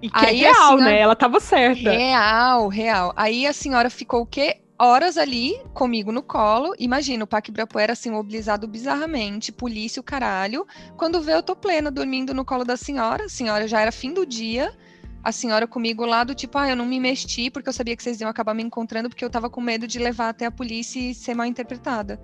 [0.00, 1.00] e que Aí, é real, né?
[1.00, 1.90] Ela tava certa.
[1.90, 3.12] Real, real.
[3.16, 4.58] Aí a senhora ficou o quê?
[4.84, 6.74] Horas ali comigo no colo.
[6.76, 10.66] Imagina, o Parque Ibirapuera assim, mobilizado bizarramente, polícia, o caralho.
[10.96, 13.26] Quando vê, eu tô plena, dormindo no colo da senhora.
[13.26, 14.76] A senhora já era fim do dia.
[15.22, 18.02] A senhora comigo lá do tipo, ah, eu não me mexi porque eu sabia que
[18.02, 20.98] vocês iam acabar me encontrando porque eu tava com medo de levar até a polícia
[20.98, 22.20] e ser mal interpretada.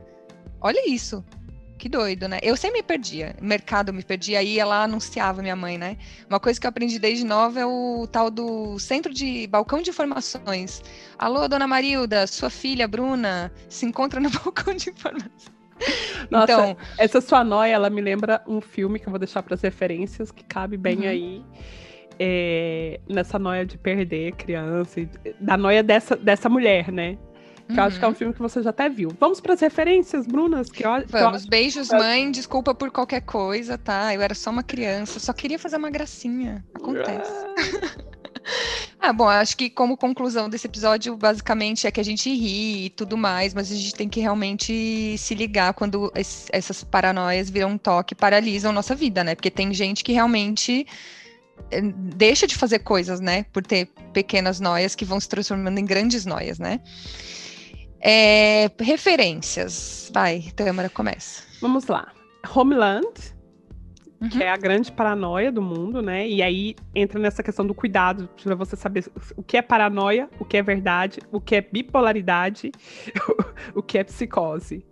[0.60, 1.24] Olha isso.
[1.78, 2.38] Que doido, né?
[2.42, 3.36] Eu sempre me perdia.
[3.40, 5.96] Mercado me perdia, aí ela anunciava minha mãe, né?
[6.28, 9.90] Uma coisa que eu aprendi desde nova é o tal do centro de balcão de
[9.90, 10.82] informações.
[11.16, 15.52] Alô, dona Marilda, sua filha Bruna se encontra no balcão de informações.
[16.28, 19.54] Nossa, então, essa sua noia, ela me lembra um filme que eu vou deixar para
[19.54, 21.08] as referências, que cabe bem Uhum.
[21.08, 21.44] aí.
[22.18, 25.00] é, nessa noia de perder criança,
[25.38, 27.16] da noia dessa, dessa mulher, né?
[27.68, 28.16] Que eu acho que é um uhum.
[28.16, 29.10] filme que você já até viu.
[29.20, 30.70] Vamos para as referências, Brunas?
[30.70, 32.30] Que eu, que eu Vamos, beijos, mãe.
[32.30, 34.14] Desculpa por qualquer coisa, tá?
[34.14, 36.64] Eu era só uma criança, só queria fazer uma gracinha.
[36.74, 37.30] Acontece.
[38.98, 42.90] Ah, bom, acho que como conclusão desse episódio, basicamente é que a gente ri e
[42.90, 47.72] tudo mais, mas a gente tem que realmente se ligar quando es- essas paranoias viram
[47.72, 49.34] um toque e paralisam nossa vida, né?
[49.34, 50.86] Porque tem gente que realmente
[51.70, 53.44] eh, deixa de fazer coisas, né?
[53.52, 56.80] Por ter pequenas noias que vão se transformando em grandes noias, né?
[58.00, 60.10] É, referências.
[60.12, 61.42] Vai, Tâmara, começa.
[61.60, 62.08] Vamos lá.
[62.54, 63.36] Homeland,
[64.20, 64.28] Uhum.
[64.30, 66.26] que é a grande paranoia do mundo, né?
[66.28, 69.04] E aí entra nessa questão do cuidado para você saber
[69.36, 72.72] o que é paranoia, o que é verdade, o que é bipolaridade,
[73.76, 74.84] o que é psicose.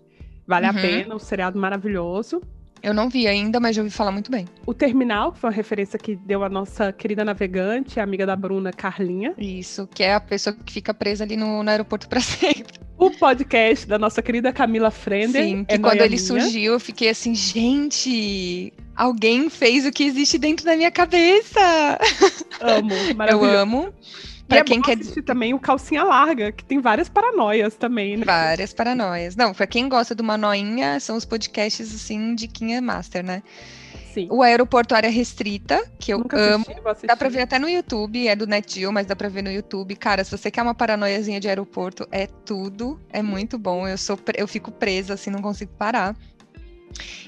[0.46, 0.70] Vale Uhum.
[0.70, 2.40] a pena, um seriado maravilhoso.
[2.82, 4.46] Eu não vi ainda, mas já ouvi falar muito bem.
[4.64, 8.72] O Terminal, que foi uma referência que deu a nossa querida navegante, amiga da Bruna,
[8.72, 9.34] Carlinha.
[9.38, 12.78] Isso, que é a pessoa que fica presa ali no, no aeroporto para sempre.
[12.98, 15.44] O podcast da nossa querida Camila Frender.
[15.44, 20.38] Sim, que é quando ele surgiu, eu fiquei assim, gente, alguém fez o que existe
[20.38, 21.98] dentro da minha cabeça.
[22.60, 23.56] Amo, Eu maravilhoso.
[23.56, 23.94] amo.
[24.48, 28.24] Pra é quem quer assistir também o Calcinha Larga, que tem várias paranoias também, né?
[28.24, 29.34] várias paranoias.
[29.34, 33.42] Não, pra quem gosta de uma noinha, são os podcasts assim de Quinha Master, né?
[34.14, 34.28] Sim.
[34.30, 36.64] O Aeroporto Área Restrita, que eu Nunca amo.
[36.86, 37.06] assisti.
[37.06, 39.94] Dá pra ver até no YouTube, é do NetGeo, mas dá pra ver no YouTube.
[39.94, 43.86] Cara, se você quer uma paranoiazinha de aeroporto, é tudo, é muito bom.
[43.86, 46.16] Eu sou, eu fico presa assim, não consigo parar.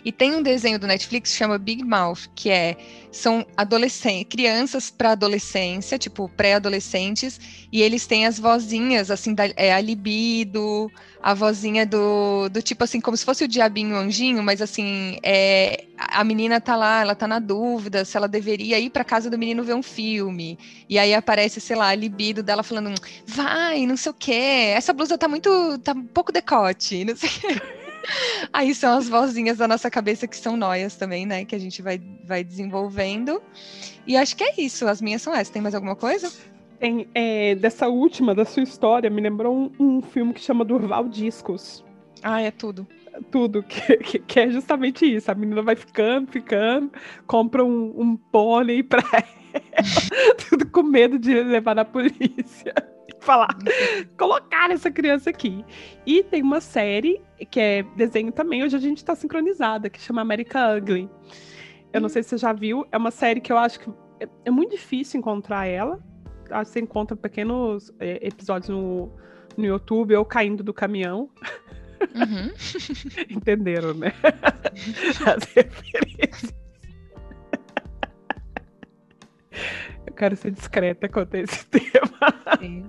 [0.05, 2.77] E tem um desenho do Netflix que chama Big Mouth, que é
[3.11, 7.41] são adolescentes, crianças para adolescência, tipo pré-adolescentes,
[7.73, 10.91] e eles têm as vozinhas assim, da, é a libido,
[11.23, 15.85] a vozinha do, do tipo assim, como se fosse o diabinho anjinho, mas assim, é,
[15.97, 19.39] a menina tá lá, ela tá na dúvida se ela deveria ir pra casa do
[19.39, 20.59] menino ver um filme.
[20.89, 22.95] E aí aparece, sei lá, a libido dela falando:
[23.27, 24.73] "Vai, não sei o quê.
[24.75, 27.63] Essa blusa tá muito, tá um pouco decote, não sei o quê".
[28.53, 31.83] Aí são as vozinhas da nossa cabeça que são noias também, né, que a gente
[31.83, 33.43] vai vai desenvolvendo.
[34.07, 35.51] E acho que é isso, as minhas são essas.
[35.51, 36.31] Tem mais alguma coisa?
[36.79, 41.09] Tem, é, dessa última, da sua história, me lembrou um, um filme que chama Durval
[41.09, 41.85] Discos.
[42.23, 42.87] Ah, é tudo.
[43.31, 45.31] Tudo, que, que, que é justamente isso.
[45.31, 46.93] A menina vai ficando, ficando,
[47.27, 52.75] compra um, um pônei pra ela, tudo com medo de levar na polícia.
[53.29, 53.55] Falar,
[54.17, 55.63] colocar essa criança aqui.
[56.07, 60.23] E tem uma série que é desenho também, hoje a gente tá sincronizada, que chama
[60.23, 61.11] American Ugly.
[61.93, 64.27] Eu não sei se você já viu, é uma série que eu acho que é,
[64.47, 66.03] é muito difícil encontrar ela.
[66.51, 69.13] Acho que Você encontra pequenos é, episódios no,
[69.59, 71.29] no YouTube ou caindo do caminhão.
[72.01, 72.51] Uhum.
[73.29, 74.15] Entenderam, né?
[75.27, 76.55] As referências.
[80.07, 82.59] Eu quero ser discreta quanto a esse tema.
[82.59, 82.89] Sim.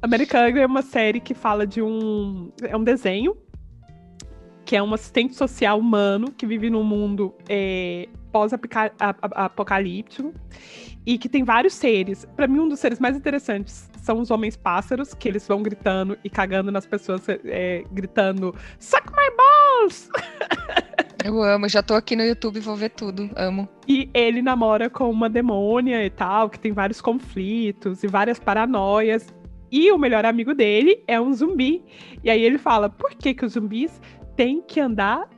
[0.00, 2.52] American Ugly é uma série que fala de um.
[2.62, 3.36] É um desenho
[4.64, 10.32] que é um assistente social humano que vive num mundo é, pós-apocalíptico
[11.04, 12.26] e que tem vários seres.
[12.36, 16.18] Para mim, um dos seres mais interessantes são os homens pássaros, que eles vão gritando
[16.22, 20.10] e cagando nas pessoas, é, gritando: Suck my balls!
[21.24, 23.68] Eu amo, já tô aqui no YouTube, vou ver tudo, amo.
[23.86, 29.32] E ele namora com uma demônia e tal, que tem vários conflitos e várias paranoias.
[29.70, 31.84] E o melhor amigo dele é um zumbi.
[32.24, 34.00] E aí ele fala: por que, que os zumbis
[34.34, 35.28] têm que andar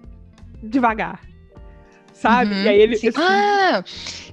[0.62, 1.20] devagar?
[2.14, 2.54] Sabe?
[2.54, 2.94] Uhum, e aí ele.
[2.94, 3.10] Assim...
[3.16, 3.84] Ah!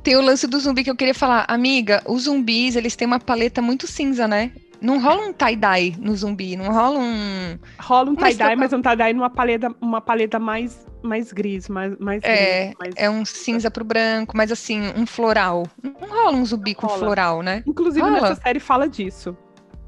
[0.03, 1.45] Tem o lance do zumbi que eu queria falar.
[1.48, 4.52] Amiga, os zumbis, eles têm uma paleta muito cinza, né?
[4.80, 7.60] Não rola um tie-dye no zumbi, não rola um.
[7.80, 12.24] Rola um tie-dye, mas um tie-dye numa paleta, uma paleta mais, mais gris, mais, mais
[12.24, 12.94] É, gris, mais...
[12.98, 15.68] é um cinza pro branco, mas assim, um floral.
[15.84, 17.64] Não rola um zumbi com floral, né?
[17.68, 18.22] Inclusive, rola.
[18.22, 19.38] nessa série fala disso.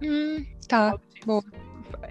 [0.04, 0.90] Hum, tá.
[0.90, 1.26] Fala disso.
[1.26, 1.44] boa.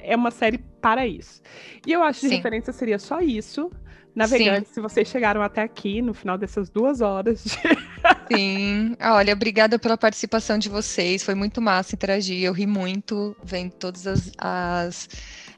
[0.03, 1.41] É uma série para isso.
[1.87, 2.37] E eu acho que de Sim.
[2.37, 3.71] referência seria só isso.
[4.15, 7.51] Navegantes, se vocês chegaram até aqui, no final dessas duas horas de
[8.31, 8.97] Sim.
[9.01, 11.23] Olha, obrigada pela participação de vocês.
[11.23, 12.43] Foi muito massa interagir.
[12.43, 15.09] Eu ri muito vendo todas as, as,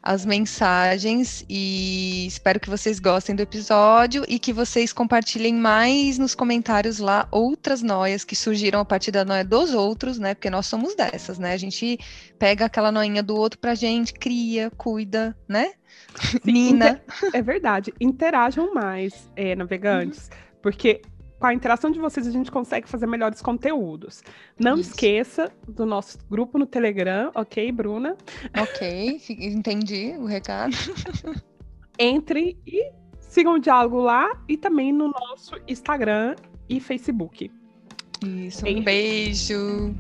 [0.03, 6.35] as mensagens e espero que vocês gostem do episódio e que vocês compartilhem mais nos
[6.35, 10.35] comentários lá outras noias que surgiram a partir da noia dos outros, né?
[10.35, 11.53] Porque nós somos dessas, né?
[11.53, 11.99] A gente
[12.39, 15.73] pega aquela noinha do outro pra gente, cria, cuida, né?
[16.45, 17.01] Mina.
[17.33, 17.93] É verdade.
[18.01, 20.31] Interajam mais, é, navegantes,
[20.63, 21.03] porque
[21.39, 24.23] com a interação de vocês a gente consegue fazer melhores conteúdos.
[24.59, 24.91] Não Isso.
[24.91, 28.17] esqueça do nosso grupo no Telegram, ok, Bruna?
[28.57, 30.75] Ok, entendi o recado.
[31.99, 36.35] Entre e sigam o diálogo lá e também no nosso Instagram
[36.69, 37.51] e Facebook.
[38.25, 38.79] Isso, Beijo.
[38.79, 39.95] um beijo.